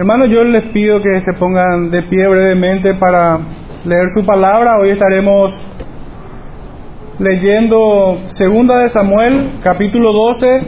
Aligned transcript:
Hermanos, 0.00 0.30
yo 0.30 0.42
les 0.44 0.64
pido 0.68 0.98
que 1.02 1.20
se 1.20 1.34
pongan 1.34 1.90
de 1.90 2.02
pie 2.04 2.26
brevemente 2.26 2.94
para 2.94 3.38
leer 3.84 4.08
su 4.16 4.24
palabra. 4.24 4.78
Hoy 4.78 4.92
estaremos 4.92 5.50
leyendo 7.18 8.16
Segunda 8.32 8.78
de 8.78 8.88
Samuel, 8.88 9.58
capítulo 9.62 10.10
12, 10.10 10.60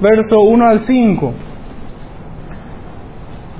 verso 0.00 0.40
1 0.40 0.66
al 0.66 0.80
5. 0.80 1.34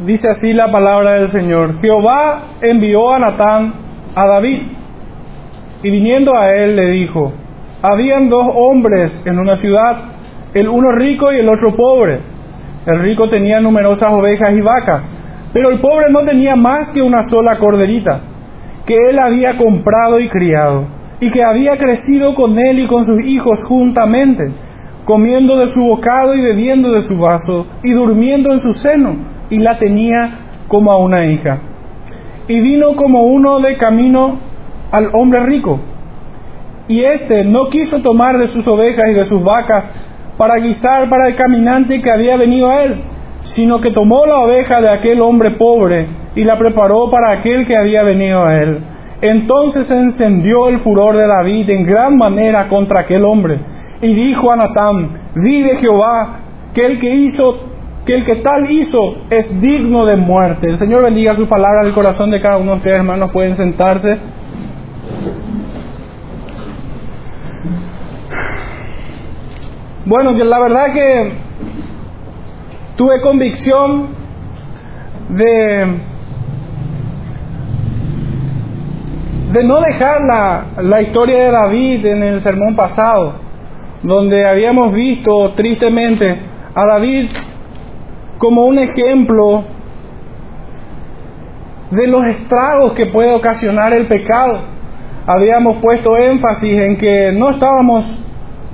Dice 0.05 0.29
así 0.29 0.53
la 0.53 0.73
palabra 0.73 1.21
del 1.21 1.31
Señor. 1.31 1.81
Jehová 1.81 2.47
envió 2.63 3.15
a 3.15 3.21
Natán 3.21 3.75
a 4.17 4.27
David 4.27 4.63
y 5.85 5.89
viniendo 5.89 6.37
a 6.37 6.53
él 6.53 6.75
le 6.75 6.87
dijo, 6.87 7.33
habían 7.81 8.29
dos 8.29 8.49
hombres 8.57 9.25
en 9.25 9.39
una 9.39 9.61
ciudad, 9.61 9.99
el 10.53 10.69
uno 10.69 10.91
rico 10.91 11.33
y 11.33 11.39
el 11.39 11.49
otro 11.49 11.77
pobre. 11.77 12.35
El 12.87 13.01
rico 13.01 13.29
tenía 13.29 13.61
numerosas 13.61 14.13
ovejas 14.13 14.53
y 14.55 14.61
vacas, 14.61 15.51
pero 15.53 15.71
el 15.71 15.81
pobre 15.81 16.11
no 16.11 16.21
tenía 16.25 16.55
más 16.55 16.93
que 16.93 17.03
una 17.03 17.23
sola 17.23 17.59
corderita, 17.59 18.21
que 18.87 18.95
él 19.11 19.19
había 19.19 19.57
comprado 19.57 20.21
y 20.21 20.29
criado, 20.29 20.85
y 21.21 21.31
que 21.33 21.43
había 21.43 21.77
crecido 21.77 22.35
con 22.37 22.57
él 22.59 22.79
y 22.79 22.87
con 22.87 23.05
sus 23.07 23.21
hijos 23.25 23.59
juntamente, 23.65 24.53
comiendo 25.05 25.57
de 25.57 25.69
su 25.69 25.85
bocado 25.85 26.35
y 26.35 26.41
bebiendo 26.41 26.93
de 26.93 27.09
su 27.09 27.19
vaso, 27.19 27.67
y 27.83 27.91
durmiendo 27.91 28.53
en 28.53 28.61
su 28.61 28.75
seno, 28.75 29.17
y 29.51 29.59
la 29.59 29.79
tenía 29.79 30.31
como 30.69 30.93
a 30.93 30.99
una 30.99 31.27
hija. 31.27 31.59
Y 32.47 32.61
vino 32.61 32.95
como 32.95 33.25
uno 33.25 33.59
de 33.59 33.77
camino 33.77 34.39
al 34.93 35.11
hombre 35.13 35.41
rico, 35.41 35.81
y 36.87 37.03
éste 37.03 37.45
no 37.45 37.69
quiso 37.69 38.01
tomar 38.01 38.39
de 38.39 38.47
sus 38.49 38.65
ovejas 38.69 39.07
y 39.11 39.15
de 39.15 39.29
sus 39.29 39.43
vacas, 39.43 40.16
para 40.37 40.57
guisar 40.57 41.09
para 41.09 41.29
el 41.29 41.37
caminante 41.37 42.01
que 42.01 42.11
había 42.11 42.37
venido 42.37 42.69
a 42.69 42.85
él, 42.85 42.97
sino 43.55 43.81
que 43.81 43.91
tomó 43.91 44.27
la 44.27 44.39
oveja 44.39 44.81
de 44.81 44.91
aquel 44.91 45.21
hombre 45.21 45.53
pobre 45.53 46.07
y 46.35 46.45
la 46.45 46.59
preparó 46.59 47.11
para 47.11 47.39
aquel 47.39 47.67
que 47.67 47.77
había 47.77 48.03
venido 48.03 48.45
a 48.45 48.55
él. 48.57 48.79
Entonces 49.23 49.87
se 49.87 49.97
encendió 49.97 50.69
el 50.69 50.81
furor 50.81 51.17
de 51.17 51.27
David 51.27 51.71
en 51.71 51.87
gran 51.87 52.17
manera 52.19 52.69
contra 52.69 53.01
aquel 53.01 53.25
hombre 53.25 53.59
y 54.03 54.13
dijo 54.13 54.53
a 54.53 54.57
Natán, 54.57 55.11
vive 55.37 55.79
Jehová, 55.79 56.41
que 56.75 56.85
el 56.85 57.01
que 57.01 57.15
hizo, 57.15 57.59
que 58.05 58.15
el 58.15 58.25
que 58.27 58.37
tal 58.37 58.71
hizo 58.71 59.17
es 59.31 59.61
digno 59.61 60.05
de 60.05 60.17
muerte. 60.17 60.69
El 60.69 60.77
Señor 60.77 61.03
bendiga 61.03 61.35
su 61.35 61.49
palabra 61.49 61.81
al 61.81 61.95
corazón 61.95 62.31
de 62.31 62.43
cada 62.43 62.59
uno 62.59 62.73
de 62.73 62.77
ustedes, 62.79 62.99
hermanos, 62.99 63.33
pueden 63.33 63.57
sentarse. 63.57 64.19
Bueno, 70.07 70.35
la 70.35 70.61
verdad 70.61 70.93
que 70.93 71.33
tuve 72.95 73.21
convicción 73.23 74.07
de, 75.31 75.87
no 79.65 79.81
dejar 79.81 80.21
la 80.81 81.03
historia 81.03 81.47
de 81.47 81.51
David 81.51 82.07
en 82.07 82.23
el 82.23 82.41
sermón 82.41 82.77
pasado, 82.77 83.35
donde 84.05 84.49
habíamos 84.49 84.93
visto 84.95 85.51
tristemente 85.57 86.39
a 86.73 86.87
David 86.87 87.29
como 88.39 88.65
un 88.65 88.79
ejemplo 88.79 89.65
de 91.91 92.07
los 92.07 92.25
estragos 92.27 92.93
que 92.93 93.07
puede 93.07 93.35
ocasionar 93.35 93.93
el 93.93 94.07
pecado. 94.07 94.61
Habíamos 95.27 95.79
puesto 95.79 96.17
énfasis 96.17 96.79
en 96.79 96.97
que 96.97 97.33
no 97.33 97.51
estábamos 97.51 98.26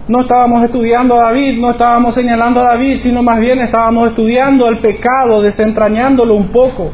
no 0.09 0.23
estábamos 0.23 0.65
estudiando 0.65 1.15
a 1.15 1.27
David, 1.27 1.61
no 1.61 1.71
estábamos 1.71 2.15
señalando 2.15 2.61
a 2.61 2.71
David, 2.71 2.99
sino 2.99 3.23
más 3.23 3.39
bien 3.39 3.61
estábamos 3.61 4.11
estudiando 4.11 4.67
el 4.69 4.79
pecado, 4.79 5.43
desentrañándolo 5.43 6.35
un 6.35 6.49
poco. 6.49 6.91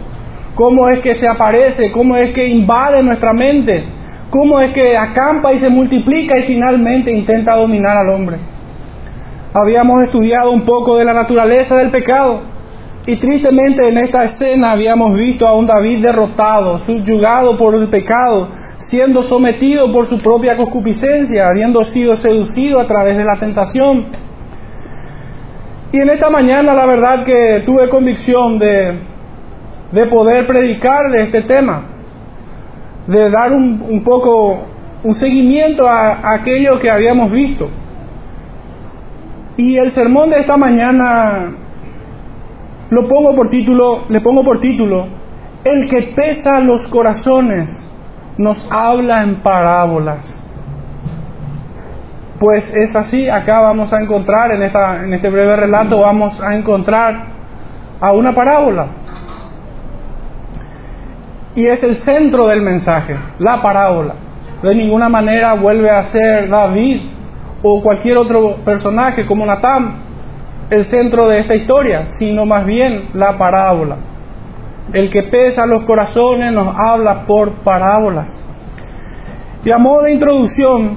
Cómo 0.55 0.89
es 0.89 1.01
que 1.01 1.15
se 1.15 1.27
aparece, 1.27 1.91
cómo 1.91 2.17
es 2.17 2.35
que 2.35 2.49
invade 2.49 3.03
nuestra 3.03 3.33
mente, 3.33 3.85
cómo 4.29 4.61
es 4.61 4.75
que 4.75 4.97
acampa 4.97 5.55
y 5.55 5.59
se 5.59 5.71
multiplica 5.71 6.39
y 6.39 6.43
finalmente 6.43 7.11
intenta 7.11 7.57
dominar 7.57 7.97
al 7.97 8.11
hombre. 8.11 8.37
Habíamos 9.55 10.03
estudiado 10.05 10.51
un 10.51 10.63
poco 10.63 10.97
de 10.97 11.05
la 11.07 11.15
naturaleza 11.15 11.77
del 11.77 11.91
pecado 11.91 12.43
y 13.07 13.17
tristemente 13.17 13.89
en 13.89 13.97
esta 13.99 14.25
escena 14.25 14.73
habíamos 14.73 15.15
visto 15.15 15.47
a 15.47 15.55
un 15.55 15.67
David 15.67 16.03
derrotado, 16.03 16.85
subyugado 16.85 17.57
por 17.57 17.75
el 17.75 17.89
pecado, 17.89 18.49
siendo 18.91 19.23
sometido 19.25 19.93
por 19.93 20.09
su 20.09 20.21
propia 20.23 20.57
concupiscencia, 20.57 21.49
habiendo 21.49 21.85
sido 21.87 22.19
seducido 22.21 22.81
a 22.81 22.87
través 22.87 23.17
de 23.17 23.25
la 23.25 23.39
tentación. 23.39 24.07
Y 25.93 26.01
en 26.01 26.11
esta 26.11 26.31
mañana 26.31 26.75
la 26.75 26.87
verdad 26.87 27.25
que 27.25 27.63
tuve 27.67 27.89
convicción 27.89 28.59
de, 28.59 28.95
de 29.93 30.07
poder 30.07 30.47
predicar 30.47 31.11
de 31.11 31.23
este 31.25 31.43
tema, 31.43 31.83
de 33.07 33.31
dar 33.31 33.53
un, 33.53 33.83
un 33.89 34.03
poco 34.03 34.67
un 35.05 35.15
seguimiento 35.17 35.87
a, 35.87 36.15
a 36.15 36.35
aquello 36.37 36.79
que 36.81 36.91
habíamos 36.91 37.31
visto. 37.31 37.69
Y 39.57 39.77
el 39.77 39.91
sermón 39.91 40.31
de 40.31 40.41
esta 40.41 40.57
mañana 40.57 41.53
lo 42.91 43.07
pongo 43.07 43.35
por 43.35 43.51
título, 43.51 44.05
le 44.09 44.21
pongo 44.21 44.45
por 44.45 44.61
título, 44.61 45.09
el 45.65 45.91
que 45.91 46.15
pesa 46.15 46.61
los 46.61 46.89
corazones 46.89 47.88
nos 48.39 48.67
habla 48.71 49.23
en 49.23 49.43
parábolas. 49.43 50.27
Pues 52.39 52.73
es 52.75 52.95
así, 52.95 53.29
acá 53.29 53.61
vamos 53.61 53.93
a 53.93 54.01
encontrar, 54.01 54.53
en, 54.53 54.63
esta, 54.63 55.05
en 55.05 55.13
este 55.13 55.29
breve 55.29 55.57
relato, 55.57 56.01
vamos 56.01 56.41
a 56.41 56.55
encontrar 56.55 57.27
a 58.01 58.13
una 58.13 58.33
parábola. 58.33 58.87
Y 61.57 61.67
es 61.67 61.83
el 61.83 61.99
centro 61.99 62.47
del 62.47 62.63
mensaje, 62.63 63.17
la 63.41 63.61
parábola. 63.61 64.15
De 64.63 64.75
ninguna 64.75 65.09
manera 65.09 65.55
vuelve 65.55 65.91
a 65.91 66.03
ser 66.05 66.49
David 66.49 67.01
o 67.63 67.83
cualquier 67.83 68.17
otro 68.17 68.57
personaje 68.65 69.27
como 69.27 69.45
Natán 69.45 70.09
el 70.71 70.85
centro 70.85 71.29
de 71.29 71.41
esta 71.41 71.55
historia, 71.55 72.07
sino 72.19 72.45
más 72.45 72.65
bien 72.67 73.09
la 73.15 73.39
parábola. 73.39 73.97
El 74.93 75.11
que 75.11 75.25
pesa 75.25 75.67
los 75.67 75.85
corazones 75.85 76.53
nos 76.53 76.75
habla 76.77 77.27
por 77.27 77.53
parábolas. 77.63 78.45
Y 79.65 79.71
a 79.71 79.79
modo 79.79 80.03
de 80.03 80.13
introducción, 80.13 80.97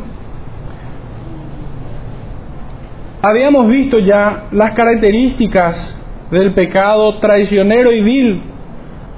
habíamos 3.22 3.68
visto 3.68 4.00
ya 4.00 4.46
las 4.52 4.74
características 4.76 5.98
del 6.32 6.54
pecado 6.54 7.18
traicionero 7.20 7.92
y 7.92 8.02
vil, 8.02 8.42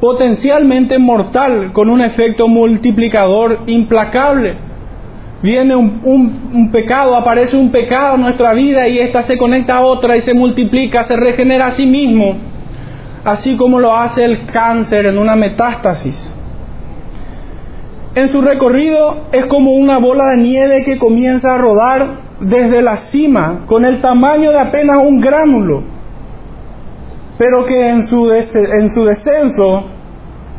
potencialmente 0.01 0.97
mortal, 0.97 1.71
con 1.71 1.89
un 1.89 2.01
efecto 2.01 2.47
multiplicador 2.47 3.59
implacable. 3.67 4.55
Viene 5.43 5.75
un, 5.75 6.69
pecado, 6.71 7.15
aparece 7.15 7.55
un 7.55 7.69
pecado 7.69 8.15
en 8.15 8.21
nuestra 8.21 8.53
vida 8.53 8.87
y 8.87 8.97
ésta 8.99 9.21
se 9.21 9.37
conecta 9.37 9.77
a 9.77 9.81
otra 9.81 10.17
y 10.17 10.21
se 10.21 10.33
multiplica, 10.33 11.03
se 11.03 11.15
regenera 11.15 11.67
a 11.67 11.71
sí 11.71 11.85
mismo 11.85 12.52
así 13.25 13.55
como 13.57 13.79
lo 13.79 13.95
hace 13.95 14.25
el 14.25 14.45
cáncer 14.47 15.05
en 15.05 15.17
una 15.17 15.35
metástasis. 15.35 16.29
En 18.15 18.31
su 18.31 18.41
recorrido 18.41 19.27
es 19.31 19.45
como 19.47 19.71
una 19.71 19.97
bola 19.97 20.31
de 20.31 20.37
nieve 20.37 20.83
que 20.85 20.99
comienza 20.99 21.55
a 21.55 21.57
rodar 21.57 22.07
desde 22.41 22.81
la 22.81 22.97
cima 22.97 23.61
con 23.65 23.85
el 23.85 24.01
tamaño 24.01 24.51
de 24.51 24.59
apenas 24.59 24.97
un 24.97 25.19
gránulo, 25.19 25.83
pero 27.37 27.65
que 27.65 27.89
en 27.89 28.03
su, 28.03 28.29
en 28.31 28.89
su 28.89 29.05
descenso 29.05 29.85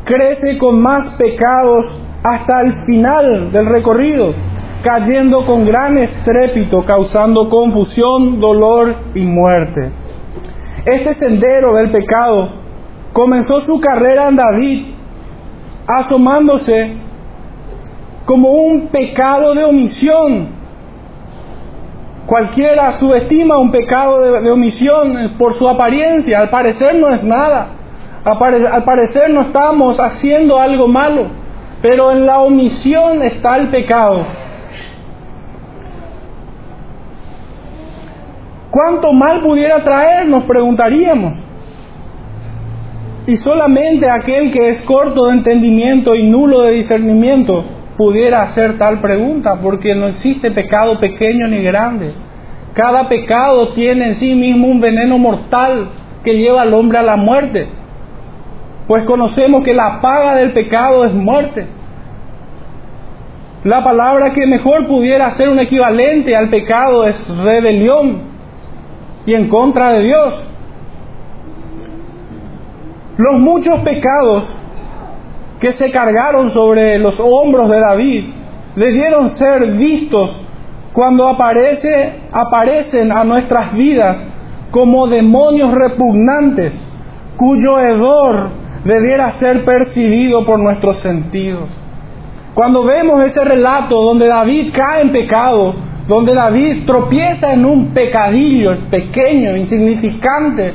crece 0.03 0.57
con 0.57 0.81
más 0.81 1.15
pecados 1.15 1.85
hasta 2.23 2.61
el 2.61 2.85
final 2.85 3.51
del 3.51 3.67
recorrido, 3.67 4.33
cayendo 4.83 5.45
con 5.45 5.65
gran 5.65 5.97
estrépito, 5.97 6.83
causando 6.85 7.49
confusión, 7.49 8.39
dolor 8.39 8.95
y 9.13 9.21
muerte. 9.21 9.91
Este 10.85 11.15
sendero 11.15 11.73
del 11.73 11.89
pecado 11.89 12.49
comenzó 13.11 13.61
su 13.65 13.79
carrera 13.79 14.29
en 14.29 14.35
David 14.35 14.85
asomándose 15.87 16.93
como 18.25 18.51
un 18.51 18.87
pecado 18.87 19.55
de 19.55 19.63
omisión. 19.63 20.47
Cualquiera 22.27 22.99
subestima 22.99 23.57
un 23.57 23.71
pecado 23.71 24.41
de, 24.41 24.49
omisión 24.49 25.35
por 25.37 25.57
su 25.57 25.69
apariencia, 25.69 26.39
al 26.39 26.49
parecer 26.49 26.95
no 26.95 27.09
es 27.09 27.23
nada, 27.23 27.67
al 28.23 28.83
parecer 28.83 29.29
no 29.31 29.41
estamos 29.41 29.99
haciendo 29.99 30.59
algo 30.59 30.87
malo, 30.87 31.27
pero 31.81 32.11
en 32.11 32.25
la 32.25 32.39
omisión 32.39 33.21
está 33.21 33.57
el 33.57 33.69
pecado. 33.69 34.25
¿Cuánto 38.75 39.13
mal 39.13 39.39
pudiera 39.39 39.81
traer? 39.85 40.27
Nos 40.27 40.43
preguntaríamos. 40.43 41.31
Y 43.25 43.37
solamente 43.37 44.09
aquel 44.09 44.51
que 44.51 44.71
es 44.71 44.85
corto 44.85 45.27
de 45.27 45.35
entendimiento 45.35 46.13
y 46.13 46.23
nulo 46.27 46.63
de 46.63 46.73
discernimiento 46.73 47.63
pudiera 47.95 48.41
hacer 48.41 48.77
tal 48.77 48.99
pregunta, 48.99 49.61
porque 49.63 49.95
no 49.95 50.07
existe 50.07 50.51
pecado 50.51 50.99
pequeño 50.99 51.47
ni 51.47 51.63
grande. 51.63 52.11
Cada 52.73 53.07
pecado 53.07 53.69
tiene 53.75 54.07
en 54.07 54.15
sí 54.15 54.35
mismo 54.35 54.67
un 54.67 54.81
veneno 54.81 55.17
mortal 55.17 55.87
que 56.25 56.33
lleva 56.33 56.63
al 56.63 56.73
hombre 56.73 56.97
a 56.97 57.03
la 57.03 57.15
muerte, 57.15 57.69
pues 58.89 59.05
conocemos 59.05 59.63
que 59.63 59.73
la 59.73 60.01
paga 60.01 60.35
del 60.35 60.51
pecado 60.51 61.05
es 61.05 61.13
muerte. 61.13 61.65
La 63.63 63.81
palabra 63.85 64.33
que 64.33 64.45
mejor 64.45 64.85
pudiera 64.85 65.31
ser 65.31 65.47
un 65.47 65.59
equivalente 65.59 66.35
al 66.35 66.49
pecado 66.49 67.07
es 67.07 67.37
rebelión 67.37 68.34
y 69.25 69.33
en 69.33 69.49
contra 69.49 69.91
de 69.93 70.03
Dios. 70.03 70.33
Los 73.17 73.39
muchos 73.39 73.79
pecados 73.81 74.43
que 75.59 75.75
se 75.77 75.91
cargaron 75.91 76.53
sobre 76.53 76.99
los 76.99 77.15
hombros 77.19 77.69
de 77.69 77.79
David 77.79 78.25
debieron 78.75 79.29
ser 79.31 79.71
vistos 79.73 80.45
cuando 80.93 81.27
aparece, 81.27 82.13
aparecen 82.31 83.11
a 83.11 83.23
nuestras 83.23 83.73
vidas 83.73 84.31
como 84.71 85.07
demonios 85.07 85.73
repugnantes 85.73 86.73
cuyo 87.35 87.79
hedor 87.79 88.49
debiera 88.83 89.39
ser 89.39 89.65
percibido 89.65 90.45
por 90.45 90.59
nuestros 90.59 91.01
sentidos. 91.01 91.69
Cuando 92.53 92.85
vemos 92.85 93.25
ese 93.25 93.43
relato 93.43 93.95
donde 94.01 94.27
David 94.27 94.73
cae 94.73 95.01
en 95.01 95.11
pecado, 95.11 95.75
donde 96.07 96.33
David 96.33 96.85
tropieza 96.85 97.53
en 97.53 97.65
un 97.65 97.87
pecadillo 97.87 98.77
pequeño, 98.89 99.55
insignificante, 99.55 100.73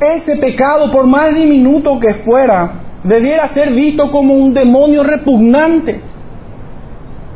ese 0.00 0.36
pecado, 0.36 0.90
por 0.90 1.06
más 1.06 1.34
diminuto 1.34 2.00
que 2.00 2.14
fuera, 2.24 2.72
debiera 3.04 3.46
ser 3.48 3.72
visto 3.72 4.10
como 4.10 4.34
un 4.34 4.52
demonio 4.52 5.04
repugnante, 5.04 6.00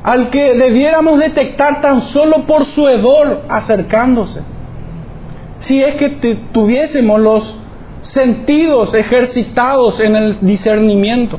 al 0.02 0.30
que 0.30 0.54
debiéramos 0.54 1.18
detectar 1.18 1.80
tan 1.80 2.02
solo 2.02 2.44
por 2.46 2.64
su 2.64 2.88
hedor 2.88 3.42
acercándose. 3.48 4.42
Si 5.60 5.82
es 5.82 5.94
que 5.94 6.10
tuviésemos 6.52 7.20
los 7.20 7.60
sentidos 8.02 8.94
ejercitados 8.94 10.00
en 10.00 10.16
el 10.16 10.40
discernimiento. 10.40 11.38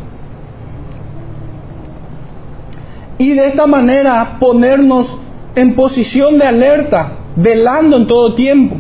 Y 3.20 3.34
de 3.34 3.48
esta 3.48 3.66
manera 3.66 4.38
ponernos 4.40 5.18
en 5.56 5.76
posición 5.76 6.38
de 6.38 6.46
alerta, 6.46 7.12
velando 7.36 7.98
en 7.98 8.08
todo 8.08 8.36
tiempo. 8.36 8.76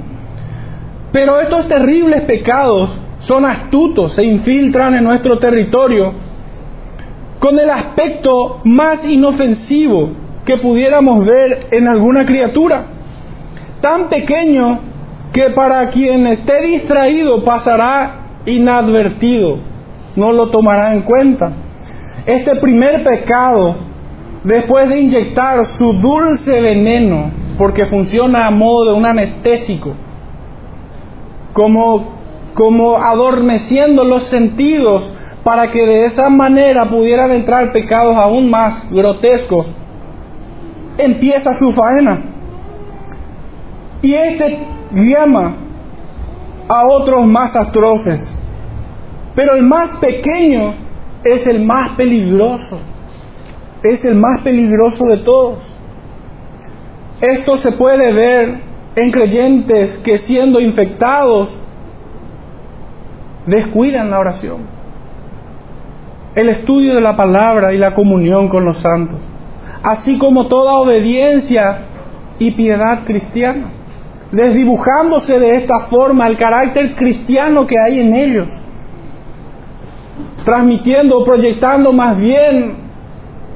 Pero 1.11 1.39
estos 1.39 1.67
terribles 1.67 2.23
pecados 2.23 2.91
son 3.19 3.45
astutos, 3.45 4.13
se 4.13 4.23
infiltran 4.23 4.95
en 4.95 5.03
nuestro 5.03 5.39
territorio 5.39 6.13
con 7.39 7.59
el 7.59 7.69
aspecto 7.69 8.61
más 8.63 9.07
inofensivo 9.07 10.09
que 10.45 10.57
pudiéramos 10.57 11.25
ver 11.25 11.67
en 11.71 11.87
alguna 11.87 12.25
criatura, 12.25 12.85
tan 13.81 14.09
pequeño 14.09 14.79
que 15.33 15.49
para 15.51 15.89
quien 15.89 16.25
esté 16.27 16.61
distraído 16.61 17.43
pasará 17.43 18.41
inadvertido, 18.45 19.59
no 20.15 20.31
lo 20.31 20.49
tomará 20.49 20.93
en 20.93 21.01
cuenta. 21.01 21.51
Este 22.25 22.55
primer 22.55 23.03
pecado, 23.03 23.75
después 24.47 24.87
de 24.89 25.01
inyectar 25.01 25.69
su 25.77 25.93
dulce 25.93 26.61
veneno, 26.61 27.31
porque 27.57 27.85
funciona 27.87 28.47
a 28.47 28.51
modo 28.51 28.85
de 28.85 28.93
un 28.93 29.05
anestésico, 29.05 29.93
como, 31.51 32.13
como 32.53 32.97
adormeciendo 32.97 34.05
los 34.05 34.27
sentidos 34.29 35.11
para 35.43 35.69
que 35.71 35.85
de 35.85 36.05
esa 36.05 36.29
manera 36.29 36.85
pudieran 36.85 37.31
entrar 37.31 37.73
pecados 37.73 38.15
aún 38.15 38.49
más 38.49 38.89
grotescos, 38.91 39.67
empieza 40.97 41.51
su 41.53 41.73
faena. 41.73 42.19
Y 44.01 44.13
este 44.13 44.59
llama 44.93 45.55
a 46.69 46.83
otros 46.87 47.25
más 47.25 47.53
atroces. 47.55 48.33
Pero 49.35 49.55
el 49.55 49.63
más 49.63 49.97
pequeño 49.97 50.73
es 51.23 51.45
el 51.47 51.65
más 51.65 51.91
peligroso. 51.97 52.79
Es 53.83 54.03
el 54.05 54.15
más 54.15 54.41
peligroso 54.41 55.05
de 55.05 55.17
todos. 55.17 55.59
Esto 57.21 57.57
se 57.61 57.71
puede 57.73 58.13
ver 58.13 58.59
en 58.95 59.11
creyentes 59.11 60.01
que 60.01 60.17
siendo 60.19 60.59
infectados 60.59 61.49
descuidan 63.45 64.09
la 64.09 64.19
oración, 64.19 64.57
el 66.35 66.49
estudio 66.49 66.95
de 66.95 67.01
la 67.01 67.15
palabra 67.15 67.73
y 67.73 67.77
la 67.77 67.93
comunión 67.93 68.49
con 68.49 68.65
los 68.65 68.81
santos, 68.81 69.19
así 69.83 70.17
como 70.17 70.47
toda 70.47 70.73
obediencia 70.73 71.79
y 72.39 72.51
piedad 72.51 73.05
cristiana, 73.05 73.67
desdibujándose 74.31 75.39
de 75.39 75.55
esta 75.57 75.87
forma 75.89 76.27
el 76.27 76.37
carácter 76.37 76.95
cristiano 76.95 77.65
que 77.65 77.75
hay 77.79 77.99
en 77.99 78.15
ellos, 78.15 78.47
transmitiendo 80.43 81.19
o 81.19 81.23
proyectando 81.23 81.93
más 81.93 82.17
bien 82.17 82.86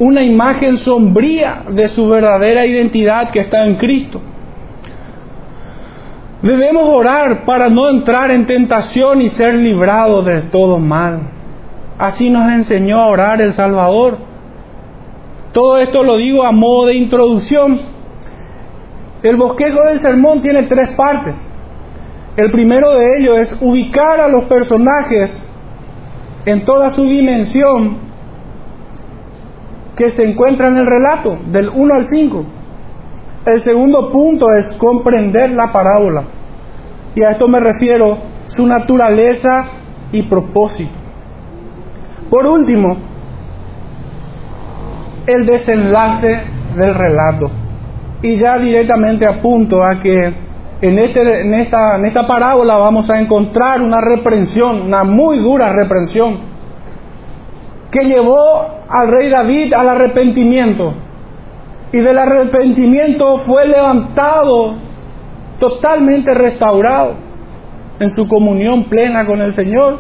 una 0.02 0.24
imagen 0.24 0.78
sombría 0.78 1.62
de 1.70 1.90
su 1.90 2.10
verdadera 2.10 2.66
identidad 2.66 3.30
que 3.30 3.42
está 3.42 3.68
en 3.68 3.76
Cristo. 3.76 4.20
Debemos 6.42 6.90
orar 6.90 7.46
para 7.46 7.70
no 7.70 7.88
entrar 7.88 8.32
en 8.32 8.48
tentación 8.48 9.22
y 9.22 9.28
ser 9.28 9.54
librados 9.54 10.26
de 10.26 10.42
todo 10.50 10.80
mal. 10.80 11.20
Así 12.00 12.32
nos 12.32 12.52
enseñó 12.52 12.98
a 12.98 13.10
orar 13.10 13.44
el 13.44 13.54
Salvador. 13.54 14.18
Todo 15.54 15.78
esto 15.78 16.02
lo 16.02 16.18
digo 16.18 16.44
a 16.46 16.52
modo 16.52 16.88
de 16.88 16.96
introducción. 16.96 17.80
El 19.22 19.36
bosquejo 19.36 19.84
del 19.84 20.00
sermón 20.00 20.42
tiene 20.42 20.64
tres 20.64 20.90
partes. 20.96 21.36
El 22.38 22.52
primero 22.52 22.90
de 22.90 23.06
ellos 23.20 23.38
es 23.38 23.62
ubicar 23.62 24.20
a 24.20 24.28
los 24.30 24.46
personajes 24.46 25.48
en 26.48 26.66
toda 26.66 26.92
su 26.92 27.04
dimensión 27.04 28.11
que 30.02 30.10
se 30.10 30.28
encuentra 30.28 30.68
en 30.68 30.78
el 30.78 30.88
relato, 30.88 31.38
del 31.52 31.70
1 31.70 31.94
al 31.94 32.06
5. 32.06 32.46
El 33.46 33.62
segundo 33.62 34.12
punto 34.12 34.48
es 34.52 34.76
comprender 34.78 35.52
la 35.52 35.72
parábola. 35.72 36.24
Y 37.14 37.22
a 37.22 37.30
esto 37.30 37.48
me 37.48 37.60
refiero 37.60 38.18
su 38.48 38.66
naturaleza 38.66 39.68
y 40.12 40.24
propósito. 40.24 40.90
Por 42.32 42.48
último, 42.48 42.98
el 45.28 45.46
desenlace 45.46 46.46
del 46.76 46.96
relato. 46.96 47.52
Y 48.24 48.40
ya 48.40 48.58
directamente 48.58 49.28
apunto 49.28 49.84
a 49.84 50.00
que 50.02 50.34
en, 50.82 50.98
este, 50.98 51.42
en, 51.42 51.54
esta, 51.54 51.98
en 51.98 52.06
esta 52.06 52.26
parábola 52.26 52.76
vamos 52.78 53.08
a 53.12 53.20
encontrar 53.20 53.84
una 53.84 54.02
reprensión, 54.02 54.82
una 54.82 55.04
muy 55.04 55.38
dura 55.38 55.72
reprensión, 55.72 56.51
que 57.92 58.04
llevó 58.06 58.66
al 58.90 59.08
rey 59.08 59.30
David 59.30 59.74
al 59.74 59.90
arrepentimiento 59.90 60.94
y 61.94 62.00
del 62.00 62.18
arrepentimiento 62.18 63.42
fue 63.46 63.68
levantado 63.68 64.76
totalmente 65.60 66.34
restaurado 66.34 67.16
en 68.00 68.16
su 68.16 68.28
comunión 68.28 68.86
plena 68.86 69.26
con 69.26 69.42
el 69.42 69.54
Señor, 69.54 69.98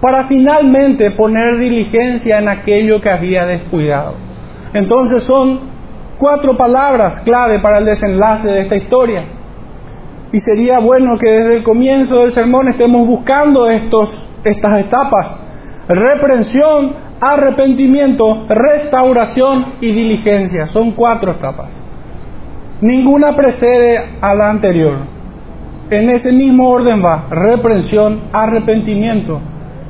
para 0.00 0.28
finalmente 0.28 1.10
poner 1.12 1.58
diligencia 1.58 2.38
en 2.38 2.48
aquello 2.48 3.00
que 3.00 3.10
había 3.10 3.46
descuidado. 3.46 4.14
Entonces 4.74 5.24
son 5.24 5.60
cuatro 6.18 6.56
palabras 6.56 7.22
clave 7.22 7.58
para 7.60 7.78
el 7.78 7.86
desenlace 7.86 8.48
de 8.48 8.60
esta 8.62 8.76
historia. 8.76 9.22
Y 10.32 10.40
sería 10.40 10.78
bueno 10.78 11.16
que 11.18 11.28
desde 11.28 11.56
el 11.56 11.62
comienzo 11.64 12.20
del 12.20 12.34
sermón 12.34 12.68
estemos 12.68 13.06
buscando 13.06 13.68
estos, 13.70 14.10
estas 14.44 14.80
etapas. 14.80 15.40
Reprensión, 15.88 16.92
arrepentimiento, 17.20 18.46
restauración 18.48 19.66
y 19.80 19.92
diligencia. 19.92 20.66
Son 20.66 20.92
cuatro 20.92 21.32
etapas. 21.32 21.68
Ninguna 22.80 23.34
precede 23.34 23.98
a 24.20 24.34
la 24.34 24.50
anterior. 24.50 24.94
En 25.90 26.10
ese 26.10 26.32
mismo 26.32 26.68
orden 26.68 27.02
va 27.02 27.26
reprensión, 27.30 28.20
arrepentimiento, 28.32 29.40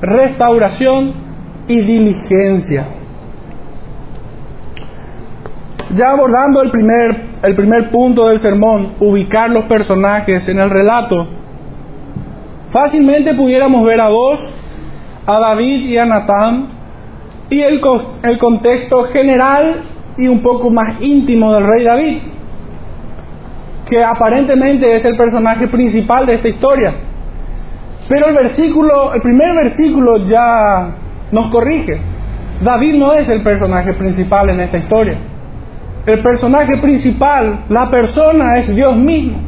restauración 0.00 1.12
y 1.66 1.80
diligencia. 1.80 2.87
Ya 5.94 6.11
abordando 6.11 6.62
el 6.62 6.70
primer, 6.70 7.20
el 7.42 7.56
primer 7.56 7.90
punto 7.90 8.28
del 8.28 8.40
sermón, 8.42 8.92
ubicar 9.00 9.50
los 9.50 9.64
personajes 9.64 10.47
en 10.49 10.61
el 10.61 10.70
relato, 10.70 11.26
fácilmente 12.70 13.35
pudiéramos 13.35 13.85
ver 13.85 14.00
a 14.00 14.08
dos, 14.08 14.38
a 15.26 15.40
David 15.40 15.87
y 15.87 15.99
a 15.99 16.04
Natán, 16.04 16.77
y 17.50 17.62
el, 17.62 17.80
el 18.22 18.38
contexto 18.38 19.04
general 19.04 19.82
y 20.16 20.28
un 20.28 20.42
poco 20.42 20.70
más 20.70 21.00
íntimo 21.00 21.54
del 21.54 21.66
rey 21.66 21.84
David, 21.84 22.18
que 23.88 24.04
aparentemente 24.04 24.96
es 24.96 25.04
el 25.04 25.16
personaje 25.16 25.66
principal 25.68 26.26
de 26.26 26.34
esta 26.34 26.48
historia. 26.48 26.94
Pero 28.08 28.28
el 28.28 28.34
versículo, 28.34 29.14
el 29.14 29.20
primer 29.22 29.54
versículo 29.54 30.18
ya 30.24 30.88
nos 31.30 31.50
corrige. 31.50 31.98
David 32.62 32.94
no 32.94 33.12
es 33.12 33.28
el 33.28 33.42
personaje 33.42 33.92
principal 33.92 34.50
en 34.50 34.60
esta 34.60 34.78
historia. 34.78 35.18
El 36.06 36.22
personaje 36.22 36.78
principal, 36.78 37.64
la 37.68 37.90
persona 37.90 38.58
es 38.58 38.74
Dios 38.74 38.96
mismo. 38.96 39.38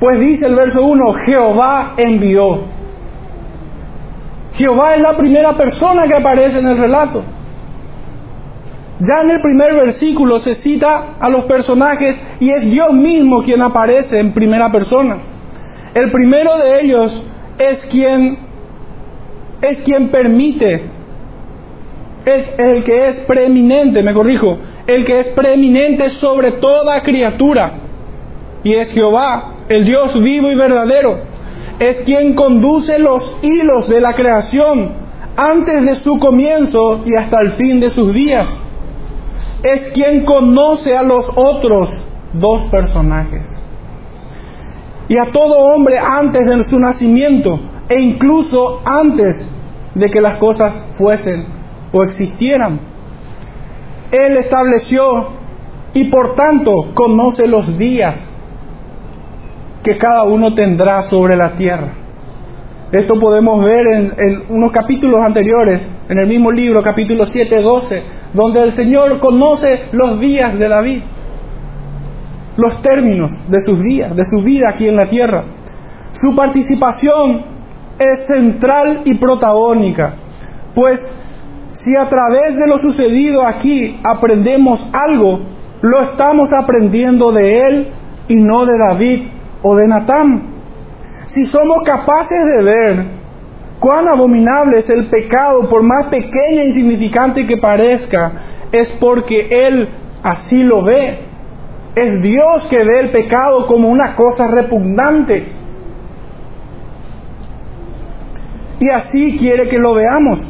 Pues 0.00 0.20
dice 0.20 0.46
el 0.46 0.56
verso 0.56 0.84
1, 0.84 1.14
Jehová 1.24 1.94
envió. 1.96 2.75
Jehová 4.56 4.94
es 4.94 5.02
la 5.02 5.16
primera 5.16 5.52
persona 5.52 6.06
que 6.06 6.14
aparece 6.14 6.58
en 6.58 6.66
el 6.66 6.78
relato. 6.78 7.22
Ya 8.98 9.22
en 9.22 9.30
el 9.30 9.40
primer 9.42 9.74
versículo 9.74 10.38
se 10.40 10.54
cita 10.54 11.16
a 11.20 11.28
los 11.28 11.44
personajes 11.44 12.16
y 12.40 12.50
es 12.50 12.62
Dios 12.70 12.92
mismo 12.94 13.42
quien 13.44 13.60
aparece 13.60 14.18
en 14.18 14.32
primera 14.32 14.70
persona. 14.70 15.18
El 15.94 16.10
primero 16.10 16.56
de 16.56 16.80
ellos 16.80 17.22
es 17.58 17.86
quien 17.86 18.38
es 19.60 19.82
quien 19.82 20.08
permite, 20.08 20.82
es 22.24 22.54
el 22.58 22.84
que 22.84 23.08
es 23.08 23.20
preeminente, 23.20 24.02
me 24.02 24.12
corrijo, 24.12 24.58
el 24.86 25.04
que 25.04 25.18
es 25.18 25.28
preeminente 25.30 26.10
sobre 26.10 26.52
toda 26.52 27.02
criatura. 27.02 27.72
Y 28.64 28.74
es 28.74 28.92
Jehová, 28.92 29.52
el 29.68 29.84
Dios 29.84 30.22
vivo 30.22 30.50
y 30.50 30.54
verdadero. 30.54 31.18
Es 31.78 32.00
quien 32.02 32.34
conduce 32.34 32.98
los 32.98 33.22
hilos 33.42 33.88
de 33.88 34.00
la 34.00 34.14
creación 34.14 34.90
antes 35.36 35.84
de 35.84 36.02
su 36.02 36.18
comienzo 36.18 37.00
y 37.04 37.14
hasta 37.16 37.40
el 37.42 37.52
fin 37.52 37.80
de 37.80 37.94
sus 37.94 38.12
días 38.14 38.46
es 39.62 39.90
quien 39.92 40.24
conoce 40.24 40.96
a 40.96 41.02
los 41.02 41.24
otros 41.34 41.88
dos 42.32 42.70
personajes. 42.70 43.42
Y 45.08 45.16
a 45.18 45.32
todo 45.32 45.58
hombre 45.58 45.98
antes 45.98 46.40
de 46.44 46.68
su 46.68 46.78
nacimiento 46.78 47.58
e 47.88 48.00
incluso 48.00 48.82
antes 48.84 49.36
de 49.94 50.06
que 50.06 50.20
las 50.20 50.38
cosas 50.38 50.94
fuesen 50.98 51.46
o 51.92 52.02
existieran. 52.02 52.80
Él 54.10 54.36
estableció 54.36 55.28
y 55.94 56.04
por 56.04 56.34
tanto 56.34 56.72
conoce 56.94 57.46
los 57.46 57.78
días 57.78 58.35
que 59.86 59.96
cada 59.98 60.24
uno 60.24 60.52
tendrá 60.52 61.08
sobre 61.08 61.36
la 61.36 61.50
tierra. 61.50 61.86
Esto 62.90 63.14
podemos 63.20 63.64
ver 63.64 63.86
en, 63.86 64.42
unos 64.48 64.72
capítulos 64.72 65.20
anteriores, 65.24 65.80
en 66.08 66.18
el 66.18 66.26
mismo 66.26 66.50
libro, 66.50 66.82
capítulo 66.82 67.26
7, 67.30 67.62
12, 67.62 68.02
donde 68.34 68.62
el 68.62 68.72
Señor 68.72 69.20
conoce 69.20 69.84
los 69.92 70.18
días 70.18 70.58
de 70.58 70.68
David, 70.68 71.02
los 72.56 72.82
términos 72.82 73.30
de 73.48 73.58
sus 73.64 73.80
días, 73.80 74.16
de 74.16 74.24
su 74.28 74.42
vida 74.42 74.70
aquí 74.70 74.88
en 74.88 74.96
la 74.96 75.08
tierra. 75.08 75.44
Su 76.20 76.34
participación 76.34 77.42
es 77.96 78.26
central 78.26 79.02
y 79.04 79.14
protagónica, 79.14 80.14
pues 80.74 80.98
si 81.84 81.94
a 81.94 82.08
través 82.08 82.56
de 82.56 82.66
lo 82.66 82.80
sucedido 82.80 83.46
aquí 83.46 84.00
aprendemos 84.02 84.80
algo, 84.92 85.38
lo 85.80 86.02
estamos 86.10 86.48
aprendiendo 86.60 87.30
de 87.30 87.60
él 87.60 87.86
y 88.28 88.34
no 88.34 88.66
de 88.66 88.72
David 88.88 89.35
o 89.68 89.74
de 89.74 89.88
Natán. 89.88 90.42
Si 91.26 91.44
somos 91.46 91.82
capaces 91.84 92.38
de 92.56 92.62
ver 92.62 93.04
cuán 93.80 94.06
abominable 94.06 94.78
es 94.78 94.90
el 94.90 95.06
pecado, 95.06 95.68
por 95.68 95.82
más 95.82 96.06
pequeña 96.06 96.62
e 96.62 96.68
insignificante 96.68 97.46
que 97.46 97.56
parezca, 97.56 98.32
es 98.70 98.88
porque 99.00 99.48
Él 99.50 99.88
así 100.22 100.62
lo 100.62 100.84
ve. 100.84 101.18
Es 101.96 102.22
Dios 102.22 102.68
que 102.70 102.78
ve 102.78 103.00
el 103.00 103.10
pecado 103.10 103.66
como 103.66 103.88
una 103.88 104.14
cosa 104.14 104.46
repugnante. 104.46 105.46
Y 108.78 108.88
así 108.90 109.36
quiere 109.38 109.68
que 109.68 109.78
lo 109.78 109.94
veamos. 109.94 110.40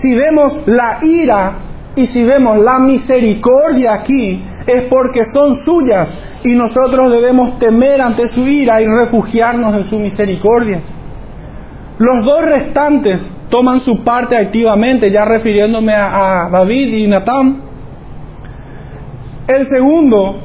Si 0.00 0.14
vemos 0.14 0.68
la 0.68 0.98
ira 1.02 1.52
y 1.96 2.06
si 2.06 2.24
vemos 2.24 2.58
la 2.58 2.78
misericordia 2.78 3.94
aquí, 3.94 4.44
es 4.66 4.84
porque 4.88 5.20
son 5.32 5.64
suyas 5.64 6.40
y 6.44 6.52
nosotros 6.54 7.10
debemos 7.10 7.58
temer 7.58 8.00
ante 8.00 8.28
su 8.34 8.40
ira 8.40 8.80
y 8.80 8.86
refugiarnos 8.86 9.74
en 9.74 9.90
su 9.90 9.98
misericordia. 9.98 10.80
Los 11.98 12.24
dos 12.24 12.42
restantes 12.42 13.46
toman 13.48 13.80
su 13.80 14.02
parte 14.02 14.36
activamente, 14.36 15.10
ya 15.10 15.24
refiriéndome 15.24 15.94
a, 15.94 16.48
David 16.50 16.94
y 16.94 17.06
Natán. 17.06 17.62
El 19.46 19.66
segundo 19.66 20.38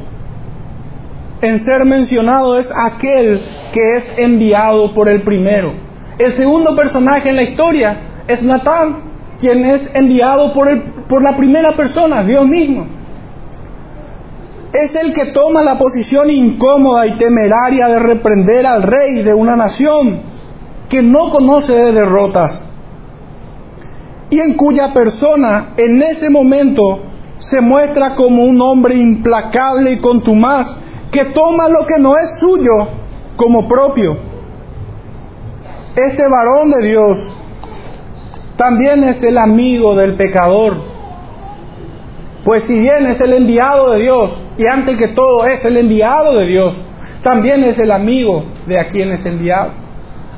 en 1.42 1.64
ser 1.64 1.86
mencionado 1.86 2.60
es 2.60 2.72
aquel 2.76 3.42
que 3.72 3.98
es 3.98 4.20
enviado 4.20 4.94
por 4.94 5.08
el 5.08 5.22
primero. 5.22 5.74
El 6.18 6.36
segundo 6.36 6.76
personaje 6.76 7.30
en 7.30 7.36
la 7.36 7.44
historia 7.44 7.98
es 8.28 8.44
Natán, 8.44 8.98
quien 9.40 9.66
es 9.66 9.96
enviado 9.96 10.54
por, 10.54 10.70
el, 10.70 10.82
por 11.08 11.24
la 11.24 11.38
primera 11.38 11.72
persona, 11.74 12.24
Dios 12.24 12.48
mismo. 12.48 12.97
Es 14.80 14.94
el 15.02 15.14
que 15.14 15.32
toma 15.32 15.64
la 15.64 15.78
posición 15.78 16.30
incómoda 16.30 17.08
y 17.08 17.18
temeraria 17.18 17.88
de 17.88 18.00
reprender 18.00 18.66
al 18.68 18.84
rey 18.84 19.24
de 19.24 19.34
una 19.34 19.56
nación 19.56 20.20
que 20.90 21.02
no 21.02 21.32
conoce 21.32 21.74
de 21.74 21.92
derrotas 21.94 22.68
y 24.30 24.40
en 24.40 24.56
cuya 24.56 24.94
persona 24.94 25.70
en 25.78 26.02
ese 26.02 26.30
momento 26.30 27.00
se 27.50 27.62
muestra 27.62 28.16
como 28.16 28.44
un 28.44 28.62
hombre 28.62 28.96
implacable 28.96 29.94
y 29.94 30.00
contumaz 30.00 30.68
que 31.12 31.26
toma 31.26 31.70
lo 31.70 31.86
que 31.86 32.00
no 32.00 32.14
es 32.18 32.30
suyo 32.40 32.72
como 33.38 33.68
propio. 33.68 34.18
Este 35.96 36.24
varón 36.30 36.72
de 36.72 36.88
Dios 36.88 37.18
también 38.58 39.04
es 39.06 39.24
el 39.24 39.38
amigo 39.38 39.96
del 39.96 40.16
pecador. 40.16 40.97
Pues 42.44 42.66
si 42.66 42.80
bien 42.80 43.08
es 43.08 43.20
el 43.22 43.34
enviado 43.34 43.92
de 43.92 44.00
Dios, 44.00 44.32
y 44.58 44.66
antes 44.68 44.98
que 44.98 45.10
todo 45.10 45.46
es 45.46 45.64
el 45.66 45.78
enviado 45.78 46.38
de 46.38 46.46
Dios, 46.46 46.76
también 47.24 47.64
es 47.64 47.80
el 47.80 47.92
amigo 47.92 48.46
de 48.68 48.80
a 48.80 48.86
quien 48.86 49.12
es 49.12 49.26
enviado 49.26 49.88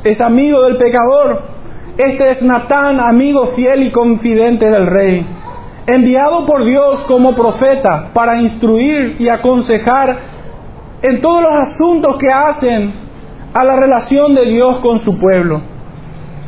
es 0.04 0.22
amigo 0.22 0.64
del 0.64 0.78
pecador. 0.78 1.42
Este 1.98 2.32
es 2.32 2.42
Natán, 2.42 3.00
amigo 3.00 3.54
fiel 3.56 3.84
y 3.84 3.92
confidente 3.92 4.66
del 4.70 4.88
rey, 4.88 5.26
enviado 5.88 6.46
por 6.46 6.64
Dios 6.64 7.06
como 7.08 7.36
profeta 7.36 8.12
para 8.14 8.42
instruir 8.42 9.18
y 9.20 9.28
aconsejar 9.28 10.18
en 11.02 11.22
todos 11.22 11.44
los 11.44 11.52
asuntos 11.52 12.18
que 12.20 12.32
hacen 12.32 12.94
a 13.54 13.64
la 13.66 13.76
relación 13.76 14.34
de 14.34 14.46
Dios 14.46 14.80
con 14.80 15.02
su 15.04 15.20
pueblo. 15.20 15.62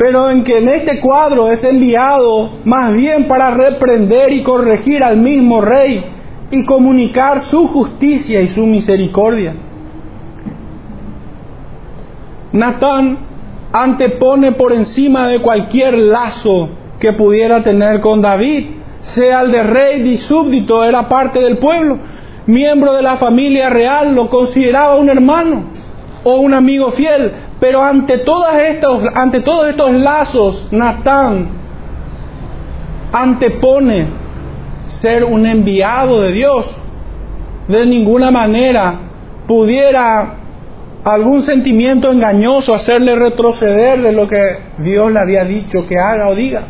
Pero 0.02 0.32
en 0.32 0.44
que 0.44 0.58
en 0.58 0.68
este 0.68 1.00
cuadro 1.00 1.52
es 1.52 1.64
enviado 1.64 2.54
más 2.66 2.92
bien 2.92 3.28
para 3.28 3.52
reprender 3.52 4.34
y 4.34 4.42
corregir 4.42 5.04
al 5.04 5.18
mismo 5.18 5.62
rey 5.62 6.04
y 6.50 6.66
comunicar 6.66 7.52
su 7.52 7.68
justicia 7.68 8.42
y 8.42 8.56
su 8.56 8.66
misericordia. 8.66 9.54
Natán 12.52 13.16
antepone 13.72 14.54
por 14.54 14.74
encima 14.74 15.28
de 15.28 15.38
cualquier 15.38 15.96
lazo 15.96 16.70
que 17.00 17.14
pudiera 17.14 17.62
tener 17.62 18.02
con 18.02 18.22
David, 18.22 18.72
sea 19.02 19.42
el 19.42 19.52
de 19.52 19.62
rey 19.62 20.02
y 20.02 20.18
súbdito, 20.28 20.84
era 20.84 21.08
parte 21.08 21.40
del 21.40 21.60
pueblo, 21.60 22.00
miembro 22.48 22.94
de 22.94 23.04
la 23.04 23.18
familia 23.18 23.70
real, 23.70 24.16
lo 24.16 24.32
consideraba 24.32 24.96
un 24.96 25.10
hermano 25.10 25.66
o 26.24 26.38
un 26.38 26.56
amigo 26.56 26.90
fiel, 26.90 27.51
pero 27.62 27.84
ante, 27.84 28.18
todas 28.18 28.60
estos, 28.60 29.04
ante 29.14 29.42
todos 29.42 29.68
estos 29.68 29.92
lazos, 29.92 30.74
Natán 30.74 31.48
antepone 33.14 34.08
ser 34.88 35.24
un 35.24 35.46
enviado 35.46 36.22
de 36.22 36.32
Dios. 36.32 36.66
De 37.68 37.86
ninguna 37.86 38.32
manera 38.32 38.96
pudiera 39.46 40.38
algún 41.04 41.44
sentimiento 41.44 42.12
engañoso, 42.12 42.74
hacerle 42.74 43.16
retroceder 43.16 44.02
de 44.02 44.12
lo 44.12 44.28
que 44.28 44.58
Dios 44.80 45.12
le 45.12 45.20
había 45.20 45.44
dicho 45.44 45.88
que 45.88 46.00
haga 46.00 46.30
o 46.30 46.36
diga. 46.36 46.64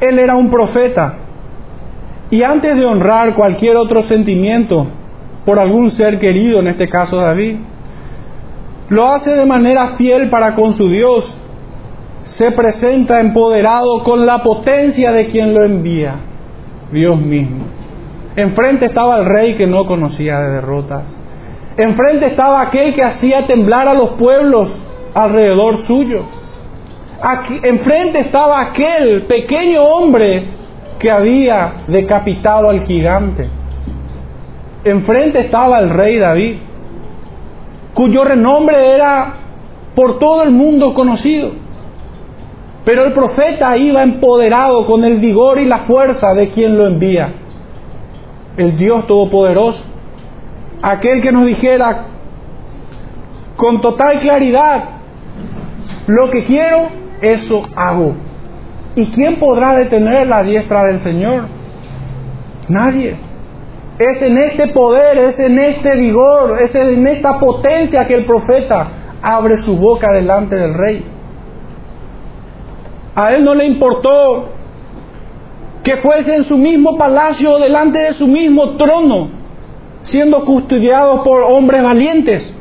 Él 0.00 0.18
era 0.18 0.34
un 0.36 0.48
profeta 0.48 1.16
y 2.30 2.42
antes 2.42 2.74
de 2.74 2.86
honrar 2.86 3.34
cualquier 3.34 3.76
otro 3.76 4.08
sentimiento 4.08 4.86
por 5.44 5.58
algún 5.58 5.90
ser 5.92 6.18
querido, 6.18 6.60
en 6.60 6.68
este 6.68 6.88
caso 6.88 7.16
David, 7.16 7.56
lo 8.90 9.12
hace 9.12 9.30
de 9.32 9.44
manera 9.44 9.96
fiel 9.96 10.30
para 10.30 10.54
con 10.54 10.76
su 10.76 10.88
Dios, 10.88 11.24
se 12.36 12.52
presenta 12.52 13.20
empoderado 13.20 14.02
con 14.04 14.24
la 14.24 14.42
potencia 14.42 15.12
de 15.12 15.26
quien 15.26 15.54
lo 15.54 15.64
envía, 15.64 16.14
Dios 16.92 17.20
mismo. 17.20 17.64
Enfrente 18.36 18.86
estaba 18.86 19.18
el 19.18 19.26
rey 19.26 19.56
que 19.56 19.66
no 19.66 19.84
conocía 19.84 20.38
de 20.38 20.50
derrotas. 20.52 21.12
Enfrente 21.76 22.26
estaba 22.26 22.62
aquel 22.62 22.94
que 22.94 23.02
hacía 23.02 23.46
temblar 23.46 23.88
a 23.88 23.94
los 23.94 24.10
pueblos 24.10 24.68
alrededor 25.14 25.86
suyo. 25.86 26.24
Aquí, 27.22 27.58
enfrente 27.64 28.20
estaba 28.20 28.60
aquel 28.60 29.22
pequeño 29.22 29.82
hombre 29.82 30.46
que 31.00 31.10
había 31.10 31.72
decapitado 31.88 32.70
al 32.70 32.86
gigante. 32.86 33.48
Enfrente 34.88 35.40
estaba 35.40 35.78
el 35.78 35.90
rey 35.90 36.18
David, 36.18 36.58
cuyo 37.94 38.24
renombre 38.24 38.94
era 38.94 39.34
por 39.94 40.18
todo 40.18 40.42
el 40.42 40.50
mundo 40.50 40.94
conocido. 40.94 41.50
Pero 42.84 43.04
el 43.04 43.12
profeta 43.12 43.76
iba 43.76 44.02
empoderado 44.02 44.86
con 44.86 45.04
el 45.04 45.18
vigor 45.18 45.58
y 45.58 45.66
la 45.66 45.80
fuerza 45.80 46.32
de 46.34 46.50
quien 46.50 46.78
lo 46.78 46.86
envía 46.86 47.32
el 48.58 48.76
Dios 48.76 49.06
Todopoderoso. 49.06 49.78
aquel 50.82 51.22
que 51.22 51.32
nos 51.32 51.46
dijera 51.46 52.06
con 53.56 53.80
total 53.80 54.20
claridad, 54.20 54.84
lo 56.06 56.30
que 56.30 56.44
quiero, 56.44 56.88
eso 57.20 57.62
hago. 57.74 58.14
¿Y 58.94 59.06
quién 59.08 59.36
podrá 59.36 59.74
detener 59.74 60.26
la 60.26 60.42
diestra 60.42 60.84
del 60.84 60.98
Señor? 61.00 61.46
Nadie. 62.68 63.16
Es 63.98 64.22
en 64.22 64.38
este 64.38 64.68
poder, 64.68 65.18
es 65.18 65.38
en 65.40 65.58
este 65.58 65.96
vigor, 65.96 66.62
es 66.62 66.74
en 66.74 67.06
esta 67.08 67.38
potencia 67.38 68.06
que 68.06 68.14
el 68.14 68.26
profeta 68.26 68.88
abre 69.20 69.54
su 69.64 69.76
boca 69.76 70.12
delante 70.12 70.54
del 70.54 70.74
rey. 70.74 71.04
A 73.16 73.34
él 73.34 73.44
no 73.44 73.54
le 73.54 73.66
importó 73.66 74.50
que 75.82 75.96
fuese 75.96 76.36
en 76.36 76.44
su 76.44 76.56
mismo 76.56 76.96
palacio, 76.96 77.58
delante 77.58 77.98
de 77.98 78.12
su 78.12 78.28
mismo 78.28 78.76
trono, 78.76 79.30
siendo 80.02 80.44
custodiado 80.44 81.24
por 81.24 81.42
hombres 81.42 81.82
valientes. 81.82 82.54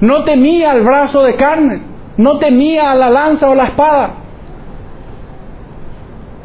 No 0.00 0.22
temía 0.22 0.72
el 0.72 0.82
brazo 0.82 1.24
de 1.24 1.34
carne, 1.34 1.82
no 2.16 2.38
temía 2.38 2.94
la 2.94 3.10
lanza 3.10 3.50
o 3.50 3.54
la 3.56 3.64
espada. 3.64 4.10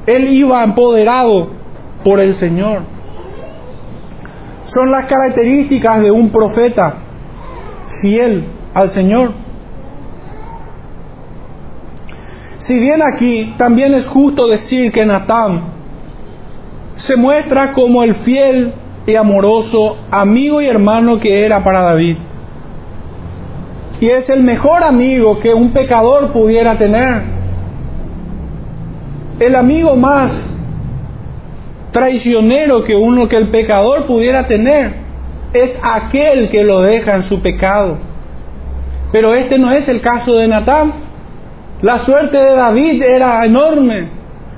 Él 0.07 0.33
iba 0.33 0.63
empoderado 0.63 1.49
por 2.03 2.19
el 2.19 2.33
Señor. 2.33 2.81
Son 4.73 4.91
las 4.91 5.07
características 5.07 6.01
de 6.01 6.11
un 6.11 6.29
profeta 6.29 6.93
fiel 8.01 8.45
al 8.73 8.93
Señor. 8.93 9.31
Si 12.65 12.79
bien 12.79 13.01
aquí 13.01 13.55
también 13.57 13.95
es 13.95 14.05
justo 14.05 14.47
decir 14.47 14.91
que 14.91 15.05
Natán 15.05 15.61
se 16.95 17.15
muestra 17.15 17.73
como 17.73 18.03
el 18.03 18.13
fiel 18.15 18.73
y 19.07 19.15
amoroso 19.15 19.97
amigo 20.11 20.61
y 20.61 20.67
hermano 20.67 21.19
que 21.19 21.45
era 21.45 21.63
para 21.63 21.81
David. 21.81 22.17
Y 23.99 24.07
es 24.07 24.29
el 24.29 24.43
mejor 24.43 24.83
amigo 24.83 25.39
que 25.39 25.51
un 25.51 25.71
pecador 25.71 26.31
pudiera 26.31 26.77
tener. 26.77 27.23
El 29.39 29.55
amigo 29.55 29.95
más 29.95 30.58
traicionero 31.91 32.83
que 32.83 32.95
uno 32.95 33.27
que 33.27 33.37
el 33.37 33.49
pecador 33.49 34.05
pudiera 34.05 34.47
tener 34.47 34.93
es 35.53 35.79
aquel 35.83 36.49
que 36.49 36.63
lo 36.63 36.81
deja 36.81 37.15
en 37.15 37.27
su 37.27 37.41
pecado. 37.41 37.97
Pero 39.11 39.33
este 39.33 39.57
no 39.57 39.71
es 39.71 39.89
el 39.89 40.01
caso 40.01 40.33
de 40.33 40.47
Natán. 40.47 40.93
La 41.81 42.05
suerte 42.05 42.37
de 42.37 42.55
David 42.55 43.01
era 43.01 43.43
enorme. 43.45 44.09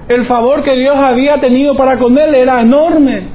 El 0.10 0.24
favor 0.26 0.64
que 0.64 0.76
Dios 0.76 0.98
había 0.98 1.40
tenido 1.40 1.78
para 1.78 1.98
con 1.98 2.18
él 2.18 2.36
era 2.36 2.62
enorme. 2.62 3.28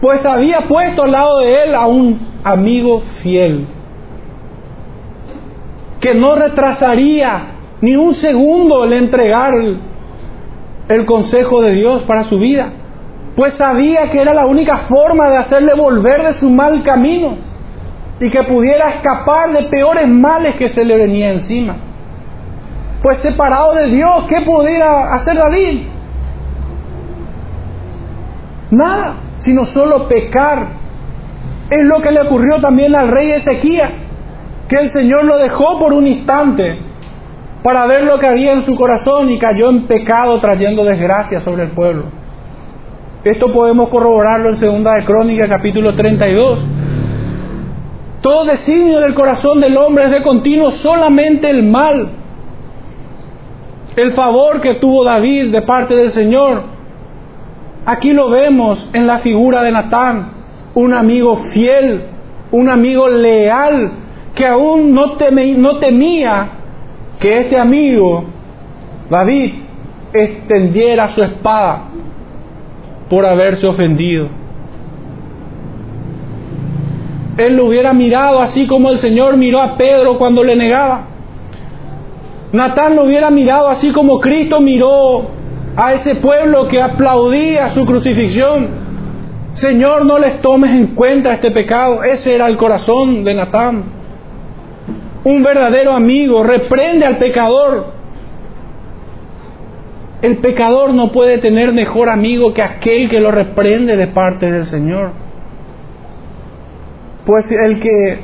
Pues 0.00 0.24
había 0.24 0.60
puesto 0.68 1.02
al 1.02 1.12
lado 1.12 1.40
de 1.40 1.64
él 1.64 1.74
a 1.74 1.86
un 1.86 2.20
amigo 2.44 3.02
fiel. 3.22 3.66
Que 6.00 6.14
no 6.14 6.36
retrasaría 6.36 7.46
ni 7.80 7.96
un 7.96 8.14
segundo 8.16 8.84
el 8.84 8.92
entregar 8.92 9.52
el 10.88 11.04
consejo 11.06 11.62
de 11.62 11.72
Dios 11.72 12.02
para 12.04 12.24
su 12.24 12.38
vida 12.38 12.72
pues 13.36 13.54
sabía 13.54 14.10
que 14.10 14.20
era 14.20 14.34
la 14.34 14.46
única 14.46 14.88
forma 14.88 15.30
de 15.30 15.38
hacerle 15.38 15.74
volver 15.74 16.22
de 16.24 16.32
su 16.34 16.50
mal 16.50 16.82
camino 16.82 17.36
y 18.20 18.30
que 18.30 18.42
pudiera 18.42 18.90
escapar 18.90 19.52
de 19.52 19.64
peores 19.64 20.06
males 20.08 20.56
que 20.56 20.72
se 20.72 20.84
le 20.84 20.96
venía 20.96 21.32
encima. 21.32 21.76
Pues 23.02 23.20
separado 23.20 23.72
de 23.74 23.88
Dios, 23.88 24.26
¿qué 24.28 24.42
pudiera 24.44 25.14
hacer 25.14 25.36
David? 25.36 25.82
Nada, 28.70 29.14
sino 29.38 29.66
solo 29.66 30.06
pecar. 30.06 30.66
Es 31.70 31.86
lo 31.88 32.00
que 32.00 32.12
le 32.12 32.20
ocurrió 32.20 32.60
también 32.60 32.94
al 32.94 33.08
rey 33.08 33.32
Ezequías, 33.32 33.92
que 34.68 34.76
el 34.76 34.90
Señor 34.90 35.24
lo 35.24 35.38
dejó 35.38 35.78
por 35.78 35.94
un 35.94 36.06
instante 36.06 36.78
para 37.64 37.86
ver 37.86 38.04
lo 38.04 38.18
que 38.18 38.26
había 38.26 38.52
en 38.52 38.64
su 38.64 38.76
corazón 38.76 39.30
y 39.30 39.38
cayó 39.38 39.70
en 39.70 39.86
pecado 39.86 40.38
trayendo 40.38 40.84
desgracia 40.84 41.40
sobre 41.40 41.64
el 41.64 41.70
pueblo. 41.70 42.21
Esto 43.24 43.52
podemos 43.52 43.88
corroborarlo 43.88 44.48
en 44.48 44.58
Segunda 44.58 44.94
de 44.94 45.04
Crónica, 45.04 45.48
capítulo 45.48 45.94
32. 45.94 46.66
Todo 48.20 48.44
designio 48.46 48.98
del 48.98 49.14
corazón 49.14 49.60
del 49.60 49.76
hombre 49.76 50.06
es 50.06 50.10
de 50.10 50.22
continuo 50.22 50.72
solamente 50.72 51.48
el 51.48 51.62
mal. 51.62 52.08
El 53.94 54.10
favor 54.12 54.60
que 54.60 54.74
tuvo 54.74 55.04
David 55.04 55.52
de 55.52 55.62
parte 55.62 55.94
del 55.94 56.10
Señor. 56.10 56.64
Aquí 57.86 58.12
lo 58.12 58.28
vemos 58.28 58.90
en 58.92 59.06
la 59.06 59.18
figura 59.18 59.62
de 59.62 59.70
Natán, 59.70 60.32
un 60.74 60.92
amigo 60.92 61.44
fiel, 61.52 62.02
un 62.50 62.68
amigo 62.68 63.08
leal, 63.08 63.92
que 64.34 64.46
aún 64.46 64.92
no, 64.92 65.14
no 65.56 65.76
temía 65.76 66.48
que 67.20 67.38
este 67.38 67.56
amigo, 67.56 68.24
David, 69.08 69.54
extendiera 70.12 71.06
su 71.08 71.22
espada 71.22 71.91
por 73.12 73.26
haberse 73.26 73.66
ofendido. 73.66 74.26
Él 77.36 77.56
lo 77.56 77.66
hubiera 77.66 77.92
mirado 77.92 78.40
así 78.40 78.66
como 78.66 78.88
el 78.88 78.96
Señor 78.96 79.36
miró 79.36 79.60
a 79.60 79.76
Pedro 79.76 80.16
cuando 80.16 80.42
le 80.42 80.56
negaba. 80.56 81.08
Natán 82.54 82.96
lo 82.96 83.04
hubiera 83.04 83.28
mirado 83.28 83.68
así 83.68 83.92
como 83.92 84.18
Cristo 84.18 84.62
miró 84.62 85.26
a 85.76 85.92
ese 85.92 86.14
pueblo 86.14 86.68
que 86.68 86.80
aplaudía 86.80 87.68
su 87.68 87.84
crucifixión. 87.84 88.68
Señor, 89.52 90.06
no 90.06 90.18
les 90.18 90.40
tomes 90.40 90.70
en 90.70 90.94
cuenta 90.94 91.34
este 91.34 91.50
pecado. 91.50 92.04
Ese 92.04 92.34
era 92.34 92.46
el 92.46 92.56
corazón 92.56 93.24
de 93.24 93.34
Natán. 93.34 93.84
Un 95.24 95.42
verdadero 95.42 95.92
amigo 95.92 96.44
reprende 96.44 97.04
al 97.04 97.18
pecador 97.18 97.88
el 100.22 100.38
pecador 100.38 100.94
no 100.94 101.10
puede 101.10 101.38
tener 101.38 101.72
mejor 101.72 102.08
amigo 102.08 102.54
que 102.54 102.62
aquel 102.62 103.08
que 103.10 103.18
lo 103.18 103.32
reprende 103.32 103.96
de 103.96 104.06
parte 104.06 104.50
del 104.50 104.64
Señor. 104.66 105.10
Pues 107.26 107.50
el 107.50 107.80
que 107.80 108.20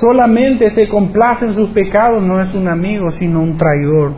solamente 0.00 0.70
se 0.70 0.88
complace 0.88 1.46
en 1.46 1.54
sus 1.54 1.70
pecados 1.70 2.22
no 2.22 2.40
es 2.40 2.54
un 2.54 2.68
amigo, 2.68 3.10
sino 3.18 3.40
un 3.40 3.58
traidor. 3.58 4.12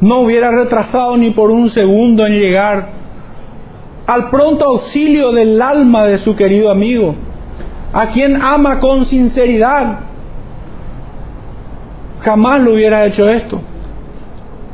No 0.00 0.20
hubiera 0.20 0.50
retrasado 0.50 1.16
ni 1.16 1.30
por 1.30 1.52
un 1.52 1.70
segundo 1.70 2.26
en 2.26 2.32
llegar 2.32 2.88
al 4.08 4.28
pronto 4.28 4.64
auxilio 4.64 5.30
del 5.30 5.62
alma 5.62 6.04
de 6.06 6.18
su 6.18 6.34
querido 6.34 6.72
amigo, 6.72 7.14
a 7.92 8.08
quien 8.08 8.42
ama 8.42 8.80
con 8.80 9.04
sinceridad. 9.04 10.00
Jamás 12.22 12.60
lo 12.62 12.74
hubiera 12.74 13.06
hecho 13.06 13.28
esto. 13.28 13.60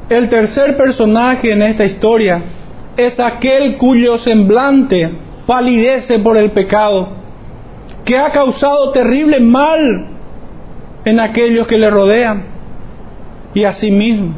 El 0.08 0.28
tercer 0.28 0.76
personaje 0.76 1.52
en 1.52 1.62
esta 1.62 1.84
historia 1.84 2.40
es 2.96 3.18
aquel 3.18 3.76
cuyo 3.76 4.18
semblante 4.18 5.10
palidece 5.46 6.20
por 6.20 6.36
el 6.36 6.52
pecado, 6.52 7.08
que 8.04 8.16
ha 8.16 8.30
causado 8.30 8.92
terrible 8.92 9.40
mal 9.40 10.06
en 11.04 11.18
aquellos 11.18 11.66
que 11.66 11.76
le 11.76 11.90
rodean 11.90 12.44
y 13.52 13.64
a 13.64 13.72
sí 13.72 13.90
mismo, 13.90 14.32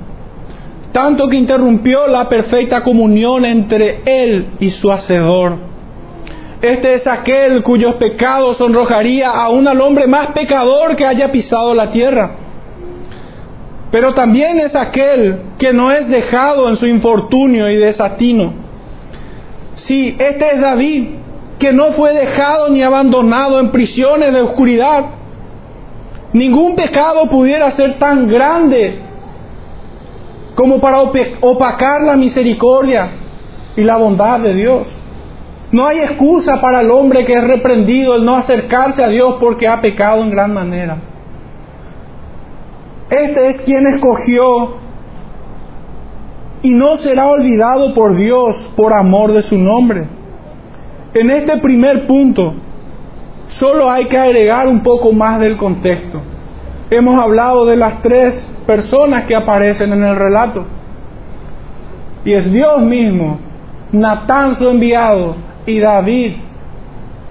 tanto 0.92 1.28
que 1.28 1.36
interrumpió 1.36 2.06
la 2.06 2.30
perfecta 2.30 2.82
comunión 2.82 3.44
entre 3.44 4.00
él 4.06 4.46
y 4.60 4.70
su 4.70 4.90
hacedor. 4.90 5.56
Este 6.62 6.94
es 6.94 7.06
aquel 7.06 7.62
cuyos 7.62 7.96
pecados 7.96 8.56
sonrojaría 8.56 9.28
aún 9.28 9.68
al 9.68 9.82
hombre 9.82 10.06
más 10.06 10.28
pecador 10.28 10.96
que 10.96 11.04
haya 11.04 11.30
pisado 11.30 11.74
la 11.74 11.90
tierra 11.90 12.47
pero 13.90 14.12
también 14.12 14.60
es 14.60 14.76
aquel 14.76 15.40
que 15.58 15.72
no 15.72 15.90
es 15.90 16.08
dejado 16.08 16.68
en 16.68 16.76
su 16.76 16.86
infortunio 16.86 17.70
y 17.70 17.76
desatino. 17.76 18.52
Sí, 19.74 20.14
este 20.18 20.54
es 20.54 20.60
David, 20.60 21.08
que 21.58 21.72
no 21.72 21.92
fue 21.92 22.12
dejado 22.12 22.68
ni 22.68 22.82
abandonado 22.82 23.60
en 23.60 23.70
prisiones 23.70 24.34
de 24.34 24.42
oscuridad. 24.42 25.06
Ningún 26.32 26.76
pecado 26.76 27.26
pudiera 27.30 27.70
ser 27.70 27.98
tan 27.98 28.28
grande 28.28 29.00
como 30.54 30.80
para 30.80 31.00
opacar 31.00 32.02
la 32.02 32.16
misericordia 32.16 33.08
y 33.76 33.82
la 33.82 33.96
bondad 33.96 34.40
de 34.40 34.54
Dios. 34.54 34.86
No 35.70 35.86
hay 35.86 36.00
excusa 36.00 36.60
para 36.60 36.80
el 36.80 36.90
hombre 36.90 37.24
que 37.24 37.32
es 37.32 37.44
reprendido 37.44 38.16
el 38.16 38.24
no 38.24 38.36
acercarse 38.36 39.02
a 39.02 39.08
Dios 39.08 39.36
porque 39.40 39.68
ha 39.68 39.80
pecado 39.80 40.22
en 40.22 40.30
gran 40.30 40.52
manera. 40.52 40.98
Este 43.10 43.50
es 43.50 43.62
quien 43.64 43.86
escogió 43.94 44.76
y 46.62 46.70
no 46.70 46.98
será 46.98 47.26
olvidado 47.26 47.94
por 47.94 48.16
Dios 48.16 48.54
por 48.76 48.92
amor 48.92 49.32
de 49.32 49.42
su 49.48 49.56
nombre. 49.56 50.04
En 51.14 51.30
este 51.30 51.56
primer 51.58 52.06
punto, 52.06 52.54
solo 53.58 53.90
hay 53.90 54.06
que 54.06 54.18
agregar 54.18 54.68
un 54.68 54.82
poco 54.82 55.12
más 55.12 55.40
del 55.40 55.56
contexto. 55.56 56.20
Hemos 56.90 57.18
hablado 57.18 57.64
de 57.66 57.76
las 57.76 58.02
tres 58.02 58.34
personas 58.66 59.26
que 59.26 59.34
aparecen 59.34 59.92
en 59.92 60.04
el 60.04 60.16
relato. 60.16 60.64
Y 62.24 62.34
es 62.34 62.52
Dios 62.52 62.82
mismo, 62.82 63.38
Natán 63.92 64.58
su 64.58 64.68
enviado 64.68 65.36
y 65.64 65.80
David, 65.80 66.32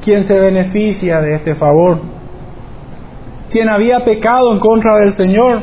quien 0.04 0.24
se 0.24 0.40
beneficia 0.40 1.22
de 1.22 1.36
este 1.36 1.56
favor, 1.56 2.00
quien 3.52 3.70
había 3.70 4.04
pecado 4.04 4.54
en 4.54 4.60
contra 4.60 4.98
del 4.98 5.14
Señor. 5.14 5.62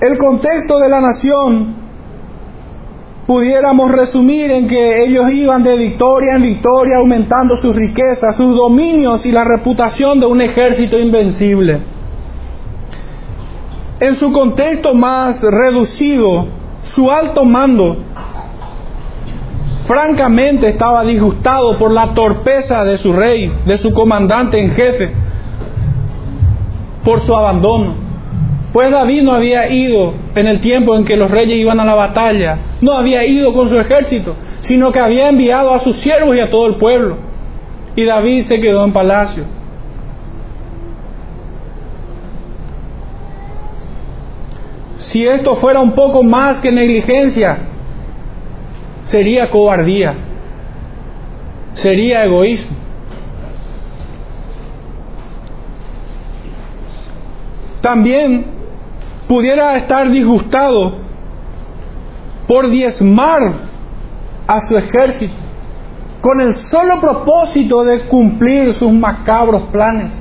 El 0.00 0.18
contexto 0.18 0.78
de 0.78 0.88
la 0.88 1.00
nación 1.00 1.74
pudiéramos 3.26 3.92
resumir 3.92 4.50
en 4.50 4.66
que 4.66 5.04
ellos 5.04 5.26
iban 5.32 5.62
de 5.62 5.76
victoria 5.76 6.34
en 6.34 6.42
victoria 6.42 6.96
aumentando 6.96 7.56
sus 7.62 7.76
riquezas, 7.76 8.36
sus 8.36 8.56
dominios 8.56 9.24
y 9.24 9.30
la 9.30 9.44
reputación 9.44 10.18
de 10.18 10.26
un 10.26 10.40
ejército 10.40 10.98
invencible. 10.98 11.78
En 14.00 14.16
su 14.16 14.32
contexto 14.32 14.94
más 14.94 15.40
reducido, 15.42 16.46
su 16.94 17.10
alto 17.10 17.44
mando 17.44 17.98
francamente 19.90 20.68
estaba 20.68 21.02
disgustado 21.02 21.76
por 21.76 21.90
la 21.90 22.14
torpeza 22.14 22.84
de 22.84 22.96
su 22.98 23.12
rey, 23.12 23.52
de 23.66 23.76
su 23.76 23.92
comandante 23.92 24.60
en 24.60 24.70
jefe, 24.70 25.10
por 27.02 27.18
su 27.22 27.34
abandono. 27.34 27.96
Pues 28.72 28.92
David 28.92 29.22
no 29.24 29.34
había 29.34 29.68
ido 29.68 30.14
en 30.36 30.46
el 30.46 30.60
tiempo 30.60 30.94
en 30.94 31.04
que 31.04 31.16
los 31.16 31.28
reyes 31.28 31.58
iban 31.58 31.80
a 31.80 31.84
la 31.84 31.96
batalla, 31.96 32.58
no 32.80 32.92
había 32.92 33.26
ido 33.26 33.52
con 33.52 33.68
su 33.68 33.80
ejército, 33.80 34.36
sino 34.68 34.92
que 34.92 35.00
había 35.00 35.28
enviado 35.28 35.74
a 35.74 35.80
sus 35.80 35.96
siervos 35.96 36.36
y 36.36 36.40
a 36.40 36.50
todo 36.50 36.68
el 36.68 36.76
pueblo. 36.76 37.16
Y 37.96 38.04
David 38.04 38.44
se 38.44 38.60
quedó 38.60 38.84
en 38.84 38.92
palacio. 38.92 39.42
Si 44.98 45.26
esto 45.26 45.56
fuera 45.56 45.80
un 45.80 45.96
poco 45.96 46.22
más 46.22 46.60
que 46.60 46.70
negligencia, 46.70 47.69
sería 49.10 49.50
cobardía, 49.50 50.14
sería 51.74 52.24
egoísmo. 52.24 52.76
También 57.82 58.44
pudiera 59.26 59.76
estar 59.76 60.10
disgustado 60.10 60.98
por 62.46 62.70
diezmar 62.70 63.40
a 64.46 64.68
su 64.68 64.76
ejército 64.76 65.34
con 66.20 66.40
el 66.40 66.70
solo 66.70 67.00
propósito 67.00 67.82
de 67.84 68.02
cumplir 68.02 68.78
sus 68.78 68.92
macabros 68.92 69.62
planes, 69.70 70.12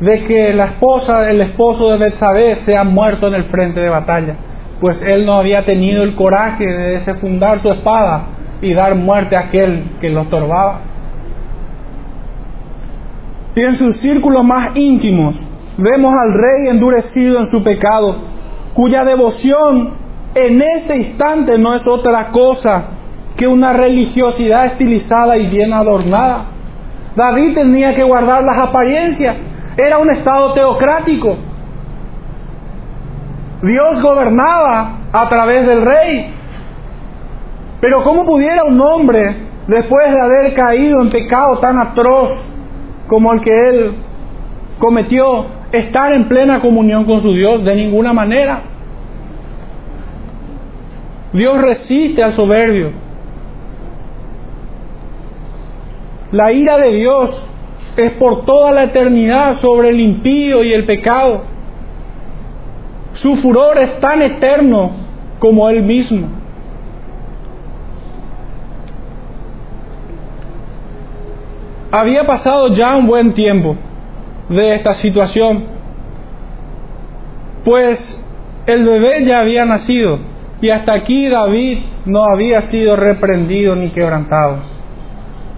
de 0.00 0.22
que 0.24 0.52
la 0.52 0.66
esposa, 0.66 1.28
el 1.28 1.40
esposo 1.40 1.90
de 1.90 1.98
Betsabé 1.98 2.56
sea 2.56 2.84
muerto 2.84 3.26
en 3.26 3.34
el 3.34 3.44
frente 3.46 3.80
de 3.80 3.88
batalla, 3.88 4.36
pues 4.80 5.02
él 5.02 5.26
no 5.26 5.34
había 5.34 5.64
tenido 5.64 6.02
el 6.02 6.14
coraje 6.14 6.64
de 6.64 6.92
desenfundar 6.94 7.60
su 7.60 7.70
espada 7.70 8.24
y 8.60 8.74
dar 8.74 8.94
muerte 8.94 9.36
a 9.36 9.40
aquel 9.40 9.84
que 10.00 10.10
lo 10.10 10.22
estorbaba. 10.22 10.80
Y 13.56 13.60
en 13.60 13.78
sus 13.78 14.00
círculos 14.00 14.44
más 14.44 14.74
íntimos, 14.74 15.36
Vemos 15.76 16.14
al 16.14 16.34
rey 16.34 16.68
endurecido 16.68 17.40
en 17.40 17.50
su 17.50 17.64
pecado, 17.64 18.14
cuya 18.74 19.04
devoción 19.04 19.94
en 20.36 20.62
ese 20.62 20.96
instante 20.96 21.58
no 21.58 21.74
es 21.74 21.82
otra 21.84 22.28
cosa 22.28 22.84
que 23.36 23.48
una 23.48 23.72
religiosidad 23.72 24.66
estilizada 24.66 25.36
y 25.36 25.48
bien 25.48 25.72
adornada. 25.72 26.46
David 27.16 27.54
tenía 27.54 27.92
que 27.92 28.04
guardar 28.04 28.44
las 28.44 28.68
apariencias, 28.68 29.36
era 29.76 29.98
un 29.98 30.14
estado 30.14 30.52
teocrático. 30.52 31.38
Dios 33.64 34.02
gobernaba 34.02 34.98
a 35.12 35.28
través 35.28 35.66
del 35.66 35.84
rey. 35.84 36.32
Pero 37.80 38.02
¿cómo 38.02 38.24
pudiera 38.24 38.64
un 38.64 38.80
hombre, 38.80 39.36
después 39.66 40.10
de 40.10 40.20
haber 40.20 40.54
caído 40.54 41.02
en 41.02 41.10
pecado 41.10 41.58
tan 41.58 41.78
atroz 41.78 42.40
como 43.08 43.32
el 43.32 43.40
que 43.40 43.68
él 43.68 43.94
cometió, 44.78 45.46
estar 45.72 46.12
en 46.12 46.24
plena 46.28 46.60
comunión 46.60 47.04
con 47.04 47.20
su 47.20 47.32
Dios 47.32 47.64
de 47.64 47.74
ninguna 47.74 48.12
manera. 48.12 48.62
Dios 51.32 51.60
resiste 51.60 52.22
al 52.22 52.36
soberbio. 52.36 52.92
La 56.32 56.52
ira 56.52 56.78
de 56.78 56.92
Dios 56.92 57.42
es 57.96 58.12
por 58.12 58.44
toda 58.44 58.72
la 58.72 58.84
eternidad 58.84 59.60
sobre 59.60 59.90
el 59.90 60.00
impío 60.00 60.64
y 60.64 60.72
el 60.72 60.84
pecado. 60.84 61.42
Su 63.24 63.36
furor 63.36 63.78
es 63.78 63.98
tan 64.00 64.20
eterno 64.20 64.90
como 65.38 65.70
Él 65.70 65.82
mismo. 65.82 66.28
Había 71.90 72.24
pasado 72.24 72.68
ya 72.68 72.94
un 72.94 73.06
buen 73.06 73.32
tiempo 73.32 73.76
de 74.50 74.74
esta 74.74 74.92
situación, 74.92 75.64
pues 77.64 78.22
el 78.66 78.84
bebé 78.84 79.24
ya 79.24 79.40
había 79.40 79.64
nacido 79.64 80.18
y 80.60 80.68
hasta 80.68 80.92
aquí 80.92 81.26
David 81.26 81.78
no 82.04 82.24
había 82.26 82.60
sido 82.64 82.94
reprendido 82.94 83.74
ni 83.74 83.88
quebrantado. 83.88 84.58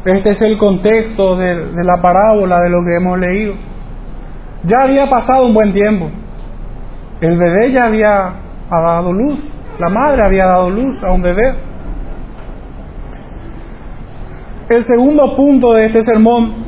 Este 0.05 0.31
es 0.31 0.43
el 0.43 0.57
contexto 0.57 1.35
de, 1.35 1.83
la 1.83 2.01
parábola 2.01 2.61
de 2.61 2.71
lo 2.71 2.85
que 2.85 2.95
hemos 2.95 3.19
leído. 3.19 3.55
Ya 4.63 4.83
había 4.85 5.11
pasado 5.11 5.45
un 5.45 5.53
buen 5.53 5.73
tiempo. 5.73 6.11
El 7.21 7.39
bebé 7.39 7.73
ya 7.73 7.85
había 7.85 8.33
dado 8.71 9.13
luz. 9.13 9.39
La 9.79 9.89
madre 9.89 10.23
había 10.23 10.47
dado 10.47 10.71
luz 10.71 11.03
a 11.03 11.13
un 11.13 11.23
bebé. 11.23 11.55
El 14.69 14.85
segundo 14.85 15.37
punto 15.37 15.75
de 15.75 15.87
este 15.87 16.03
sermón 16.03 16.67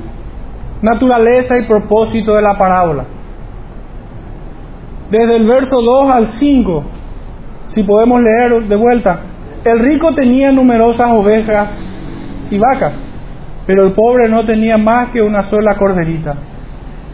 naturaleza 0.83 1.59
y 1.59 1.63
propósito 1.63 2.35
de 2.35 2.43
la 2.43 2.57
parábola. 2.57 3.05
Desde 5.11 5.37
el 5.37 5.47
verso 5.47 5.81
2 5.81 6.11
al 6.11 6.27
5, 6.27 6.85
si 7.69 7.83
podemos 7.83 8.21
leer 8.23 8.69
de 8.69 8.77
vuelta, 8.77 9.21
el 9.65 9.79
rico 9.81 10.15
tenía 10.15 10.53
numerosas 10.53 11.11
ovejas 11.11 11.77
y 12.51 12.59
vacas, 12.59 12.93
pero 13.67 13.87
el 13.87 13.93
pobre 13.93 14.29
no 14.29 14.45
tenía 14.47 14.77
más 14.79 15.11
que 15.11 15.23
una 15.23 15.43
sola 15.45 15.77
corderita, 15.77 16.35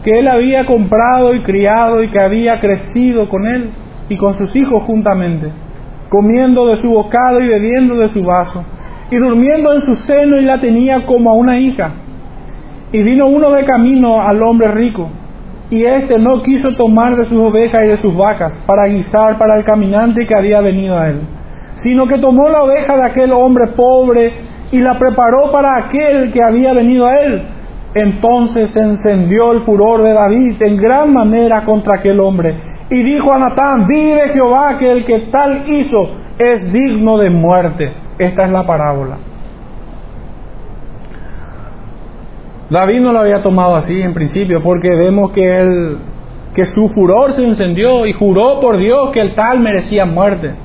que 0.05 0.19
él 0.19 0.27
había 0.27 0.67
comprado 0.67 1.33
y 1.33 1.41
criado 1.41 2.03
y 2.03 2.11
que 2.11 2.21
había 2.21 2.59
crecido 2.59 3.27
con 3.27 3.47
él 3.47 3.71
y 4.07 4.15
con 4.17 4.35
sus 4.35 4.55
hijos 4.55 4.83
juntamente, 4.83 5.49
comiendo 6.09 6.67
de 6.67 6.75
su 6.75 6.91
bocado 6.91 7.41
y 7.41 7.47
bebiendo 7.47 7.95
de 7.95 8.09
su 8.09 8.23
vaso, 8.23 8.63
y 9.09 9.17
durmiendo 9.17 9.73
en 9.73 9.81
su 9.81 9.95
seno 9.95 10.37
y 10.37 10.45
la 10.45 10.61
tenía 10.61 11.07
como 11.07 11.31
a 11.31 11.33
una 11.33 11.59
hija 11.59 11.91
y 12.91 13.01
vino 13.01 13.27
uno 13.27 13.49
de 13.49 13.65
camino 13.65 14.21
al 14.21 14.43
hombre 14.43 14.67
rico, 14.67 15.09
y 15.71 15.83
éste 15.83 16.19
no 16.19 16.43
quiso 16.43 16.69
tomar 16.77 17.15
de 17.15 17.25
sus 17.25 17.39
ovejas 17.39 17.81
y 17.85 17.87
de 17.87 17.97
sus 17.97 18.15
vacas 18.15 18.55
para 18.67 18.85
guisar 18.85 19.39
para 19.39 19.57
el 19.57 19.65
caminante 19.65 20.27
que 20.27 20.35
había 20.35 20.61
venido 20.61 20.99
a 20.99 21.09
él, 21.09 21.21
sino 21.77 22.05
que 22.05 22.19
tomó 22.19 22.47
la 22.49 22.61
oveja 22.61 22.95
de 22.95 23.05
aquel 23.05 23.31
hombre 23.31 23.69
pobre 23.75 24.33
y 24.71 24.77
la 24.77 24.99
preparó 24.99 25.51
para 25.51 25.77
aquel 25.77 26.31
que 26.31 26.43
había 26.43 26.73
venido 26.73 27.07
a 27.07 27.15
él. 27.15 27.54
Entonces 27.95 28.71
se 28.71 28.81
encendió 28.81 29.53
el 29.53 29.61
furor 29.61 30.03
de 30.03 30.13
David 30.13 30.61
en 30.61 30.77
gran 30.77 31.13
manera 31.13 31.63
contra 31.63 31.95
aquel 31.95 32.19
hombre, 32.19 32.55
y 32.89 33.01
dijo 33.01 33.33
a 33.33 33.39
Natán, 33.39 33.87
vive 33.87 34.29
Jehová 34.33 34.77
que 34.77 34.91
el 34.91 35.05
que 35.05 35.19
tal 35.31 35.63
hizo 35.67 36.11
es 36.37 36.71
digno 36.71 37.17
de 37.17 37.29
muerte. 37.29 37.93
Esta 38.19 38.45
es 38.45 38.51
la 38.51 38.65
parábola. 38.65 39.17
David 42.69 42.99
no 42.99 43.13
lo 43.13 43.19
había 43.19 43.41
tomado 43.41 43.75
así 43.75 44.01
en 44.01 44.13
principio 44.13 44.61
porque 44.61 44.89
vemos 44.89 45.31
que 45.31 45.59
él 45.59 45.97
que 46.55 46.65
su 46.73 46.89
furor 46.89 47.33
se 47.33 47.45
encendió 47.45 48.05
y 48.05 48.13
juró 48.13 48.61
por 48.61 48.77
Dios 48.77 49.11
que 49.11 49.19
el 49.19 49.35
tal 49.35 49.59
merecía 49.59 50.05
muerte. 50.05 50.55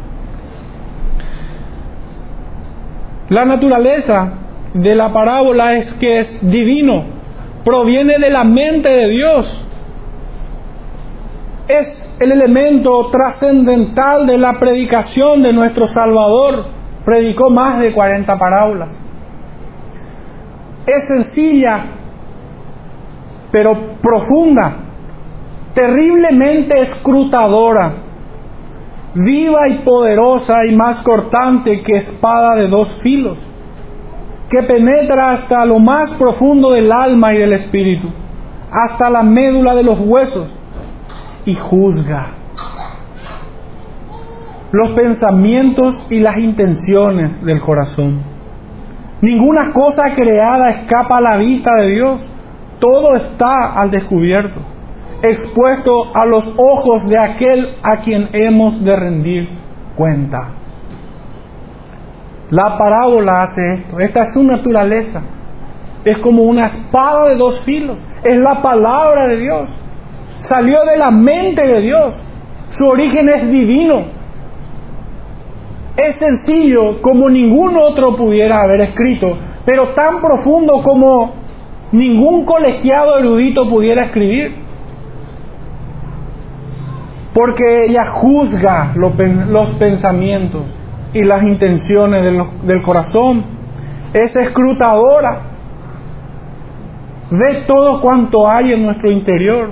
La 3.28 3.44
naturaleza 3.44 4.32
de 4.72 4.94
la 4.94 5.12
parábola 5.12 5.74
es 5.74 5.92
que 5.94 6.18
es 6.18 6.48
divino, 6.48 7.04
proviene 7.64 8.18
de 8.18 8.30
la 8.30 8.44
mente 8.44 8.88
de 8.88 9.08
Dios. 9.08 9.66
Es 11.68 12.16
el 12.20 12.32
elemento 12.32 13.10
trascendental 13.10 14.26
de 14.26 14.38
la 14.38 14.58
predicación 14.58 15.42
de 15.42 15.52
nuestro 15.52 15.92
Salvador. 15.92 16.66
Predicó 17.04 17.48
más 17.50 17.78
de 17.78 17.92
40 17.92 18.38
parábolas 18.38 19.00
es 20.86 21.06
sencilla, 21.06 21.84
pero 23.50 23.76
profunda, 24.00 24.76
terriblemente 25.74 26.88
escrutadora, 26.88 27.92
viva 29.14 29.68
y 29.68 29.78
poderosa 29.78 30.54
y 30.68 30.74
más 30.74 31.04
cortante 31.04 31.82
que 31.82 31.98
espada 31.98 32.54
de 32.56 32.68
dos 32.68 32.88
filos, 33.02 33.38
que 34.50 34.62
penetra 34.64 35.34
hasta 35.34 35.64
lo 35.64 35.78
más 35.78 36.16
profundo 36.16 36.72
del 36.72 36.90
alma 36.90 37.32
y 37.32 37.38
del 37.38 37.52
espíritu, 37.52 38.08
hasta 38.70 39.08
la 39.08 39.22
médula 39.22 39.74
de 39.74 39.82
los 39.82 40.00
huesos, 40.00 40.48
y 41.46 41.54
juzga 41.54 42.40
los 44.72 44.92
pensamientos 44.92 45.94
y 46.10 46.20
las 46.20 46.36
intenciones 46.38 47.44
del 47.44 47.60
corazón. 47.60 48.20
Ninguna 49.20 49.72
cosa 49.72 50.14
creada 50.14 50.70
escapa 50.70 51.18
a 51.18 51.20
la 51.20 51.36
vista 51.36 51.70
de 51.74 51.88
Dios. 51.88 52.20
Todo 52.78 53.16
está 53.16 53.74
al 53.74 53.90
descubierto, 53.90 54.60
expuesto 55.22 55.92
a 56.14 56.24
los 56.24 56.54
ojos 56.56 57.08
de 57.08 57.18
aquel 57.18 57.74
a 57.82 57.96
quien 58.02 58.28
hemos 58.32 58.82
de 58.82 58.96
rendir 58.96 59.48
cuenta. 59.96 60.59
La 62.50 62.76
parábola 62.76 63.42
hace 63.42 63.74
esto. 63.74 64.00
Esta 64.00 64.24
es 64.24 64.34
su 64.34 64.42
naturaleza. 64.42 65.22
Es 66.04 66.18
como 66.18 66.42
una 66.42 66.66
espada 66.66 67.28
de 67.28 67.36
dos 67.36 67.64
filos. 67.64 67.96
Es 68.24 68.36
la 68.38 68.60
palabra 68.60 69.28
de 69.28 69.36
Dios. 69.36 69.68
Salió 70.40 70.84
de 70.84 70.96
la 70.96 71.10
mente 71.10 71.64
de 71.64 71.80
Dios. 71.80 72.14
Su 72.70 72.86
origen 72.86 73.28
es 73.28 73.48
divino. 73.50 74.04
Es 75.96 76.18
sencillo 76.18 77.00
como 77.02 77.30
ningún 77.30 77.76
otro 77.76 78.16
pudiera 78.16 78.62
haber 78.62 78.80
escrito, 78.80 79.36
pero 79.66 79.88
tan 79.88 80.20
profundo 80.20 80.80
como 80.82 81.34
ningún 81.92 82.46
colegiado 82.46 83.18
erudito 83.18 83.68
pudiera 83.68 84.04
escribir. 84.04 84.56
Porque 87.34 87.84
ella 87.86 88.12
juzga 88.14 88.92
los 88.94 89.74
pensamientos 89.74 90.79
y 91.12 91.22
las 91.22 91.42
intenciones 91.42 92.22
del 92.62 92.82
corazón. 92.82 93.44
Es 94.12 94.34
escrutadora. 94.36 95.42
Ve 97.30 97.64
todo 97.66 98.00
cuanto 98.00 98.48
hay 98.48 98.72
en 98.72 98.86
nuestro 98.86 99.10
interior. 99.10 99.70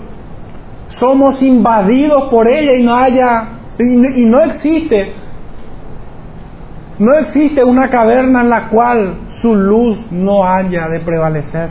Somos 1.01 1.43
invadidos 1.43 2.25
por 2.25 2.49
ella 2.49 2.75
y 2.75 2.83
no 2.83 2.95
haya 2.95 3.49
y 3.79 4.25
no 4.27 4.41
existe 4.41 5.13
no 6.99 7.15
existe 7.15 7.63
una 7.63 7.89
caverna 7.91 8.41
en 8.41 8.51
la 8.51 8.69
cual 8.69 9.15
su 9.41 9.55
luz 9.55 10.11
no 10.11 10.45
haya 10.45 10.89
de 10.89 10.99
prevalecer. 11.01 11.71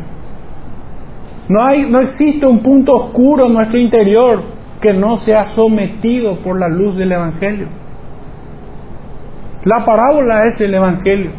No, 1.49 1.65
hay, 1.65 1.89
no 1.89 1.99
existe 1.99 2.45
un 2.45 2.59
punto 2.59 2.93
oscuro 2.93 3.47
en 3.47 3.53
nuestro 3.53 3.79
interior 3.79 4.41
que 4.81 4.93
no 4.93 5.17
sea 5.17 5.53
sometido 5.55 6.37
por 6.39 6.57
la 6.57 6.69
luz 6.69 6.97
del 6.97 7.11
Evangelio. 7.11 7.67
La 9.67 9.83
parábola 9.83 10.45
es 10.45 10.61
el 10.61 10.73
Evangelio. 10.73 11.31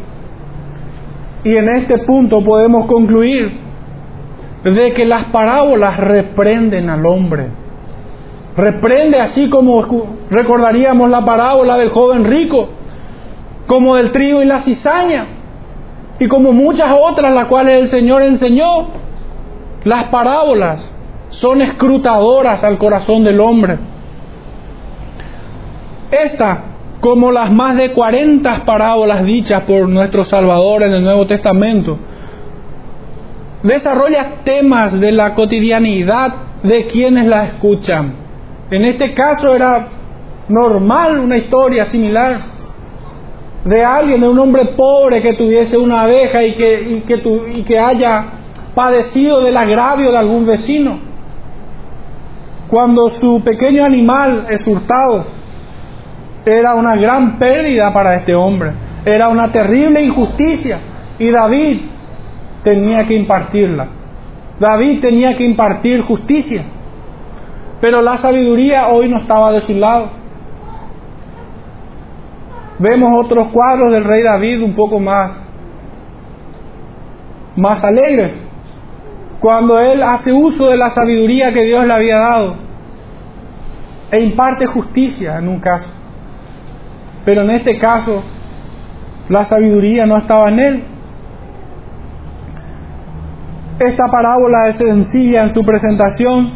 Y 1.43 1.55
en 1.55 1.67
este 1.77 1.97
punto 2.05 2.43
podemos 2.43 2.85
concluir 2.85 3.59
de 4.63 4.93
que 4.93 5.03
las 5.03 5.25
parábolas 5.25 5.97
reprenden 5.97 6.91
al 6.91 7.07
hombre. 7.07 7.47
Reprende 8.55 9.19
así 9.19 9.49
como 9.49 9.83
recordaríamos 10.29 11.09
la 11.09 11.25
parábola 11.25 11.77
del 11.77 11.89
joven 11.89 12.23
rico 12.25 12.69
como 13.65 13.95
del 13.95 14.11
trigo 14.11 14.43
y 14.43 14.45
la 14.45 14.61
cizaña, 14.61 15.25
y 16.19 16.27
como 16.27 16.51
muchas 16.51 16.91
otras 17.01 17.33
las 17.33 17.47
cuales 17.47 17.81
el 17.81 17.87
Señor 17.87 18.21
enseñó. 18.21 18.89
Las 19.85 20.03
parábolas 20.05 20.95
son 21.29 21.63
escrutadoras 21.63 22.63
al 22.63 22.77
corazón 22.77 23.23
del 23.23 23.39
hombre. 23.39 23.79
Esta, 26.11 26.68
como 26.99 27.31
las 27.31 27.51
más 27.51 27.77
de 27.77 27.93
40 27.93 28.65
parábolas 28.65 29.23
dichas 29.23 29.63
por 29.63 29.87
nuestro 29.87 30.23
Salvador 30.23 30.83
en 30.83 30.93
el 30.93 31.03
Nuevo 31.03 31.25
Testamento, 31.27 31.97
desarrolla 33.63 34.43
temas 34.43 34.99
de 34.99 35.11
la 35.11 35.33
cotidianidad 35.33 36.33
de 36.63 36.87
quienes 36.87 37.25
la 37.25 37.45
escuchan. 37.45 38.13
En 38.69 38.85
este 38.85 39.13
caso 39.13 39.53
era 39.53 39.87
normal 40.49 41.19
una 41.19 41.37
historia 41.37 41.85
similar 41.85 42.39
de 43.63 43.83
alguien, 43.83 44.21
de 44.21 44.27
un 44.27 44.39
hombre 44.39 44.65
pobre 44.75 45.21
que 45.21 45.33
tuviese 45.33 45.77
una 45.77 46.01
abeja 46.01 46.43
y 46.43 46.55
que, 46.55 46.81
y 46.81 47.01
que, 47.01 47.21
y 47.55 47.63
que 47.63 47.79
haya 47.79 48.25
padecido 48.75 49.41
del 49.43 49.55
agravio 49.57 50.11
de 50.11 50.17
algún 50.17 50.45
vecino. 50.45 50.99
Cuando 52.69 53.19
su 53.19 53.41
pequeño 53.43 53.83
animal 53.83 54.45
es 54.49 54.65
hurtado, 54.67 55.38
era 56.45 56.75
una 56.75 56.95
gran 56.95 57.37
pérdida 57.37 57.91
para 57.93 58.15
este 58.15 58.33
hombre, 58.33 58.71
era 59.05 59.29
una 59.29 59.51
terrible 59.51 60.01
injusticia. 60.01 60.79
Y 61.17 61.29
David 61.31 61.81
tenía 62.63 63.05
que 63.05 63.15
impartirla. 63.15 63.87
David 64.59 65.01
tenía 65.01 65.35
que 65.37 65.45
impartir 65.45 66.01
justicia, 66.01 66.63
pero 67.79 68.01
la 68.01 68.17
sabiduría 68.17 68.87
hoy 68.89 69.09
no 69.09 69.19
estaba 69.19 69.51
de 69.51 69.65
su 69.65 69.73
lado. 69.73 70.09
Vemos 72.79 73.25
otros 73.25 73.51
cuadros 73.53 73.91
del 73.91 74.03
rey 74.03 74.23
David 74.23 74.61
un 74.61 74.73
poco 74.73 74.99
más, 74.99 75.45
más 77.55 77.83
alegres, 77.83 78.33
cuando 79.39 79.79
él 79.79 80.03
hace 80.03 80.31
uso 80.33 80.67
de 80.69 80.77
la 80.77 80.89
sabiduría 80.89 81.53
que 81.53 81.63
Dios 81.63 81.85
le 81.85 81.93
había 81.93 82.19
dado 82.19 82.55
e 84.11 84.21
imparte 84.21 84.65
justicia 84.65 85.37
en 85.37 85.47
un 85.47 85.59
caso. 85.59 85.98
Pero 87.29 87.43
en 87.43 87.51
este 87.51 87.77
caso, 87.77 88.23
la 89.29 89.43
sabiduría 89.43 90.07
no 90.07 90.17
estaba 90.17 90.49
en 90.49 90.59
él. 90.59 90.83
Esta 93.79 94.05
parábola 94.11 94.69
es 94.69 94.77
sencilla 94.77 95.43
en 95.43 95.53
su 95.53 95.63
presentación, 95.63 96.53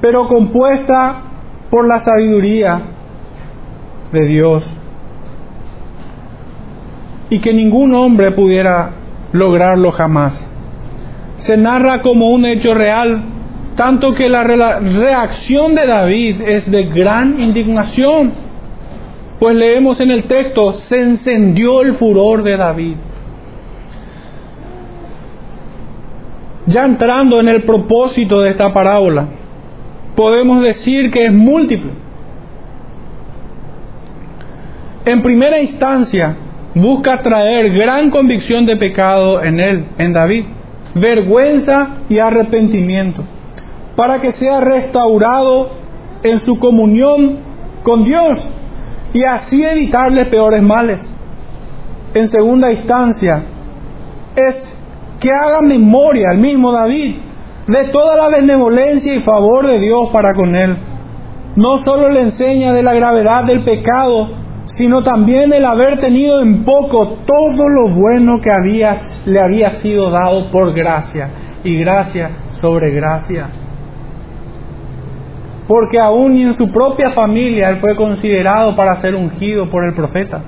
pero 0.00 0.28
compuesta 0.28 1.16
por 1.68 1.86
la 1.86 1.98
sabiduría 1.98 2.84
de 4.12 4.24
Dios 4.24 4.64
y 7.28 7.38
que 7.40 7.52
ningún 7.52 7.94
hombre 7.94 8.32
pudiera 8.32 8.92
lograrlo 9.32 9.92
jamás. 9.92 10.50
Se 11.36 11.58
narra 11.58 12.00
como 12.00 12.30
un 12.30 12.46
hecho 12.46 12.72
real, 12.72 13.24
tanto 13.74 14.14
que 14.14 14.30
la 14.30 14.42
reacción 14.42 15.74
de 15.74 15.86
David 15.86 16.40
es 16.46 16.70
de 16.70 16.86
gran 16.94 17.38
indignación, 17.38 18.45
pues 19.38 19.54
leemos 19.54 20.00
en 20.00 20.10
el 20.10 20.24
texto, 20.24 20.72
se 20.72 21.00
encendió 21.00 21.82
el 21.82 21.94
furor 21.94 22.42
de 22.42 22.56
David. 22.56 22.96
Ya 26.66 26.84
entrando 26.84 27.38
en 27.38 27.48
el 27.48 27.64
propósito 27.64 28.40
de 28.40 28.50
esta 28.50 28.72
parábola, 28.72 29.26
podemos 30.16 30.62
decir 30.62 31.10
que 31.10 31.26
es 31.26 31.32
múltiple. 31.32 31.92
En 35.04 35.22
primera 35.22 35.60
instancia, 35.60 36.34
busca 36.74 37.22
traer 37.22 37.70
gran 37.72 38.10
convicción 38.10 38.66
de 38.66 38.76
pecado 38.76 39.42
en 39.42 39.60
él, 39.60 39.84
en 39.98 40.12
David, 40.12 40.46
vergüenza 40.94 41.98
y 42.08 42.18
arrepentimiento, 42.18 43.22
para 43.94 44.20
que 44.20 44.32
sea 44.38 44.60
restaurado 44.60 45.70
en 46.22 46.44
su 46.44 46.58
comunión 46.58 47.36
con 47.84 48.02
Dios 48.04 48.56
y 49.16 49.24
así 49.24 49.64
evitarle 49.64 50.26
peores 50.26 50.62
males. 50.62 51.00
En 52.12 52.28
segunda 52.28 52.70
instancia, 52.70 53.44
es 54.36 54.74
que 55.20 55.30
haga 55.30 55.62
memoria 55.62 56.28
al 56.32 56.38
mismo 56.38 56.70
David 56.70 57.16
de 57.66 57.84
toda 57.84 58.14
la 58.16 58.28
benevolencia 58.28 59.14
y 59.14 59.22
favor 59.22 59.68
de 59.68 59.78
Dios 59.80 60.10
para 60.12 60.34
con 60.34 60.54
él. 60.54 60.76
No 61.56 61.82
solo 61.82 62.10
le 62.10 62.24
enseña 62.24 62.74
de 62.74 62.82
la 62.82 62.92
gravedad 62.92 63.44
del 63.44 63.64
pecado, 63.64 64.28
sino 64.76 65.02
también 65.02 65.50
el 65.50 65.64
haber 65.64 65.98
tenido 65.98 66.42
en 66.42 66.62
poco 66.62 67.16
todo 67.26 67.68
lo 67.70 67.94
bueno 67.94 68.42
que 68.42 68.50
le 69.24 69.40
había 69.40 69.70
sido 69.70 70.10
dado 70.10 70.50
por 70.50 70.74
gracia 70.74 71.30
y 71.64 71.78
gracia 71.78 72.32
sobre 72.60 72.92
gracia. 72.92 73.46
Porque 75.66 75.98
aún 75.98 76.36
en 76.36 76.56
su 76.56 76.70
propia 76.70 77.10
familia 77.10 77.70
él 77.70 77.78
fue 77.80 77.96
considerado 77.96 78.76
para 78.76 79.00
ser 79.00 79.14
ungido 79.14 79.68
por 79.70 79.84
el 79.84 79.94
profeta, 79.94 80.42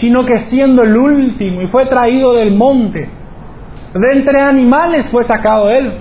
sino 0.00 0.24
que 0.24 0.40
siendo 0.42 0.82
el 0.82 0.96
último 0.96 1.62
y 1.62 1.66
fue 1.66 1.86
traído 1.86 2.34
del 2.34 2.54
monte, 2.54 3.08
de 3.94 4.12
entre 4.12 4.40
animales 4.40 5.08
fue 5.10 5.26
sacado 5.26 5.70
él. 5.70 5.92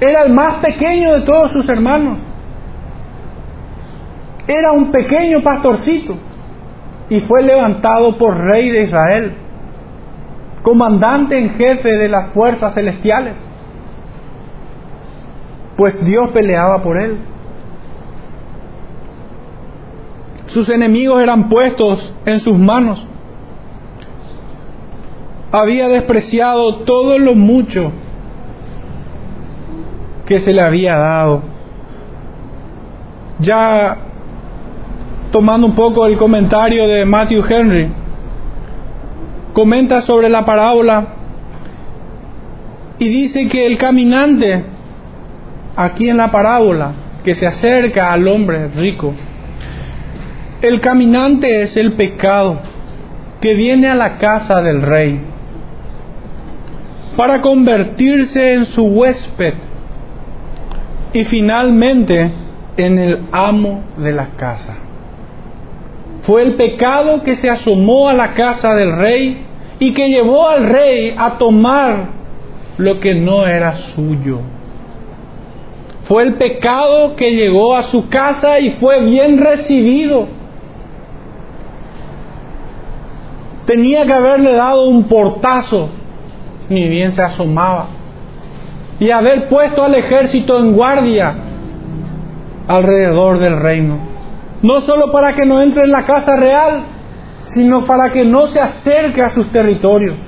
Era 0.00 0.22
el 0.22 0.32
más 0.32 0.54
pequeño 0.56 1.12
de 1.12 1.20
todos 1.22 1.52
sus 1.52 1.68
hermanos 1.68 2.18
era 4.46 4.72
un 4.72 4.90
pequeño 4.90 5.42
pastorcito 5.42 6.16
y 7.08 7.20
fue 7.20 7.42
levantado 7.42 8.16
por 8.18 8.36
rey 8.36 8.70
de 8.70 8.84
Israel, 8.84 9.32
comandante 10.62 11.38
en 11.38 11.50
jefe 11.50 11.88
de 11.88 12.08
las 12.08 12.32
fuerzas 12.32 12.74
celestiales, 12.74 13.36
pues 15.76 16.04
Dios 16.04 16.30
peleaba 16.32 16.82
por 16.82 17.00
él. 17.00 17.18
Sus 20.46 20.68
enemigos 20.68 21.22
eran 21.22 21.48
puestos 21.48 22.14
en 22.26 22.40
sus 22.40 22.58
manos. 22.58 23.06
Había 25.50 25.88
despreciado 25.88 26.76
todo 26.76 27.18
lo 27.18 27.34
mucho 27.34 27.92
que 30.26 30.38
se 30.38 30.52
le 30.52 30.62
había 30.62 30.96
dado. 30.96 31.42
Ya 33.40 33.96
tomando 35.32 35.66
un 35.66 35.74
poco 35.74 36.06
el 36.06 36.16
comentario 36.18 36.86
de 36.86 37.04
Matthew 37.06 37.44
Henry, 37.48 37.90
comenta 39.52 40.02
sobre 40.02 40.28
la 40.28 40.44
parábola 40.44 41.06
y 42.98 43.08
dice 43.08 43.48
que 43.48 43.66
el 43.66 43.78
caminante, 43.78 44.64
aquí 45.76 46.08
en 46.08 46.16
la 46.16 46.30
parábola, 46.30 46.92
que 47.24 47.34
se 47.34 47.46
acerca 47.46 48.12
al 48.12 48.26
hombre 48.28 48.68
rico, 48.68 49.14
el 50.60 50.80
caminante 50.80 51.62
es 51.62 51.76
el 51.76 51.92
pecado 51.92 52.60
que 53.40 53.54
viene 53.54 53.88
a 53.88 53.94
la 53.94 54.18
casa 54.18 54.62
del 54.62 54.80
rey 54.82 55.20
para 57.16 57.40
convertirse 57.40 58.54
en 58.54 58.66
su 58.66 58.84
huésped 58.84 59.54
y 61.12 61.24
finalmente 61.24 62.30
en 62.76 62.98
el 62.98 63.22
amo 63.32 63.82
de 63.96 64.12
la 64.12 64.28
casa. 64.36 64.76
Fue 66.22 66.42
el 66.42 66.54
pecado 66.54 67.22
que 67.22 67.34
se 67.34 67.50
asomó 67.50 68.08
a 68.08 68.14
la 68.14 68.32
casa 68.34 68.74
del 68.74 68.96
rey 68.96 69.44
y 69.78 69.92
que 69.92 70.08
llevó 70.08 70.48
al 70.48 70.64
rey 70.68 71.14
a 71.18 71.36
tomar 71.38 72.06
lo 72.78 73.00
que 73.00 73.14
no 73.16 73.46
era 73.46 73.74
suyo. 73.74 74.40
Fue 76.12 76.24
el 76.24 76.34
pecado 76.34 77.16
que 77.16 77.30
llegó 77.30 77.74
a 77.74 77.84
su 77.84 78.10
casa 78.10 78.60
y 78.60 78.72
fue 78.72 79.02
bien 79.02 79.38
recibido. 79.38 80.26
Tenía 83.64 84.04
que 84.04 84.12
haberle 84.12 84.52
dado 84.52 84.90
un 84.90 85.04
portazo, 85.04 85.88
ni 86.68 86.86
bien 86.86 87.12
se 87.12 87.22
asomaba, 87.22 87.86
y 89.00 89.10
haber 89.10 89.48
puesto 89.48 89.82
al 89.82 89.94
ejército 89.94 90.58
en 90.58 90.74
guardia 90.74 91.34
alrededor 92.68 93.38
del 93.38 93.58
reino. 93.58 93.96
No 94.62 94.82
solo 94.82 95.10
para 95.12 95.34
que 95.34 95.46
no 95.46 95.62
entre 95.62 95.84
en 95.84 95.92
la 95.92 96.04
casa 96.04 96.36
real, 96.36 96.82
sino 97.40 97.86
para 97.86 98.12
que 98.12 98.26
no 98.26 98.48
se 98.48 98.60
acerque 98.60 99.22
a 99.22 99.34
sus 99.34 99.50
territorios. 99.50 100.18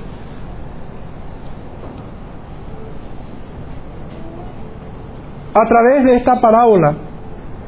A 5.57 5.65
través 5.65 6.03
de 6.03 6.17
esta 6.17 6.41
parábola, 6.41 6.95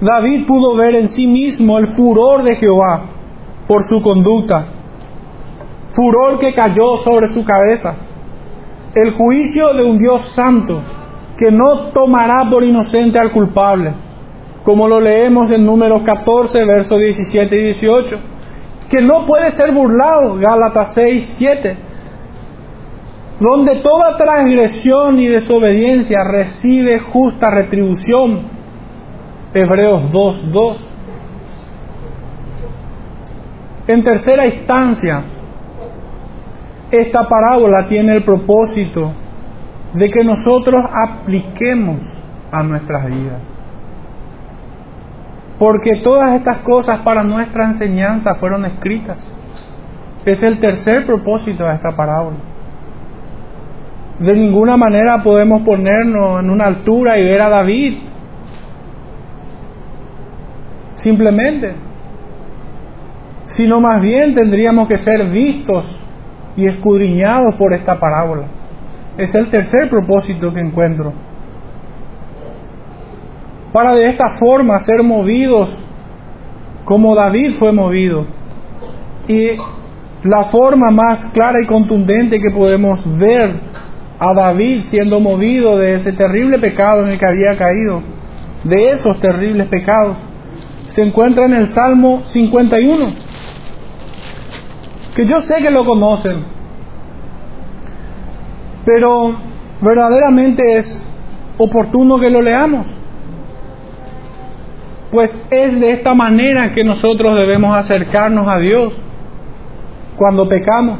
David 0.02 0.46
pudo 0.46 0.76
ver 0.76 0.94
en 0.96 1.08
sí 1.08 1.26
mismo 1.26 1.78
el 1.78 1.96
furor 1.96 2.44
de 2.44 2.58
Jehová 2.58 3.04
por 3.66 3.88
su 3.88 4.02
conducta, 4.02 4.66
furor 5.94 6.38
que 6.38 6.54
cayó 6.54 7.02
sobre 7.02 7.30
su 7.30 7.46
cabeza, 7.46 7.96
el 8.94 9.14
juicio 9.14 9.74
de 9.74 9.84
un 9.86 10.00
Dios 10.00 10.22
santo 10.36 10.82
que 11.38 11.50
no 11.50 11.92
tomará 11.94 12.50
por 12.50 12.62
inocente 12.62 13.20
al 13.20 13.32
culpable, 13.32 13.94
como 14.66 14.90
lo 14.90 15.00
leemos 15.00 15.50
en 15.50 15.66
números 15.66 16.02
14, 16.04 16.66
versos 16.66 17.00
17 17.00 17.56
y 17.56 17.64
18, 17.68 18.18
que 18.90 19.02
no 19.02 19.26
puede 19.26 19.52
ser 19.52 19.72
burlado, 19.72 20.36
Gálatas 20.38 20.94
6, 20.94 21.36
7, 21.38 21.78
donde 23.40 23.76
toda 23.78 24.18
transgresión 24.18 25.20
y 25.20 25.28
desobediencia 25.28 26.24
recibe 26.24 27.00
justa 27.00 27.52
retribución. 27.52 28.42
Hebreos 29.54 30.12
2.2. 30.12 30.78
En 33.88 34.04
tercera 34.04 34.48
instancia, 34.48 35.22
esta 36.92 37.28
parábola 37.28 37.88
tiene 37.88 38.16
el 38.16 38.24
propósito 38.24 39.12
de 39.94 40.10
que 40.10 40.24
nosotros 40.24 40.86
apliquemos 40.92 42.00
a 42.52 42.64
nuestras 42.64 43.06
vidas. 43.06 43.42
Porque 45.60 46.02
todas 46.04 46.36
estas 46.36 46.62
cosas 46.62 47.00
para 47.00 47.24
nuestra 47.24 47.66
enseñanza 47.66 48.36
fueron 48.36 48.66
escritas. 48.66 49.18
Es 50.26 50.42
el 50.44 50.60
tercer 50.60 51.06
propósito 51.06 51.64
de 51.64 51.76
esta 51.76 51.96
parábola 51.96 52.57
de 54.20 54.34
ninguna 54.34 54.78
manera 54.78 55.22
podemos 55.24 55.62
ponernos 55.62 56.40
en 56.40 56.50
una 56.50 56.66
altura 56.66 57.20
y 57.20 57.24
ver 57.24 57.42
a 57.42 57.50
David. 57.50 57.98
Simplemente. 60.96 61.76
Sino 63.56 63.80
más 63.80 64.02
bien 64.02 64.34
tendríamos 64.34 64.88
que 64.88 65.02
ser 65.02 65.26
vistos 65.26 65.86
y 66.56 66.68
escudriñados 66.68 67.56
por 67.56 67.74
esta 67.74 68.00
parábola. 68.00 68.48
Es 69.18 69.34
el 69.36 69.50
tercer 69.50 69.90
propósito 69.90 70.52
que 70.54 70.60
encuentro. 70.60 71.14
Para 73.72 73.94
de 73.94 74.10
esta 74.10 74.38
forma 74.40 74.80
ser 74.80 75.04
movidos 75.04 75.70
como 76.86 77.16
David 77.16 77.58
fue 77.60 77.72
movido. 77.72 78.26
Y 79.28 79.50
la 80.24 80.46
forma 80.50 80.90
más 80.90 81.32
clara 81.34 81.60
y 81.62 81.68
contundente 81.68 82.40
que 82.40 82.50
podemos 82.56 83.00
ver 83.18 83.56
a 84.20 84.34
David 84.34 84.86
siendo 84.86 85.20
movido 85.20 85.78
de 85.78 85.96
ese 85.96 86.14
terrible 86.14 86.60
pecado 86.60 87.06
en 87.06 87.12
el 87.12 87.20
que 87.20 87.26
había 87.26 87.58
caído, 87.58 88.02
de 88.64 88.92
esos 88.92 89.20
terribles 89.22 89.68
pecados, 89.68 90.18
se 90.90 91.04
encuentra 91.04 91.46
en 91.46 91.54
el 91.54 91.68
Salmo 91.68 92.24
51, 92.34 93.06
que 95.16 95.26
yo 95.26 95.42
sé 95.42 95.62
que 95.62 95.70
lo 95.70 95.86
conocen, 95.86 96.44
pero 98.86 99.36
verdaderamente 99.82 100.80
es 100.80 100.98
oportuno 101.58 102.20
que 102.20 102.30
lo 102.30 102.42
leamos, 102.42 102.88
pues 105.12 105.32
es 105.52 105.80
de 105.80 105.92
esta 105.94 106.14
manera 106.14 106.74
que 106.74 106.84
nosotros 106.84 107.36
debemos 107.36 107.76
acercarnos 107.76 108.48
a 108.48 108.58
Dios 108.58 108.94
cuando 110.18 110.48
pecamos. 110.48 111.00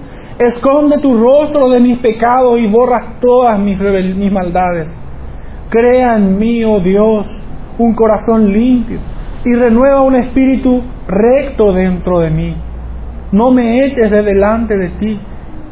Esconde 0.41 0.97
tu 0.97 1.15
rostro 1.15 1.69
de 1.69 1.79
mis 1.79 1.99
pecados 1.99 2.59
y 2.59 2.65
borras 2.65 3.19
todas 3.19 3.59
mis, 3.59 3.77
maldades. 4.31 4.87
Crea 5.69 6.15
en 6.15 6.39
mí, 6.39 6.63
oh 6.65 6.79
Dios, 6.79 7.27
un 7.77 7.93
corazón 7.93 8.51
limpio 8.51 8.97
y 9.45 9.53
renueva 9.53 10.01
un 10.01 10.15
espíritu 10.15 10.81
recto 11.07 11.73
dentro 11.73 12.21
de 12.21 12.31
mí. 12.31 12.55
No 13.31 13.51
me 13.51 13.85
eches 13.85 14.09
de 14.09 14.23
delante 14.23 14.75
de 14.75 14.89
ti 14.89 15.19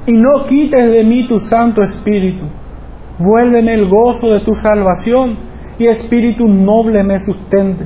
y 0.06 0.12
no 0.12 0.46
quites 0.48 0.92
de 0.92 1.04
mí 1.04 1.28
tu 1.28 1.40
Santo 1.46 1.82
Espíritu. 1.82 2.46
Vuélveme 3.18 3.74
el 3.74 3.90
gozo 3.90 4.34
de 4.34 4.42
tu 4.42 4.54
salvación 4.62 5.36
y 5.80 5.88
espíritu 5.88 6.48
noble 6.48 7.04
me 7.04 7.20
sustente. 7.22 7.86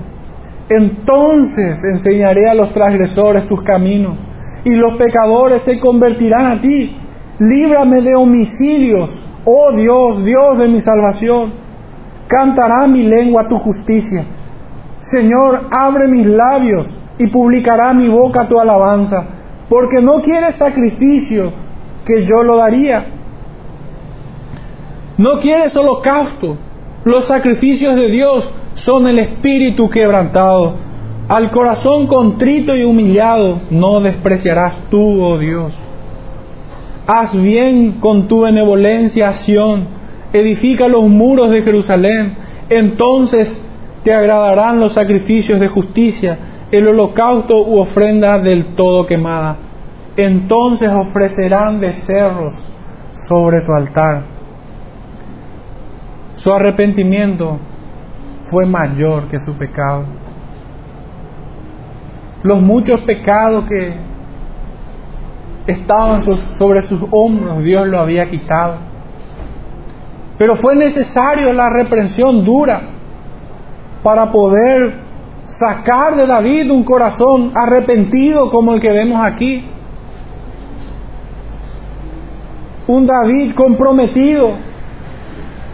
Entonces 0.69 1.81
enseñaré 1.93 2.49
a 2.49 2.55
los 2.55 2.73
transgresores 2.73 3.47
tus 3.47 3.61
caminos 3.63 4.32
y 4.65 4.69
los 4.71 4.97
pecadores 4.97 5.63
se 5.63 5.79
convertirán 5.79 6.57
a 6.57 6.61
ti. 6.61 6.95
Líbrame 7.39 8.01
de 8.01 8.15
homicidios, 8.15 9.09
oh 9.45 9.71
Dios, 9.75 10.23
Dios 10.23 10.57
de 10.59 10.67
mi 10.67 10.81
salvación. 10.81 11.53
Cantará 12.27 12.87
mi 12.87 13.03
lengua 13.03 13.47
tu 13.47 13.57
justicia. 13.59 14.25
Señor, 15.01 15.67
abre 15.71 16.07
mis 16.07 16.25
labios 16.25 16.87
y 17.19 17.27
publicará 17.27 17.93
mi 17.93 18.07
boca 18.07 18.47
tu 18.47 18.59
alabanza, 18.59 19.25
porque 19.69 20.01
no 20.01 20.21
quieres 20.21 20.55
sacrificio 20.55 21.51
que 22.05 22.25
yo 22.25 22.43
lo 22.43 22.57
daría. 22.57 23.05
No 25.17 25.39
quieres 25.41 25.75
holocausto. 25.75 26.57
Los 27.05 27.27
sacrificios 27.27 27.95
de 27.95 28.09
Dios 28.09 28.49
son 28.75 29.07
el 29.07 29.19
espíritu 29.19 29.89
quebrantado. 29.89 30.75
Al 31.33 31.49
corazón 31.49 32.05
contrito 32.05 32.75
y 32.75 32.83
humillado 32.83 33.59
no 33.71 34.01
despreciarás 34.01 34.87
tú, 34.91 35.19
oh 35.19 35.39
Dios. 35.39 35.73
Haz 37.07 37.33
bien 37.33 37.93
con 37.93 38.27
tu 38.27 38.41
benevolencia, 38.41 39.41
Sión. 39.43 39.87
Edifica 40.31 40.87
los 40.87 41.07
muros 41.07 41.49
de 41.49 41.63
Jerusalén. 41.63 42.35
Entonces 42.69 43.49
te 44.03 44.13
agradarán 44.13 44.79
los 44.79 44.93
sacrificios 44.93 45.59
de 45.59 45.69
justicia, 45.69 46.37
el 46.69 46.87
holocausto 46.87 47.63
u 47.63 47.79
ofrenda 47.79 48.37
del 48.37 48.75
todo 48.75 49.07
quemada. 49.07 49.57
Entonces 50.15 50.91
ofrecerán 50.91 51.79
becerros 51.79 52.53
sobre 53.27 53.61
tu 53.65 53.73
altar. 53.73 54.21
Su 56.35 56.53
arrepentimiento 56.53 57.57
fue 58.51 58.67
mayor 58.67 59.29
que 59.29 59.43
su 59.43 59.57
pecado. 59.57 60.03
Los 62.43 62.61
muchos 62.61 63.01
pecados 63.01 63.65
que 63.65 63.93
estaban 65.67 66.23
sobre 66.23 66.87
sus 66.89 67.01
hombros, 67.11 67.63
Dios 67.63 67.87
lo 67.87 68.01
había 68.01 68.29
quitado. 68.29 68.75
Pero 70.37 70.57
fue 70.57 70.75
necesario 70.75 71.53
la 71.53 71.69
reprensión 71.69 72.43
dura 72.43 72.81
para 74.03 74.31
poder 74.31 74.93
sacar 75.45 76.15
de 76.15 76.27
David 76.27 76.69
un 76.71 76.83
corazón 76.83 77.51
arrepentido 77.55 78.49
como 78.49 78.73
el 78.73 78.81
que 78.81 78.91
vemos 78.91 79.23
aquí. 79.23 79.65
Un 82.87 83.07
David 83.07 83.55
comprometido 83.55 84.51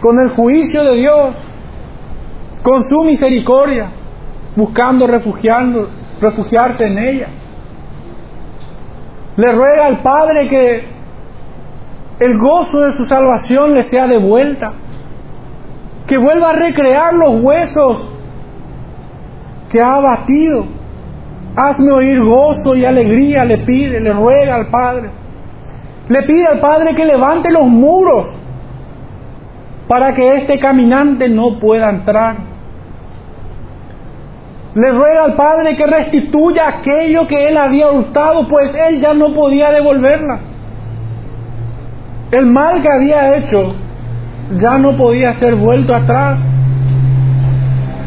con 0.00 0.18
el 0.20 0.30
juicio 0.30 0.84
de 0.84 0.94
Dios, 0.96 1.34
con 2.62 2.88
su 2.88 3.00
misericordia, 3.02 3.88
buscando 4.54 5.06
refugiando, 5.06 5.88
refugiarse 6.20 6.86
en 6.86 6.98
ella. 6.98 7.28
Le 9.36 9.52
ruega 9.52 9.86
al 9.86 9.98
Padre 10.02 10.48
que 10.48 10.84
el 12.20 12.38
gozo 12.38 12.80
de 12.80 12.96
su 12.96 13.06
salvación 13.06 13.74
le 13.74 13.86
sea 13.86 14.06
devuelta, 14.06 14.72
que 16.06 16.18
vuelva 16.18 16.50
a 16.50 16.52
recrear 16.52 17.14
los 17.14 17.42
huesos 17.42 18.10
que 19.70 19.80
ha 19.80 19.94
abatido. 19.94 20.66
Hazme 21.56 21.90
oír 21.92 22.20
gozo 22.22 22.76
y 22.76 22.84
alegría, 22.84 23.44
le 23.44 23.58
pide, 23.58 24.00
le 24.00 24.12
ruega 24.12 24.56
al 24.56 24.66
Padre. 24.66 25.10
Le 26.08 26.22
pide 26.24 26.46
al 26.46 26.60
Padre 26.60 26.94
que 26.94 27.04
levante 27.04 27.50
los 27.50 27.66
muros 27.66 28.36
para 29.88 30.14
que 30.14 30.28
este 30.36 30.58
caminante 30.58 31.28
no 31.28 31.58
pueda 31.58 31.90
entrar. 31.90 32.36
Le 34.74 34.92
ruega 34.92 35.24
al 35.24 35.34
Padre 35.34 35.76
que 35.76 35.84
restituya 35.84 36.68
aquello 36.68 37.26
que 37.26 37.48
él 37.48 37.56
había 37.56 37.90
hurtado, 37.90 38.46
pues 38.48 38.74
él 38.76 39.00
ya 39.00 39.14
no 39.14 39.34
podía 39.34 39.70
devolverla. 39.70 40.38
El 42.30 42.46
mal 42.46 42.80
que 42.80 42.88
había 42.88 43.36
hecho 43.36 43.74
ya 44.58 44.78
no 44.78 44.96
podía 44.96 45.32
ser 45.32 45.56
vuelto 45.56 45.94
atrás. 45.94 46.40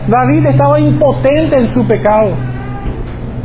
David 0.07 0.45
estaba 0.45 0.79
impotente 0.79 1.57
en 1.57 1.69
su 1.69 1.85
pecado 1.85 2.31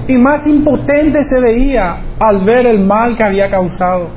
y 0.09 0.17
más 0.17 0.47
impotente 0.47 1.19
se 1.29 1.41
veía 1.41 1.97
al 2.19 2.45
ver 2.45 2.67
el 2.67 2.81
mal 2.81 3.17
que 3.17 3.25
había 3.25 3.51
causado. 3.51 4.09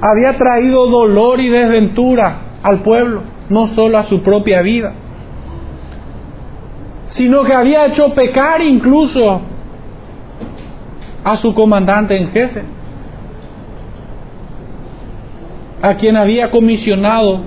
Había 0.00 0.36
traído 0.36 0.88
dolor 0.88 1.40
y 1.40 1.48
desventura 1.48 2.34
al 2.62 2.80
pueblo, 2.80 3.22
no 3.50 3.68
solo 3.68 3.98
a 3.98 4.02
su 4.02 4.22
propia 4.22 4.60
vida, 4.62 4.92
sino 7.14 7.42
que 7.44 7.52
había 7.52 7.86
hecho 7.86 8.14
pecar 8.14 8.62
incluso 8.62 9.42
a 11.24 11.36
su 11.36 11.54
comandante 11.54 12.16
en 12.16 12.30
jefe, 12.30 12.62
a 15.82 15.94
quien 15.94 16.16
había 16.16 16.50
comisionado 16.50 17.40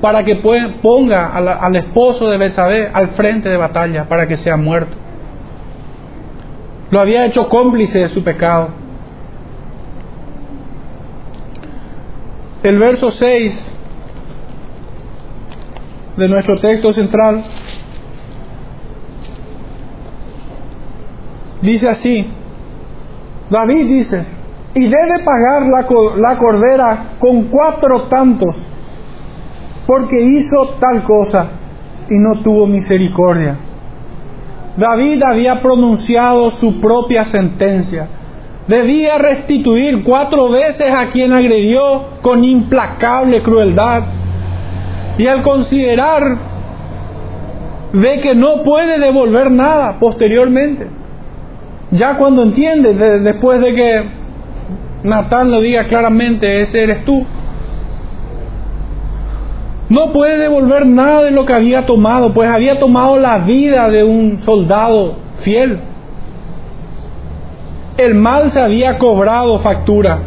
para 0.00 0.24
que 0.24 0.36
ponga 0.36 1.26
al, 1.26 1.76
esposo 1.76 2.28
de 2.28 2.38
Betsabé 2.38 2.88
al 2.92 3.08
frente 3.08 3.48
de 3.48 3.56
batalla 3.56 4.04
para 4.04 4.26
que 4.28 4.36
sea 4.36 4.56
muerto. 4.56 4.96
Lo 6.90 7.00
había 7.00 7.26
hecho 7.26 7.48
cómplice 7.48 7.98
de 7.98 8.08
su 8.10 8.22
pecado. 8.22 8.68
El 12.62 12.78
verso 12.78 13.10
6 13.10 13.64
de 16.16 16.28
nuestro 16.28 16.58
texto 16.60 16.92
central 16.92 17.44
dice 21.62 21.88
así, 21.88 22.26
David 23.50 23.88
dice, 23.88 24.26
y 24.74 24.82
debe 24.82 25.24
pagar 25.24 25.62
la, 25.66 26.20
la 26.20 26.38
cordera 26.38 27.04
con 27.18 27.44
cuatro 27.44 28.02
tantos 28.08 28.54
porque 29.86 30.22
hizo 30.22 30.76
tal 30.78 31.02
cosa 31.02 31.48
y 32.08 32.14
no 32.14 32.42
tuvo 32.42 32.66
misericordia. 32.66 33.56
David 34.76 35.20
había 35.28 35.60
pronunciado 35.60 36.52
su 36.52 36.80
propia 36.80 37.24
sentencia. 37.24 38.08
Debía 38.68 39.18
restituir 39.18 40.04
cuatro 40.04 40.48
veces 40.48 40.92
a 40.92 41.06
quien 41.06 41.32
agredió 41.32 42.20
con 42.22 42.44
implacable 42.44 43.42
crueldad. 43.42 44.04
Y 45.18 45.26
al 45.26 45.42
considerar, 45.42 46.22
ve 47.92 48.20
que 48.20 48.34
no 48.36 48.62
puede 48.62 49.00
devolver 49.00 49.50
nada 49.50 49.98
posteriormente. 49.98 50.99
Ya 51.92 52.16
cuando 52.16 52.42
entiende, 52.42 52.94
después 53.20 53.60
de 53.60 53.74
que 53.74 54.04
Natán 55.02 55.50
lo 55.50 55.60
diga 55.60 55.84
claramente, 55.84 56.60
ese 56.60 56.82
eres 56.82 57.04
tú, 57.04 57.24
no 59.88 60.12
puede 60.12 60.38
devolver 60.38 60.86
nada 60.86 61.22
de 61.22 61.32
lo 61.32 61.44
que 61.44 61.52
había 61.52 61.84
tomado, 61.84 62.32
pues 62.32 62.48
había 62.48 62.78
tomado 62.78 63.18
la 63.18 63.38
vida 63.38 63.88
de 63.88 64.04
un 64.04 64.40
soldado 64.44 65.16
fiel. 65.40 65.80
El 67.96 68.14
mal 68.14 68.52
se 68.52 68.60
había 68.60 68.98
cobrado 68.98 69.58
factura. 69.58 70.20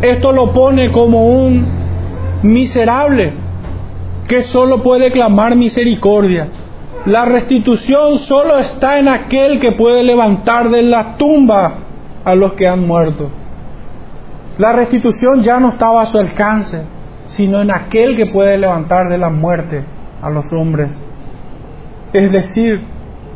Esto 0.00 0.30
lo 0.30 0.52
pone 0.52 0.92
como 0.92 1.26
un 1.26 1.66
miserable 2.42 3.32
que 4.28 4.42
solo 4.42 4.82
puede 4.82 5.10
clamar 5.10 5.56
misericordia. 5.56 6.48
La 7.06 7.24
restitución 7.24 8.18
solo 8.18 8.58
está 8.58 8.98
en 8.98 9.08
aquel 9.08 9.60
que 9.60 9.72
puede 9.72 10.02
levantar 10.02 10.70
de 10.70 10.82
la 10.82 11.16
tumba 11.16 11.74
a 12.24 12.34
los 12.34 12.54
que 12.54 12.66
han 12.66 12.86
muerto. 12.86 13.30
La 14.58 14.72
restitución 14.72 15.42
ya 15.42 15.60
no 15.60 15.70
estaba 15.70 16.02
a 16.02 16.06
su 16.06 16.18
alcance 16.18 16.94
sino 17.36 17.62
en 17.62 17.70
aquel 17.70 18.16
que 18.16 18.26
puede 18.26 18.58
levantar 18.58 19.08
de 19.08 19.18
la 19.18 19.30
muerte 19.30 19.82
a 20.22 20.30
los 20.30 20.44
hombres, 20.52 20.96
es 22.12 22.32
decir, 22.32 22.80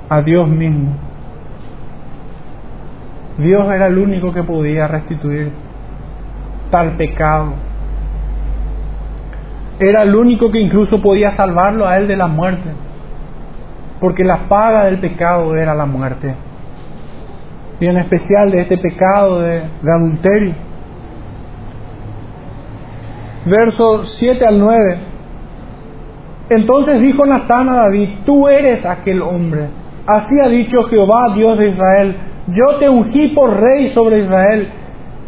a 0.09 0.23
Dios 0.23 0.49
mismo. 0.49 0.93
Dios 3.39 3.69
era 3.73 3.87
el 3.87 3.99
único 3.99 4.33
que 4.33 4.43
podía 4.43 4.89
restituir 4.89 5.53
tal 6.71 6.97
pecado. 6.97 7.55
Era 9.81 10.03
el 10.03 10.15
único 10.15 10.51
que 10.51 10.61
incluso 10.61 11.01
podía 11.01 11.31
salvarlo 11.33 11.87
a 11.87 11.97
él 11.99 12.09
de 12.09 12.17
la 12.17 12.27
muerte, 12.27 12.71
porque 14.01 14.25
la 14.25 14.49
paga 14.49 14.85
del 14.85 14.99
pecado 14.99 15.57
era 15.57 15.75
la 15.75 15.87
muerte, 15.87 16.35
y 17.81 17.87
en 17.87 17.97
especial 17.99 18.51
de 18.51 18.63
este 18.63 18.79
pecado 18.79 19.41
de, 19.41 19.63
adulterio 19.87 20.69
versos 23.47 24.15
7 24.19 24.45
al 24.45 24.59
9. 24.59 24.99
Entonces 26.51 27.01
dijo 27.01 27.25
Natán 27.25 27.69
a 27.69 27.77
David, 27.77 28.09
tú 28.27 28.49
eres 28.49 28.85
aquel 28.85 29.23
hombre. 29.23 29.69
Así 30.07 30.35
ha 30.43 30.49
dicho 30.49 30.85
Jehová, 30.85 31.33
Dios 31.35 31.59
de 31.59 31.71
Israel, 31.71 32.17
yo 32.49 32.79
te 32.79 32.89
ungí 32.89 33.29
por 33.29 33.61
rey 33.61 33.91
sobre 33.91 34.25
Israel 34.25 34.69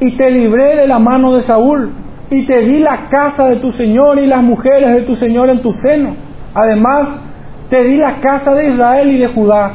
y 0.01 0.16
te 0.16 0.31
libré 0.31 0.77
de 0.77 0.87
la 0.87 0.99
mano 0.99 1.35
de 1.35 1.43
Saúl 1.43 1.93
y 2.31 2.47
te 2.47 2.61
di 2.61 2.79
la 2.79 3.09
casa 3.11 3.49
de 3.49 3.57
tu 3.57 3.73
Señor 3.73 4.18
y 4.18 4.27
las 4.27 4.43
mujeres 4.43 4.95
de 4.95 5.03
tu 5.03 5.16
Señor 5.16 5.51
en 5.51 5.61
tu 5.61 5.73
seno. 5.73 6.16
Además, 6.55 7.23
te 7.71 7.85
di 7.85 7.97
la 7.97 8.21
casa 8.21 8.55
de 8.55 8.68
Israel 8.68 9.11
y 9.11 9.18
de 9.18 9.29
Judá. 9.29 9.73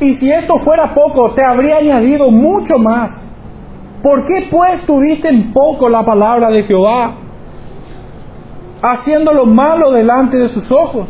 Y 0.00 0.14
si 0.14 0.30
esto 0.30 0.58
fuera 0.60 0.94
poco, 0.94 1.32
te 1.32 1.44
habría 1.44 1.76
añadido 1.76 2.30
mucho 2.30 2.78
más. 2.78 3.10
¿Por 4.02 4.26
qué 4.26 4.48
pues 4.50 4.82
tuviste 4.86 5.28
en 5.28 5.52
poco 5.52 5.88
la 5.88 6.04
palabra 6.04 6.50
de 6.50 6.64
Jehová 6.64 7.12
haciendo 8.82 9.32
lo 9.32 9.46
malo 9.46 9.92
delante 9.92 10.36
de 10.36 10.48
sus 10.48 10.70
ojos. 10.70 11.06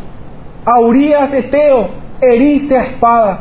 A 0.65 0.79
Urias 0.79 1.33
Eteo 1.33 1.89
heriste 2.21 2.77
a 2.77 2.83
espada 2.83 3.39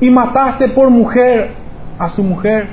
y 0.00 0.08
mataste 0.08 0.68
por 0.68 0.88
mujer 0.88 1.50
a 1.98 2.10
su 2.12 2.22
mujer. 2.22 2.68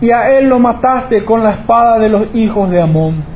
Y 0.00 0.10
a 0.10 0.38
él 0.38 0.48
lo 0.48 0.58
mataste 0.58 1.24
con 1.24 1.42
la 1.42 1.52
espada 1.52 1.98
de 1.98 2.10
los 2.10 2.34
hijos 2.34 2.70
de 2.70 2.80
Amón. 2.80 3.33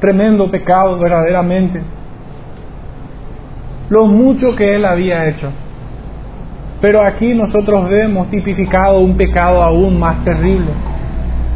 Tremendo 0.00 0.50
pecado 0.50 0.98
verdaderamente. 0.98 1.82
Lo 3.90 4.06
mucho 4.06 4.54
que 4.56 4.76
él 4.76 4.84
había 4.84 5.28
hecho. 5.28 5.52
Pero 6.80 7.04
aquí 7.04 7.34
nosotros 7.34 7.88
vemos 7.88 8.30
tipificado 8.30 9.00
un 9.00 9.16
pecado 9.16 9.62
aún 9.62 9.98
más 9.98 10.24
terrible. 10.24 10.70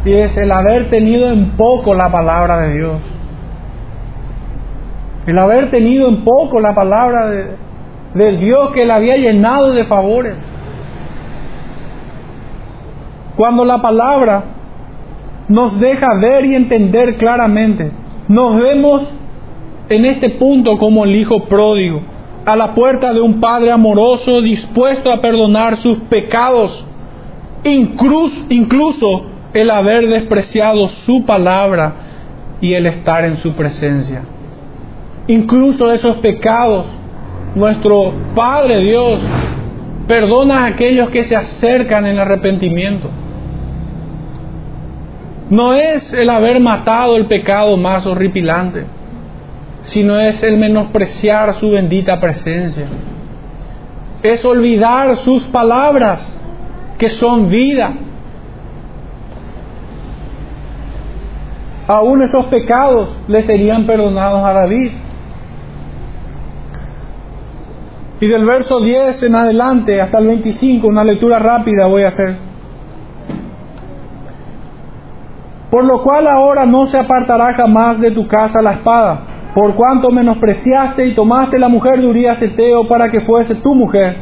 Y 0.05 0.13
es 0.13 0.37
el 0.37 0.51
haber 0.51 0.89
tenido 0.89 1.29
en 1.31 1.51
poco 1.57 1.95
la 1.95 2.11
palabra 2.11 2.59
de 2.59 2.73
Dios. 2.77 3.01
El 5.25 5.39
haber 5.39 5.71
tenido 5.71 6.07
en 6.07 6.23
poco 6.23 6.59
la 6.59 6.75
palabra 6.75 7.27
de, 7.27 7.45
del 8.13 8.39
Dios 8.39 8.71
que 8.71 8.85
le 8.85 8.93
había 8.93 9.15
llenado 9.15 9.71
de 9.73 9.85
favores. 9.85 10.35
Cuando 13.35 13.65
la 13.65 13.81
palabra 13.81 14.43
nos 15.47 15.79
deja 15.79 16.07
ver 16.21 16.45
y 16.45 16.55
entender 16.55 17.17
claramente, 17.17 17.91
nos 18.27 18.59
vemos 18.59 19.07
en 19.89 20.05
este 20.05 20.31
punto 20.31 20.77
como 20.77 21.05
el 21.05 21.15
hijo 21.15 21.45
pródigo, 21.45 22.01
a 22.45 22.55
la 22.55 22.73
puerta 22.73 23.13
de 23.13 23.21
un 23.21 23.39
padre 23.39 23.71
amoroso 23.71 24.41
dispuesto 24.41 25.11
a 25.11 25.21
perdonar 25.21 25.77
sus 25.77 25.97
pecados, 26.09 26.85
incluso, 27.63 29.25
el 29.53 29.71
haber 29.71 30.07
despreciado 30.07 30.87
su 30.87 31.25
palabra 31.25 31.93
y 32.61 32.73
el 32.73 32.85
estar 32.87 33.25
en 33.25 33.37
su 33.37 33.53
presencia. 33.53 34.23
Incluso 35.27 35.91
esos 35.91 36.17
pecados, 36.17 36.85
nuestro 37.55 38.13
Padre 38.35 38.83
Dios 38.83 39.21
perdona 40.07 40.63
a 40.63 40.65
aquellos 40.67 41.09
que 41.09 41.23
se 41.23 41.35
acercan 41.35 42.05
en 42.05 42.19
arrepentimiento. 42.19 43.09
No 45.49 45.73
es 45.73 46.13
el 46.13 46.29
haber 46.29 46.59
matado 46.59 47.15
el 47.17 47.25
pecado 47.25 47.77
más 47.77 48.05
horripilante 48.05 48.85
sino 49.85 50.19
es 50.19 50.41
el 50.43 50.57
menospreciar 50.57 51.59
su 51.59 51.71
bendita 51.71 52.19
presencia. 52.19 52.87
Es 54.23 54.43
olvidar 54.43 55.17
sus 55.17 55.45
palabras 55.47 56.41
que 56.97 57.11
son 57.11 57.49
vida. 57.49 57.93
Aún 61.87 62.23
esos 62.23 62.45
pecados 62.45 63.15
le 63.27 63.43
serían 63.43 63.85
perdonados 63.85 64.43
a 64.43 64.53
David. 64.53 64.91
Y 68.21 68.27
del 68.27 68.43
verso 68.43 68.81
10 68.81 69.21
en 69.21 69.35
adelante 69.35 70.01
hasta 70.01 70.17
el 70.17 70.27
25, 70.27 70.87
una 70.87 71.03
lectura 71.03 71.37
rápida 71.37 71.85
voy 71.85 72.03
a 72.03 72.07
hacer. 72.07 72.37
Por 75.75 75.83
lo 75.83 76.01
cual 76.03 76.25
ahora 76.25 76.65
no 76.65 76.87
se 76.87 76.97
apartará 76.97 77.53
jamás 77.53 77.99
de 77.99 78.11
tu 78.11 78.25
casa 78.29 78.61
la 78.61 78.75
espada 78.75 79.19
por 79.53 79.75
cuanto 79.75 80.09
menospreciaste 80.09 81.05
y 81.05 81.15
tomaste 81.15 81.59
la 81.59 81.67
mujer 81.67 81.99
de 81.99 82.07
Urias 82.07 82.41
Eteo 82.41 82.87
para 82.87 83.09
que 83.09 83.19
fuese 83.19 83.55
tu 83.55 83.75
mujer. 83.75 84.15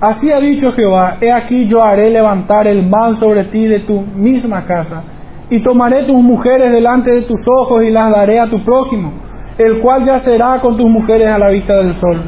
Así 0.00 0.30
ha 0.30 0.38
dicho 0.38 0.70
Jehová, 0.70 1.16
he 1.20 1.32
aquí 1.32 1.66
yo 1.66 1.82
haré 1.82 2.10
levantar 2.10 2.68
el 2.68 2.88
mal 2.88 3.18
sobre 3.18 3.42
ti 3.46 3.64
de 3.64 3.80
tu 3.80 4.02
misma 4.02 4.66
casa, 4.66 5.02
y 5.50 5.60
tomaré 5.64 6.04
tus 6.04 6.22
mujeres 6.22 6.70
delante 6.70 7.10
de 7.10 7.22
tus 7.22 7.40
ojos 7.48 7.82
y 7.82 7.90
las 7.90 8.12
daré 8.12 8.38
a 8.38 8.46
tu 8.46 8.64
prójimo, 8.64 9.14
el 9.58 9.80
cual 9.80 10.06
yacerá 10.06 10.60
con 10.60 10.76
tus 10.76 10.88
mujeres 10.88 11.28
a 11.28 11.38
la 11.40 11.48
vista 11.48 11.74
del 11.74 11.94
sol. 11.94 12.22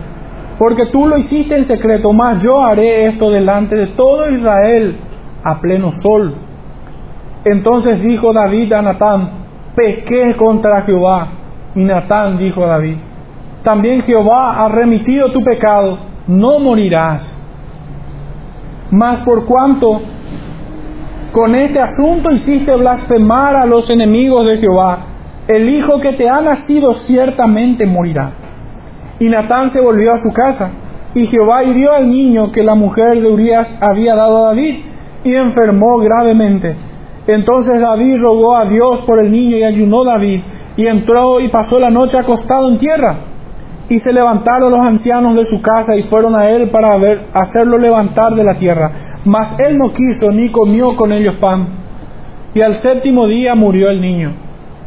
Porque 0.59 0.87
tú 0.87 1.07
lo 1.07 1.19
hiciste 1.19 1.55
en 1.55 1.67
secreto, 1.67 2.13
mas 2.13 2.43
yo 2.43 2.61
haré 2.61 3.07
esto 3.11 3.31
delante 3.31 3.77
de 3.77 3.87
todo 3.95 4.29
Israel 4.29 4.97
a 5.45 5.61
pleno 5.61 5.93
sol. 5.93 6.46
Entonces 7.47 8.03
dijo 8.03 8.33
David 8.33 8.73
a 8.73 8.83
Natán, 8.83 9.31
pequé 9.77 10.35
contra 10.37 10.83
Jehová 10.83 11.29
y 11.77 11.85
Natán 11.85 12.39
dijo 12.39 12.65
a 12.65 12.71
David, 12.71 12.97
también 13.63 14.03
Jehová 14.03 14.65
ha 14.65 14.69
remitido 14.69 15.31
tu 15.31 15.45
pecado, 15.45 15.97
no 16.27 16.59
morirás. 16.59 17.23
Mas 18.91 19.21
por 19.21 19.45
cuanto 19.47 20.01
con 21.31 21.55
este 21.55 21.79
asunto 21.79 22.33
hiciste 22.33 22.75
blasfemar 22.75 23.55
a 23.55 23.65
los 23.65 23.89
enemigos 23.91 24.45
de 24.45 24.59
Jehová, 24.59 24.99
el 25.47 25.69
hijo 25.69 26.01
que 26.01 26.15
te 26.15 26.29
ha 26.29 26.41
nacido 26.41 26.97
ciertamente 26.97 27.87
morirá. 27.87 28.33
Y 29.21 29.29
Natán 29.29 29.69
se 29.69 29.81
volvió 29.81 30.15
a 30.15 30.19
su 30.19 30.33
casa, 30.33 30.73
y 31.15 31.29
Jehová 31.29 31.63
hirió 31.63 31.93
al 31.93 32.11
niño 32.11 32.51
que 32.51 32.65
la 32.65 32.75
mujer 32.75 33.21
de 33.21 33.31
Urias 33.31 33.79
había 33.81 34.17
dado 34.17 34.39
a 34.39 34.49
David, 34.49 34.81
y 35.23 35.33
enfermó 35.33 35.99
gravemente. 35.99 36.75
Entonces 37.27 37.81
David 37.81 38.21
rogó 38.21 38.57
a 38.57 38.67
Dios 38.67 39.01
por 39.07 39.19
el 39.19 39.33
niño 39.33 39.57
y 39.57 39.65
ayunó 39.65 40.05
David, 40.05 40.41
y 40.77 40.87
entró 40.87 41.41
y 41.41 41.49
pasó 41.49 41.79
la 41.79 41.91
noche 41.91 42.19
acostado 42.19 42.69
en 42.69 42.79
tierra. 42.79 43.17
Y 43.89 44.01
se 44.01 44.13
levantaron 44.13 44.73
los 44.73 44.81
ancianos 44.81 45.37
de 45.37 45.47
su 45.47 45.63
casa 45.63 45.97
y 45.97 46.05
fueron 46.05 46.35
a 46.35 46.51
él 46.51 46.69
para 46.71 46.97
ver, 46.99 47.27
hacerlo 47.33 47.79
levantar 47.79 48.35
de 48.35 48.45
la 48.45 48.55
tierra. 48.55 48.91
Mas 49.25 49.59
él 49.61 49.79
no 49.79 49.91
quiso 49.91 50.31
ni 50.33 50.51
comió 50.51 50.97
con 50.97 51.13
ellos 51.13 51.37
pan. 51.37 51.67
Y 52.55 52.61
al 52.61 52.79
séptimo 52.79 53.27
día 53.27 53.55
murió 53.55 53.91
el 53.91 54.01
niño. 54.01 54.33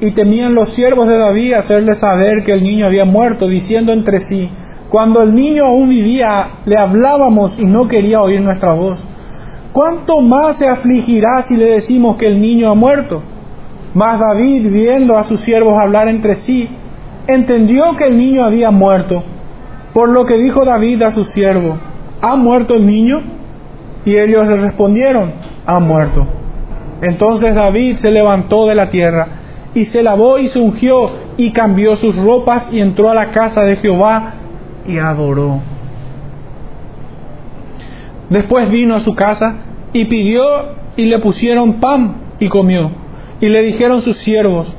Y 0.02 0.12
temían 0.14 0.56
los 0.56 0.74
siervos 0.76 1.08
de 1.08 1.18
David 1.18 1.54
hacerle 1.54 1.98
saber 1.98 2.44
que 2.46 2.54
el 2.54 2.64
niño 2.64 2.86
había 2.86 3.06
muerto, 3.06 3.48
diciendo 3.48 3.92
entre 3.92 4.28
sí, 4.30 4.50
cuando 4.90 5.22
el 5.22 5.36
niño 5.36 5.66
aún 5.66 5.90
vivía, 5.90 6.48
le 6.66 6.78
hablábamos 6.78 7.60
y 7.60 7.66
no 7.66 7.88
quería 7.88 8.22
oír 8.22 8.42
nuestra 8.42 8.74
voz. 8.74 9.00
¿Cuánto 9.74 10.22
más 10.22 10.58
se 10.58 10.68
afligirá 10.68 11.44
si 11.44 11.56
le 11.56 11.66
decimos 11.66 12.18
que 12.18 12.28
el 12.28 12.42
niño 12.42 12.72
ha 12.72 12.76
muerto? 12.76 13.22
Mas 13.94 14.20
David, 14.20 14.72
viendo 14.72 15.18
a 15.18 15.28
sus 15.28 15.42
siervos 15.42 15.80
hablar 15.80 16.08
entre 16.08 16.44
sí, 16.46 16.68
entendió 17.28 17.96
que 17.98 18.06
el 18.06 18.18
niño 18.18 18.46
había 18.46 18.72
muerto, 18.72 19.24
por 19.94 20.10
lo 20.10 20.26
que 20.26 20.36
dijo 20.36 20.66
David 20.66 21.02
a 21.04 21.14
sus 21.14 21.28
siervos, 21.34 21.80
¿ha 22.22 22.36
muerto 22.36 22.76
el 22.76 22.86
niño? 22.86 23.22
Y 24.06 24.18
ellos 24.18 24.48
le 24.48 24.58
respondieron, 24.58 25.32
ha 25.66 25.80
muerto. 25.80 26.26
Entonces 27.02 27.54
David 27.56 27.98
se 27.98 28.12
levantó 28.12 28.66
de 28.68 28.76
la 28.76 28.90
tierra 28.90 29.28
y 29.74 29.84
se 29.84 30.02
lavó 30.02 30.40
y 30.40 30.48
se 30.48 30.60
ungió 30.60 31.10
y 31.38 31.52
cambió 31.52 31.96
sus 31.96 32.16
ropas 32.16 32.74
y 32.74 32.80
entró 32.80 33.10
a 33.10 33.16
la 33.16 33.32
casa 33.32 33.62
de 33.62 33.78
Jehová 33.78 34.34
y 34.88 34.98
adoró. 34.98 35.60
Después 38.30 38.70
vino 38.70 38.96
a 38.96 39.00
su 39.00 39.16
casa 39.16 39.56
y 39.94 40.06
pidió 40.06 40.44
y 40.96 41.06
le 41.06 41.20
pusieron 41.20 41.80
pan 41.80 42.16
y 42.40 42.48
comió. 42.48 42.92
Y 43.42 43.48
le 43.48 43.64
dijeron 43.64 44.02
sus 44.02 44.18
siervos, 44.18 44.76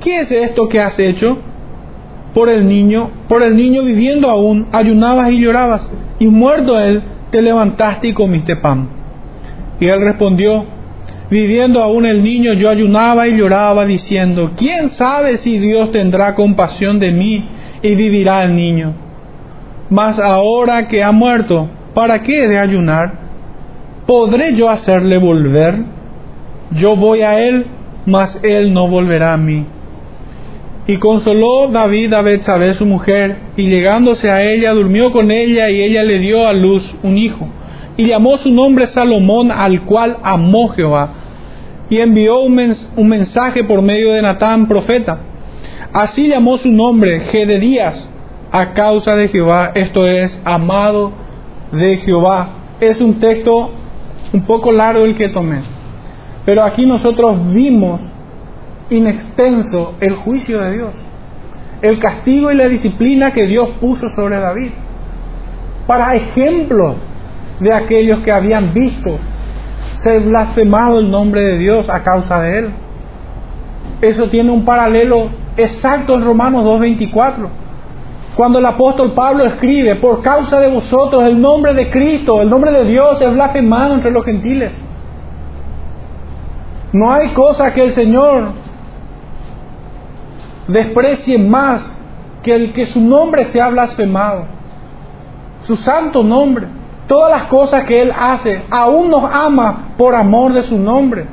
¿qué 0.00 0.20
es 0.20 0.30
esto 0.30 0.68
que 0.68 0.80
has 0.80 0.98
hecho? 0.98 1.38
Por 2.34 2.48
el 2.48 2.68
niño, 2.68 3.10
por 3.28 3.42
el 3.42 3.56
niño 3.56 3.82
viviendo 3.82 4.28
aún, 4.28 4.68
ayunabas 4.72 5.30
y 5.32 5.38
llorabas, 5.38 5.90
y 6.18 6.26
muerto 6.26 6.78
él, 6.78 7.02
te 7.30 7.42
levantaste 7.42 8.08
y 8.08 8.14
comiste 8.14 8.56
pan. 8.56 8.88
Y 9.80 9.86
él 9.86 10.00
respondió, 10.02 10.64
viviendo 11.30 11.82
aún 11.82 12.06
el 12.06 12.22
niño, 12.22 12.52
yo 12.52 12.70
ayunaba 12.70 13.26
y 13.26 13.36
lloraba, 13.36 13.84
diciendo, 13.86 14.52
¿quién 14.56 14.90
sabe 14.90 15.38
si 15.38 15.58
Dios 15.58 15.90
tendrá 15.90 16.34
compasión 16.34 16.98
de 16.98 17.10
mí 17.10 17.48
y 17.82 17.94
vivirá 17.94 18.42
el 18.44 18.54
niño? 18.54 18.92
Mas 19.90 20.18
ahora 20.18 20.88
que 20.88 21.02
ha 21.02 21.12
muerto, 21.12 21.68
¿para 21.94 22.22
qué 22.22 22.44
he 22.44 22.48
de 22.48 22.58
ayunar? 22.58 23.12
¿Podré 24.06 24.54
yo 24.54 24.68
hacerle 24.68 25.18
volver? 25.18 25.84
Yo 26.72 26.96
voy 26.96 27.22
a 27.22 27.38
él 27.40 27.66
mas 28.06 28.38
él 28.42 28.72
no 28.72 28.88
volverá 28.88 29.34
a 29.34 29.36
mí. 29.36 29.64
Y 30.86 30.98
consoló 30.98 31.68
David 31.68 32.12
a 32.12 32.22
Betsabé 32.22 32.74
su 32.74 32.84
mujer, 32.84 33.36
y 33.56 33.68
llegándose 33.68 34.30
a 34.30 34.42
ella, 34.42 34.72
durmió 34.72 35.12
con 35.12 35.30
ella, 35.30 35.70
y 35.70 35.80
ella 35.80 36.02
le 36.02 36.18
dio 36.18 36.46
a 36.46 36.52
luz 36.52 36.96
un 37.02 37.18
hijo. 37.18 37.48
Y 37.96 38.06
llamó 38.06 38.36
su 38.38 38.50
nombre 38.50 38.86
Salomón, 38.86 39.52
al 39.52 39.84
cual 39.84 40.16
amó 40.22 40.68
Jehová. 40.70 41.10
Y 41.88 41.98
envió 41.98 42.40
un, 42.40 42.54
mensaje 43.08 43.64
por 43.64 43.82
medio 43.82 44.12
de 44.12 44.22
Natán, 44.22 44.66
profeta. 44.66 45.20
Así 45.92 46.26
llamó 46.26 46.56
su 46.56 46.70
nombre 46.70 47.20
Gededías, 47.20 48.10
a 48.50 48.72
causa 48.72 49.14
de 49.14 49.28
Jehová, 49.28 49.72
esto 49.74 50.06
es, 50.06 50.40
amado 50.44 51.12
de 51.72 51.96
Jehová. 51.98 52.48
Es 52.80 53.00
un 53.00 53.18
texto 53.18 53.70
un 54.32 54.42
poco 54.42 54.72
largo 54.72 55.04
el 55.04 55.14
que 55.14 55.28
tomé. 55.28 55.60
Pero 56.44 56.62
aquí 56.62 56.86
nosotros 56.86 57.52
vimos 57.52 58.00
in 58.90 59.06
extenso 59.06 59.94
el 60.00 60.16
juicio 60.16 60.60
de 60.60 60.72
Dios, 60.72 60.90
el 61.80 61.98
castigo 61.98 62.50
y 62.50 62.56
la 62.56 62.68
disciplina 62.68 63.32
que 63.32 63.46
Dios 63.46 63.70
puso 63.80 64.10
sobre 64.14 64.38
David, 64.38 64.70
para 65.86 66.14
ejemplos 66.14 66.96
de 67.60 67.72
aquellos 67.72 68.20
que 68.20 68.32
habían 68.32 68.74
visto 68.74 69.18
ser 69.96 70.22
blasfemado 70.22 70.98
el 70.98 71.10
nombre 71.10 71.40
de 71.42 71.58
Dios 71.58 71.88
a 71.88 72.02
causa 72.02 72.40
de 72.40 72.58
él. 72.58 72.70
Eso 74.00 74.28
tiene 74.28 74.50
un 74.50 74.64
paralelo 74.64 75.28
exacto 75.56 76.14
en 76.14 76.24
Romanos 76.24 76.64
2.24. 76.64 77.61
Cuando 78.36 78.58
el 78.58 78.66
apóstol 78.66 79.12
Pablo 79.12 79.44
escribe, 79.44 79.96
por 79.96 80.22
causa 80.22 80.58
de 80.58 80.68
vosotros 80.68 81.24
el 81.24 81.40
nombre 81.40 81.74
de 81.74 81.90
Cristo, 81.90 82.40
el 82.40 82.48
nombre 82.48 82.72
de 82.72 82.84
Dios 82.84 83.20
es 83.20 83.32
blasfemado 83.32 83.94
entre 83.94 84.10
los 84.10 84.24
gentiles. 84.24 84.72
No 86.92 87.12
hay 87.12 87.28
cosa 87.28 87.72
que 87.72 87.82
el 87.82 87.92
Señor 87.92 88.52
desprecie 90.68 91.38
más 91.38 91.98
que 92.42 92.54
el 92.54 92.72
que 92.72 92.86
su 92.86 93.00
nombre 93.00 93.44
sea 93.44 93.68
blasfemado, 93.68 94.44
su 95.64 95.76
santo 95.76 96.22
nombre. 96.22 96.66
todas 97.06 97.30
las 97.30 97.44
cosas 97.48 97.84
que 97.84 98.00
Él 98.00 98.12
hace, 98.18 98.62
aún 98.70 99.10
nos 99.10 99.24
ama 99.24 99.88
por 99.98 100.14
amor 100.14 100.54
de 100.54 100.62
su 100.62 100.78
nombre. 100.78 101.26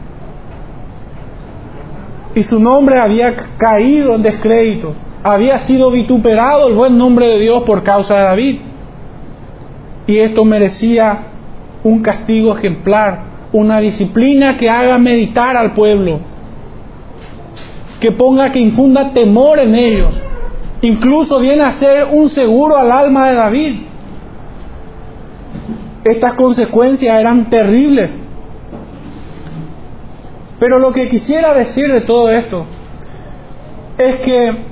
Y 2.35 2.43
su 2.43 2.59
nombre 2.59 2.99
había 2.99 3.33
caído 3.57 4.15
en 4.15 4.21
descrédito, 4.21 4.93
había 5.23 5.59
sido 5.59 5.91
vituperado 5.91 6.67
el 6.67 6.75
buen 6.75 6.97
nombre 6.97 7.27
de 7.27 7.39
Dios 7.39 7.63
por 7.63 7.83
causa 7.83 8.15
de 8.15 8.23
David. 8.23 8.59
Y 10.07 10.17
esto 10.17 10.45
merecía 10.45 11.19
un 11.83 12.01
castigo 12.01 12.57
ejemplar, 12.57 13.23
una 13.51 13.79
disciplina 13.79 14.57
que 14.57 14.69
haga 14.69 14.97
meditar 14.97 15.55
al 15.55 15.73
pueblo, 15.73 16.19
que 17.99 18.11
ponga, 18.11 18.51
que 18.51 18.59
infunda 18.59 19.11
temor 19.11 19.59
en 19.59 19.75
ellos. 19.75 20.23
Incluso 20.81 21.39
viene 21.39 21.63
a 21.63 21.73
ser 21.73 22.07
un 22.11 22.29
seguro 22.29 22.77
al 22.77 22.91
alma 22.91 23.29
de 23.29 23.35
David. 23.35 23.75
Estas 26.05 26.35
consecuencias 26.35 27.19
eran 27.19 27.49
terribles. 27.49 28.17
Pero 30.59 30.79
lo 30.79 30.91
que 30.91 31.09
quisiera 31.09 31.53
decir 31.53 31.91
de 31.91 32.01
todo 32.01 32.29
esto 32.29 32.65
es 33.97 34.21
que 34.21 34.68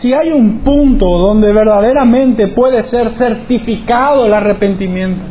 si 0.00 0.12
hay 0.12 0.30
un 0.32 0.60
punto 0.60 1.06
donde 1.06 1.52
verdaderamente 1.52 2.48
puede 2.48 2.82
ser 2.84 3.10
certificado 3.10 4.26
el 4.26 4.34
arrepentimiento, 4.34 5.22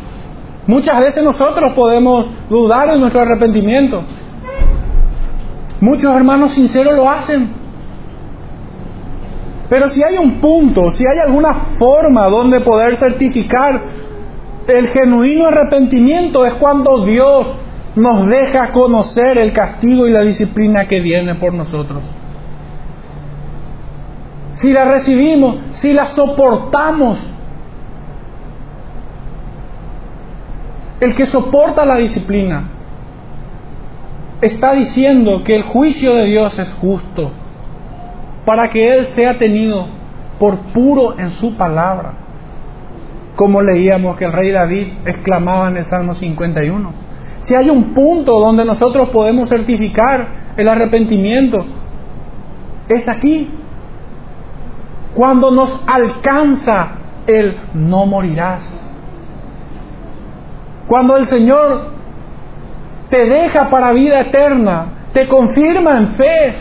muchas 0.68 0.99
veces 0.99 1.24
nosotros 1.24 1.74
podemos 1.74 2.28
dudar 2.49 2.91
de 2.91 2.99
nuestro 2.99 3.22
arrepentimiento. 3.22 4.03
Muchos 5.82 6.16
hermanos 6.16 6.51
sinceros 6.51 6.95
lo 6.95 7.09
hacen. 7.09 7.49
Pero 9.70 9.89
si 9.89 10.01
hay 10.03 10.18
un 10.18 10.39
punto, 10.39 10.93
si 10.93 11.03
hay 11.05 11.20
alguna 11.20 11.78
forma 11.78 12.30
donde 12.30 12.59
poder 12.61 12.99
certificar 12.99 13.82
el 14.68 14.88
genuino 14.89 15.47
arrepentimiento 15.47 16.45
es 16.45 16.53
cuando 16.53 17.05
Dios 17.05 17.59
nos 17.95 18.30
deja 18.30 18.72
conocer 18.72 19.38
el 19.38 19.51
castigo 19.51 20.07
y 20.07 20.11
la 20.11 20.22
disciplina 20.22 20.88
que 20.88 20.99
viene 20.99 21.36
por 21.36 21.53
nosotros. 21.53 22.01
Si 24.64 24.72
la 24.72 24.86
recibimos, 24.86 25.57
si 25.72 25.91
la 25.91 26.11
soportamos, 26.11 27.20
el 31.01 31.16
que 31.18 31.28
soporta 31.28 31.84
la 31.84 31.97
disciplina 31.97 32.70
está 34.39 34.72
diciendo 34.72 35.43
que 35.43 35.57
el 35.57 35.64
juicio 35.64 36.16
de 36.16 36.28
Dios 36.28 36.57
es 36.57 36.74
justo 36.76 37.30
para 38.45 38.70
que 38.70 38.95
Él 38.95 39.07
sea 39.07 39.38
tenido 39.38 39.86
por 40.39 40.57
puro 40.74 41.20
en 41.20 41.32
su 41.32 41.57
palabra 41.57 42.14
como 43.36 43.61
leíamos 43.61 44.16
que 44.16 44.24
el 44.24 44.32
rey 44.32 44.51
David 44.51 44.88
exclamaba 45.05 45.68
en 45.68 45.76
el 45.76 45.84
Salmo 45.84 46.16
51. 46.16 46.89
Si 47.41 47.53
hay 47.53 47.70
un 47.70 47.93
punto 47.93 48.39
donde 48.39 48.64
nosotros 48.64 49.09
podemos 49.09 49.49
certificar 49.49 50.53
el 50.55 50.70
arrepentimiento, 50.70 51.66
es 52.88 53.09
aquí. 53.09 53.49
Cuando 55.16 55.51
nos 55.51 55.84
alcanza 55.88 56.91
el 57.28 57.57
no 57.74 58.05
morirás. 58.05 58.80
Cuando 60.88 61.18
el 61.18 61.26
Señor 61.28 61.91
te 63.09 63.26
deja 63.26 63.70
para 63.70 63.91
vida 63.91 64.22
eterna, 64.22 64.86
te 65.14 65.28
confirma 65.28 65.97
en 65.97 66.16
fe, 66.16 66.53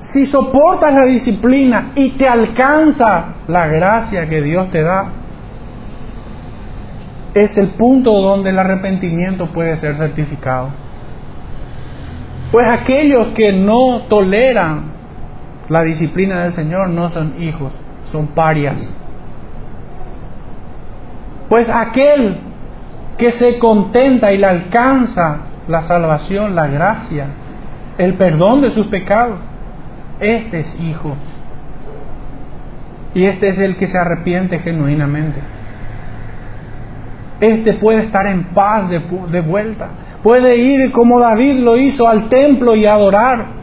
si 0.00 0.24
soportas 0.26 0.94
la 0.94 1.04
disciplina 1.04 1.92
y 1.94 2.10
te 2.10 2.26
alcanza 2.26 3.34
la 3.48 3.66
gracia 3.66 4.26
que 4.28 4.40
Dios 4.40 4.70
te 4.70 4.82
da, 4.82 5.10
es 7.34 7.58
el 7.58 7.68
punto 7.68 8.12
donde 8.12 8.48
el 8.48 8.58
arrepentimiento 8.58 9.48
puede 9.52 9.76
ser 9.76 9.96
certificado. 9.96 10.70
Pues 12.50 12.66
aquellos 12.66 13.28
que 13.28 13.52
no 13.52 14.02
toleran 14.08 14.95
la 15.68 15.82
disciplina 15.82 16.42
del 16.42 16.52
Señor 16.52 16.88
no 16.90 17.08
son 17.08 17.42
hijos, 17.42 17.72
son 18.12 18.28
parias. 18.28 18.94
Pues 21.48 21.68
aquel 21.68 22.38
que 23.18 23.32
se 23.32 23.58
contenta 23.58 24.32
y 24.32 24.38
le 24.38 24.46
alcanza 24.46 25.38
la 25.68 25.82
salvación, 25.82 26.54
la 26.54 26.66
gracia, 26.66 27.26
el 27.98 28.14
perdón 28.14 28.60
de 28.60 28.70
sus 28.70 28.86
pecados, 28.88 29.40
este 30.20 30.58
es 30.58 30.80
hijo. 30.80 31.16
Y 33.14 33.26
este 33.26 33.48
es 33.48 33.58
el 33.58 33.76
que 33.76 33.86
se 33.86 33.98
arrepiente 33.98 34.58
genuinamente. 34.58 35.40
Este 37.40 37.74
puede 37.74 38.02
estar 38.02 38.26
en 38.26 38.44
paz 38.48 38.88
de, 38.88 39.00
de, 39.30 39.40
vuelta. 39.40 39.88
Puede 40.22 40.56
ir 40.56 40.92
como 40.92 41.20
David 41.20 41.60
lo 41.60 41.76
hizo 41.76 42.08
al 42.08 42.28
templo 42.28 42.74
y 42.76 42.86
adorar. 42.86 43.55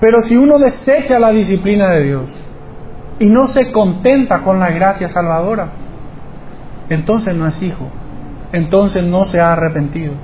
Pero 0.00 0.22
si 0.22 0.36
uno 0.36 0.58
desecha 0.58 1.18
la 1.18 1.30
disciplina 1.30 1.90
de 1.90 2.04
Dios 2.04 2.24
y 3.18 3.26
no 3.26 3.48
se 3.48 3.72
contenta 3.72 4.42
con 4.42 4.60
la 4.60 4.70
gracia 4.70 5.08
salvadora, 5.08 5.68
entonces 6.88 7.34
no 7.34 7.46
es 7.46 7.62
hijo. 7.62 7.88
Entonces 8.52 9.04
no 9.04 9.30
se 9.30 9.40
ha 9.40 9.52
arrepentido 9.52 10.14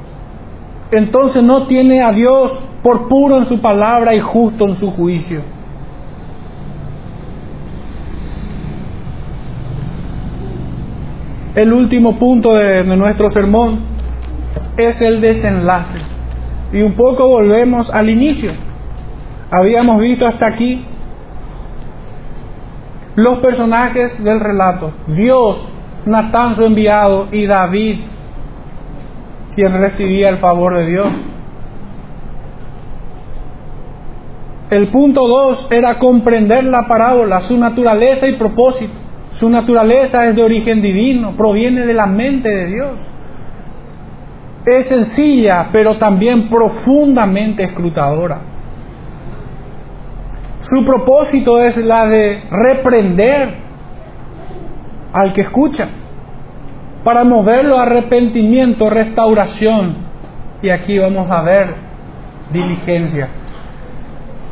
entonces 0.97 1.43
no 1.43 1.67
tiene 1.67 2.03
a 2.03 2.13
Dios 2.13 2.53
por 2.83 3.09
puro 3.09 3.39
en 3.39 3.45
su 3.45 3.61
palabra 3.61 4.15
y 4.15 4.21
justo 4.21 4.67
en 4.69 4.79
su 4.79 4.91
juicio. 4.93 5.41
El 11.55 11.73
último 11.73 12.19
punto 12.19 12.55
de, 12.55 12.85
nuestro 12.85 13.31
sermón 13.33 13.81
es 14.77 15.01
el 15.01 15.21
desenlace. 15.21 15.99
Y 16.73 16.83
un 16.83 16.93
poco 16.93 17.29
volvemos 17.29 17.89
al 17.93 18.11
inicio. 18.11 18.51
Habíamos 19.51 20.01
visto 20.01 20.27
hasta 20.27 20.47
aquí 20.47 20.85
los 23.17 23.39
personajes 23.39 24.23
del 24.23 24.41
relato. 24.41 24.93
Dios, 25.09 25.69
Natán 26.07 26.57
su 26.57 26.65
enviado 26.65 27.29
y 27.33 27.47
David 27.47 28.01
quien 29.55 29.73
recibía 29.73 30.29
el 30.31 30.39
favor 30.39 30.77
de 30.79 30.87
Dios. 30.87 31.09
El 34.71 34.89
punto 34.89 35.27
dos 35.29 35.71
era 35.71 35.99
comprender 35.99 36.65
la 36.65 36.89
parábola, 36.89 37.41
su 37.41 37.57
naturaleza 37.57 38.27
y 38.27 38.33
propósito. 38.33 38.93
Su 39.37 39.49
naturaleza 39.49 40.27
es 40.27 40.35
de 40.35 40.43
origen 40.43 40.81
divino, 40.83 41.37
proviene 41.37 41.87
de 41.87 41.95
la 41.95 42.07
mente 42.07 42.49
de 42.49 42.67
Dios. 42.67 42.93
Es 44.67 44.89
sencilla, 44.89 45.69
pero 45.71 45.99
también 45.99 46.49
profundamente 46.49 47.63
escrutadora. 47.65 48.54
Su 50.75 50.85
propósito 50.85 51.61
es 51.61 51.77
la 51.77 52.05
de 52.07 52.43
reprender 52.51 53.49
al 55.13 55.33
que 55.33 55.43
escucha 55.43 55.87
para 57.05 57.23
moverlo 57.23 57.79
a 57.79 57.83
arrepentimiento, 57.83 58.91
restauración. 58.91 59.99
Y 60.63 60.71
aquí 60.71 60.99
vamos 60.99 61.31
a 61.31 61.43
ver 61.43 61.75
diligencia. 62.53 63.29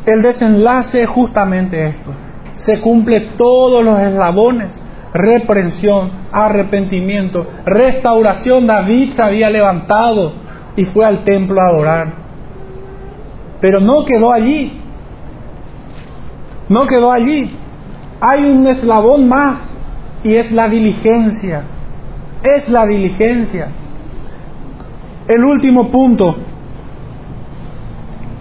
El 0.06 0.22
desenlace 0.22 1.02
es 1.02 1.08
justamente 1.08 1.88
esto. 1.88 2.12
Se 2.54 2.80
cumple 2.80 3.22
todos 3.36 3.84
los 3.84 3.98
eslabones. 3.98 4.80
Reprensión, 5.12 6.08
arrepentimiento, 6.30 7.48
restauración. 7.66 8.68
David 8.68 9.10
se 9.10 9.22
había 9.22 9.50
levantado 9.50 10.34
y 10.76 10.84
fue 10.84 11.04
al 11.04 11.24
templo 11.24 11.60
a 11.60 11.66
adorar. 11.66 12.06
Pero 13.60 13.80
no 13.80 14.04
quedó 14.04 14.32
allí. 14.32 14.81
No 16.72 16.86
quedó 16.86 17.12
allí. 17.12 17.50
Hay 18.20 18.44
un 18.44 18.66
eslabón 18.66 19.28
más 19.28 19.58
y 20.24 20.34
es 20.34 20.50
la 20.52 20.68
diligencia 20.68 21.64
es 22.42 22.68
la 22.68 22.86
diligencia. 22.86 23.68
El 25.28 25.44
último 25.44 25.90
punto 25.90 26.34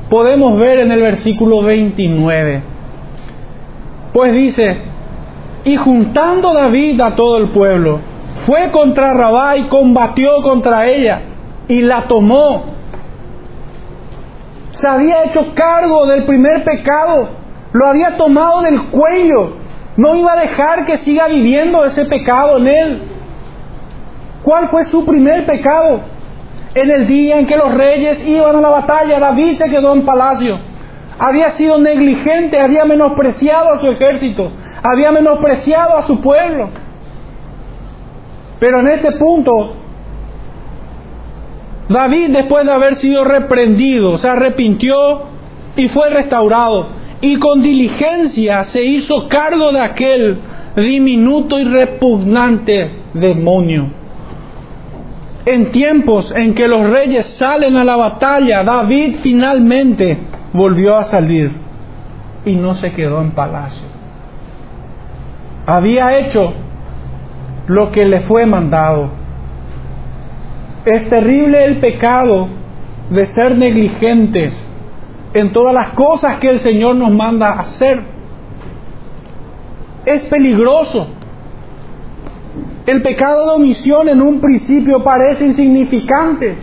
podemos 0.09 0.59
ver 0.59 0.79
en 0.79 0.91
el 0.91 1.01
versículo 1.01 1.61
29. 1.63 2.63
Pues 4.13 4.33
dice, 4.33 4.77
y 5.63 5.75
juntando 5.77 6.53
David 6.53 6.99
a 7.01 7.15
todo 7.15 7.37
el 7.37 7.49
pueblo, 7.49 7.99
fue 8.45 8.71
contra 8.71 9.13
Rabá 9.13 9.57
y 9.57 9.63
combatió 9.63 10.41
contra 10.41 10.87
ella 10.87 11.21
y 11.67 11.81
la 11.81 12.07
tomó. 12.07 12.63
Se 14.71 14.87
había 14.87 15.25
hecho 15.25 15.53
cargo 15.53 16.07
del 16.07 16.23
primer 16.23 16.63
pecado, 16.63 17.29
lo 17.73 17.87
había 17.87 18.17
tomado 18.17 18.61
del 18.61 18.83
cuello, 18.89 19.55
no 19.97 20.15
iba 20.15 20.33
a 20.33 20.41
dejar 20.41 20.85
que 20.85 20.97
siga 20.97 21.27
viviendo 21.27 21.83
ese 21.85 22.05
pecado 22.05 22.57
en 22.57 22.67
él. 22.67 23.01
¿Cuál 24.43 24.69
fue 24.69 24.85
su 24.85 25.05
primer 25.05 25.45
pecado? 25.45 26.01
En 26.73 26.89
el 26.89 27.07
día 27.07 27.39
en 27.39 27.47
que 27.47 27.55
los 27.55 27.73
reyes 27.73 28.25
iban 28.27 28.55
a 28.55 28.61
la 28.61 28.69
batalla, 28.69 29.19
David 29.19 29.57
se 29.57 29.69
quedó 29.69 29.93
en 29.93 30.05
palacio. 30.05 30.57
Había 31.19 31.51
sido 31.51 31.79
negligente, 31.79 32.59
había 32.59 32.85
menospreciado 32.85 33.73
a 33.73 33.79
su 33.79 33.87
ejército, 33.87 34.51
había 34.81 35.11
menospreciado 35.11 35.97
a 35.97 36.05
su 36.07 36.21
pueblo. 36.21 36.69
Pero 38.59 38.79
en 38.79 38.87
este 38.87 39.11
punto, 39.13 39.75
David, 41.89 42.29
después 42.31 42.65
de 42.65 42.71
haber 42.71 42.95
sido 42.95 43.25
reprendido, 43.25 44.17
se 44.17 44.29
arrepintió 44.29 45.23
y 45.75 45.89
fue 45.89 46.09
restaurado. 46.09 47.00
Y 47.21 47.37
con 47.37 47.61
diligencia 47.61 48.63
se 48.63 48.83
hizo 48.83 49.27
cargo 49.29 49.71
de 49.71 49.79
aquel 49.79 50.39
diminuto 50.75 51.59
y 51.59 51.65
repugnante 51.65 53.01
demonio. 53.13 53.87
En 55.45 55.71
tiempos 55.71 56.33
en 56.35 56.53
que 56.53 56.67
los 56.67 56.89
reyes 56.89 57.25
salen 57.37 57.75
a 57.75 57.83
la 57.83 57.95
batalla, 57.95 58.63
David 58.63 59.17
finalmente 59.21 60.17
volvió 60.53 60.97
a 60.97 61.09
salir 61.09 61.51
y 62.45 62.55
no 62.55 62.75
se 62.75 62.91
quedó 62.91 63.21
en 63.21 63.31
palacio. 63.31 63.87
Había 65.65 66.17
hecho 66.19 66.53
lo 67.67 67.91
que 67.91 68.05
le 68.05 68.21
fue 68.21 68.45
mandado. 68.45 69.11
Es 70.85 71.07
terrible 71.09 71.65
el 71.65 71.77
pecado 71.77 72.47
de 73.09 73.27
ser 73.27 73.57
negligentes 73.57 74.70
en 75.33 75.51
todas 75.53 75.73
las 75.73 75.89
cosas 75.89 76.37
que 76.39 76.49
el 76.49 76.59
Señor 76.59 76.95
nos 76.95 77.11
manda 77.11 77.51
hacer. 77.51 78.01
Es 80.05 80.27
peligroso. 80.29 81.07
El 82.85 83.01
pecado 83.01 83.45
de 83.45 83.55
omisión 83.55 84.09
en 84.09 84.21
un 84.21 84.41
principio 84.41 85.03
parece 85.03 85.45
insignificante, 85.45 86.55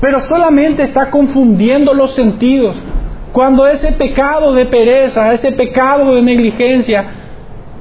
pero 0.00 0.26
solamente 0.28 0.82
está 0.82 1.10
confundiendo 1.10 1.92
los 1.92 2.14
sentidos. 2.14 2.76
Cuando 3.32 3.66
ese 3.66 3.92
pecado 3.92 4.54
de 4.54 4.66
pereza, 4.66 5.32
ese 5.34 5.52
pecado 5.52 6.14
de 6.14 6.22
negligencia, 6.22 7.04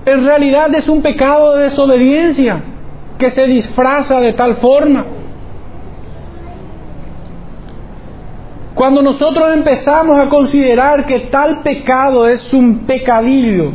en 0.06 0.26
realidad 0.26 0.74
es 0.76 0.88
un 0.90 1.02
pecado 1.02 1.56
de 1.56 1.64
desobediencia 1.64 2.62
que 3.18 3.32
se 3.32 3.48
disfraza 3.48 4.20
de 4.20 4.34
tal 4.34 4.56
forma. 4.58 5.06
Cuando 8.76 9.02
nosotros 9.02 9.54
empezamos 9.54 10.20
a 10.20 10.30
considerar 10.30 11.06
que 11.06 11.22
tal 11.32 11.62
pecado 11.64 12.28
es 12.28 12.54
un 12.54 12.86
pecadillo, 12.86 13.72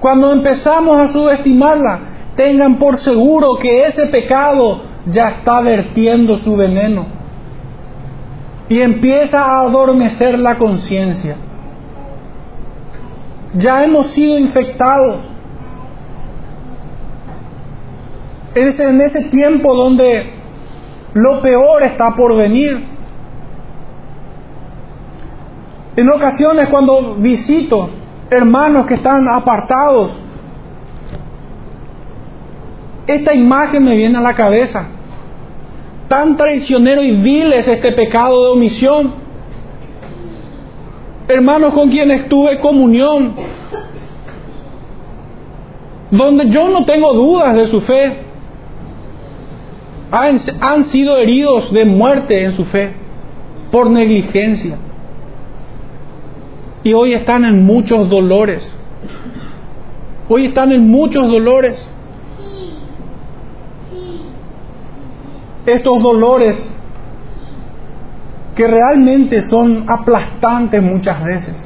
cuando 0.00 0.32
empezamos 0.32 0.98
a 0.98 1.12
subestimarla, 1.12 1.98
tengan 2.34 2.78
por 2.78 2.98
seguro 3.00 3.56
que 3.60 3.86
ese 3.86 4.06
pecado 4.06 4.80
ya 5.06 5.28
está 5.28 5.60
vertiendo 5.60 6.38
su 6.38 6.56
veneno 6.56 7.06
y 8.70 8.80
empieza 8.80 9.44
a 9.44 9.62
adormecer 9.62 10.38
la 10.38 10.56
conciencia. 10.56 11.36
Ya 13.54 13.84
hemos 13.84 14.10
sido 14.10 14.38
infectados. 14.38 15.20
Es 18.54 18.80
en 18.80 19.00
ese 19.00 19.24
tiempo 19.30 19.74
donde 19.74 20.30
lo 21.14 21.40
peor 21.40 21.82
está 21.82 22.14
por 22.14 22.36
venir. 22.36 22.97
En 25.98 26.08
ocasiones 26.10 26.68
cuando 26.68 27.16
visito 27.16 27.90
hermanos 28.30 28.86
que 28.86 28.94
están 28.94 29.26
apartados, 29.28 30.12
esta 33.08 33.34
imagen 33.34 33.84
me 33.84 33.96
viene 33.96 34.16
a 34.16 34.20
la 34.20 34.32
cabeza. 34.32 34.90
Tan 36.06 36.36
traicionero 36.36 37.02
y 37.02 37.16
vil 37.16 37.52
es 37.52 37.66
este 37.66 37.90
pecado 37.90 38.44
de 38.44 38.50
omisión. 38.52 39.12
Hermanos 41.26 41.74
con 41.74 41.90
quienes 41.90 42.28
tuve 42.28 42.60
comunión, 42.60 43.34
donde 46.12 46.48
yo 46.48 46.68
no 46.68 46.84
tengo 46.84 47.12
dudas 47.12 47.56
de 47.56 47.66
su 47.66 47.80
fe, 47.80 48.18
han, 50.12 50.84
sido 50.84 51.16
heridos 51.16 51.72
de 51.72 51.84
muerte 51.84 52.44
en 52.44 52.52
su 52.52 52.64
fe 52.66 52.92
por 53.72 53.90
negligencia. 53.90 54.78
Y 56.84 56.92
hoy 56.92 57.14
están 57.14 57.44
en 57.44 57.64
muchos 57.64 58.08
dolores. 58.08 58.74
Hoy 60.28 60.46
están 60.46 60.72
en 60.72 60.88
muchos 60.88 61.28
dolores. 61.28 61.90
Estos 65.66 66.02
dolores 66.02 66.74
que 68.54 68.66
realmente 68.66 69.48
son 69.50 69.84
aplastantes 69.88 70.82
muchas 70.82 71.22
veces. 71.22 71.56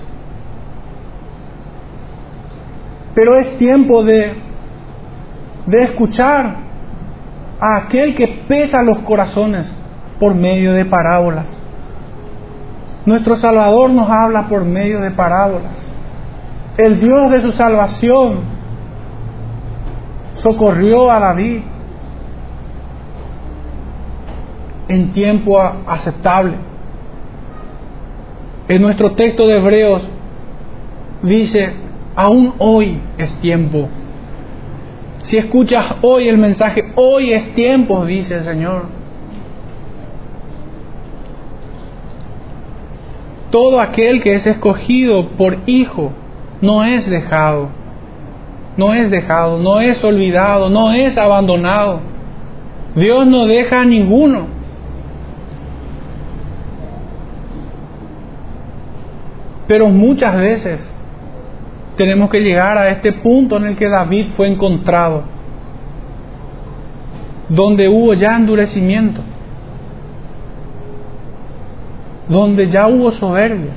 Pero 3.15 3.39
es 3.39 3.57
tiempo 3.59 4.05
de, 4.05 4.35
de 5.67 5.83
escuchar 5.85 6.57
a 7.61 7.77
aquel 7.85 8.15
que 8.15 8.27
pesa 8.49 8.83
los 8.83 8.99
corazones 9.01 9.71
por 10.19 10.35
medio 10.35 10.73
de 10.73 10.85
parábolas. 10.85 11.62
Nuestro 13.05 13.37
Salvador 13.41 13.91
nos 13.91 14.09
habla 14.09 14.49
por 14.49 14.65
medio 14.65 15.01
de 15.01 15.11
parábolas. 15.11 15.73
El 16.79 17.01
Dios 17.01 17.31
de 17.31 17.43
su 17.43 17.53
salvación 17.53 18.41
socorrió 20.37 21.11
a 21.11 21.19
David 21.19 21.61
en 24.89 25.13
tiempo 25.13 25.61
aceptable. 25.87 26.55
En 28.69 28.83
nuestro 28.83 29.13
texto 29.13 29.47
de 29.47 29.57
Hebreos 29.57 30.03
dice, 31.23 31.73
aún 32.15 32.55
hoy 32.59 33.01
es 33.19 33.33
tiempo. 33.41 33.89
Si 35.23 35.37
escuchas 35.37 35.97
hoy 36.03 36.29
el 36.29 36.39
mensaje, 36.39 36.83
hoy 36.95 37.33
es 37.33 37.53
tiempo, 37.55 38.05
dice 38.05 38.37
el 38.37 38.45
Señor. 38.45 39.02
Todo 43.53 43.83
aquel 43.83 44.23
que 44.23 44.31
es 44.31 44.47
escogido 44.47 45.29
por 45.37 45.59
hijo 45.67 46.11
no 46.63 46.85
es 46.85 47.09
dejado, 47.11 47.69
no 48.79 48.95
es 48.95 49.11
dejado, 49.11 49.59
no 49.59 49.83
es 49.83 50.03
olvidado, 50.03 50.71
no 50.71 50.95
es 50.95 51.19
abandonado. 51.19 52.01
Dios 52.95 53.27
no 53.27 53.47
deja 53.47 53.81
a 53.81 53.85
ninguno. 53.85 54.47
Pero 59.67 59.89
muchas 59.89 60.35
veces 60.35 60.95
tenemos 61.99 62.31
que 62.31 62.41
llegar 62.41 62.79
a 62.79 62.89
este 62.89 63.13
punto 63.13 63.59
en 63.59 63.67
el 63.67 63.77
que 63.77 63.89
David 63.89 64.29
fue 64.35 64.49
encontrado, 64.49 65.25
donde 67.51 67.87
hubo 67.87 68.15
ya 68.15 68.35
endurecimiento, 68.35 69.21
donde 72.33 72.71
ya 72.71 72.89
hubo 72.89 73.13
soberbia, 73.13 73.73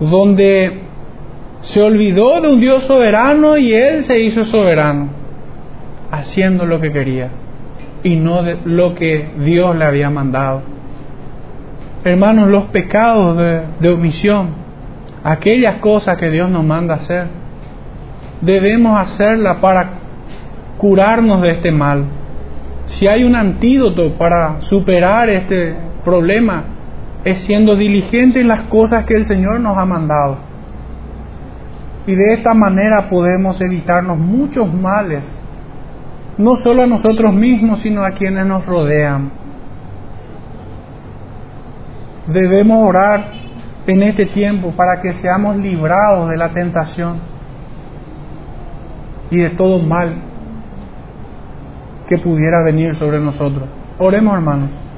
donde 0.00 0.80
se 1.60 1.82
olvidó 1.82 2.40
de 2.40 2.48
un 2.48 2.60
Dios 2.60 2.82
soberano 2.84 3.56
y 3.56 3.72
él 3.72 4.02
se 4.02 4.20
hizo 4.20 4.44
soberano, 4.44 5.08
haciendo 6.10 6.66
lo 6.66 6.80
que 6.80 6.90
quería 6.90 7.28
y 8.02 8.16
no 8.16 8.42
de 8.42 8.58
lo 8.64 8.94
que 8.94 9.30
Dios 9.38 9.76
le 9.76 9.84
había 9.84 10.10
mandado. 10.10 10.62
Hermanos, 12.02 12.48
los 12.48 12.64
pecados 12.64 13.36
de, 13.36 13.60
de 13.78 13.90
omisión, 13.90 14.48
aquellas 15.22 15.76
cosas 15.76 16.16
que 16.16 16.30
Dios 16.30 16.50
nos 16.50 16.64
manda 16.64 16.94
hacer, 16.94 17.26
debemos 18.40 18.98
hacerlas 18.98 19.58
para 19.58 19.90
curarnos 20.78 21.42
de 21.42 21.50
este 21.50 21.70
mal. 21.70 22.04
Si 22.90 23.06
hay 23.06 23.24
un 23.24 23.36
antídoto 23.36 24.14
para 24.14 24.60
superar 24.62 25.30
este 25.30 25.76
problema, 26.04 26.64
es 27.24 27.38
siendo 27.38 27.76
diligente 27.76 28.40
en 28.40 28.48
las 28.48 28.68
cosas 28.68 29.06
que 29.06 29.14
el 29.14 29.28
Señor 29.28 29.60
nos 29.60 29.76
ha 29.78 29.84
mandado. 29.84 30.38
Y 32.06 32.14
de 32.14 32.34
esta 32.34 32.52
manera 32.54 33.08
podemos 33.08 33.60
evitarnos 33.60 34.18
muchos 34.18 34.72
males, 34.72 35.24
no 36.36 36.52
solo 36.64 36.82
a 36.82 36.86
nosotros 36.86 37.32
mismos, 37.34 37.80
sino 37.80 38.02
a 38.04 38.10
quienes 38.10 38.46
nos 38.46 38.66
rodean. 38.66 39.30
Debemos 42.26 42.88
orar 42.88 43.24
en 43.86 44.02
este 44.02 44.26
tiempo 44.26 44.72
para 44.72 45.00
que 45.00 45.14
seamos 45.14 45.56
librados 45.56 46.28
de 46.30 46.36
la 46.36 46.48
tentación 46.50 47.18
y 49.30 49.38
de 49.38 49.50
todo 49.50 49.78
mal 49.78 50.29
que 52.10 52.18
pudiera 52.18 52.64
venir 52.64 52.98
sobre 52.98 53.20
nosotros. 53.20 53.68
Oremos 53.98 54.34
hermanos. 54.34 54.70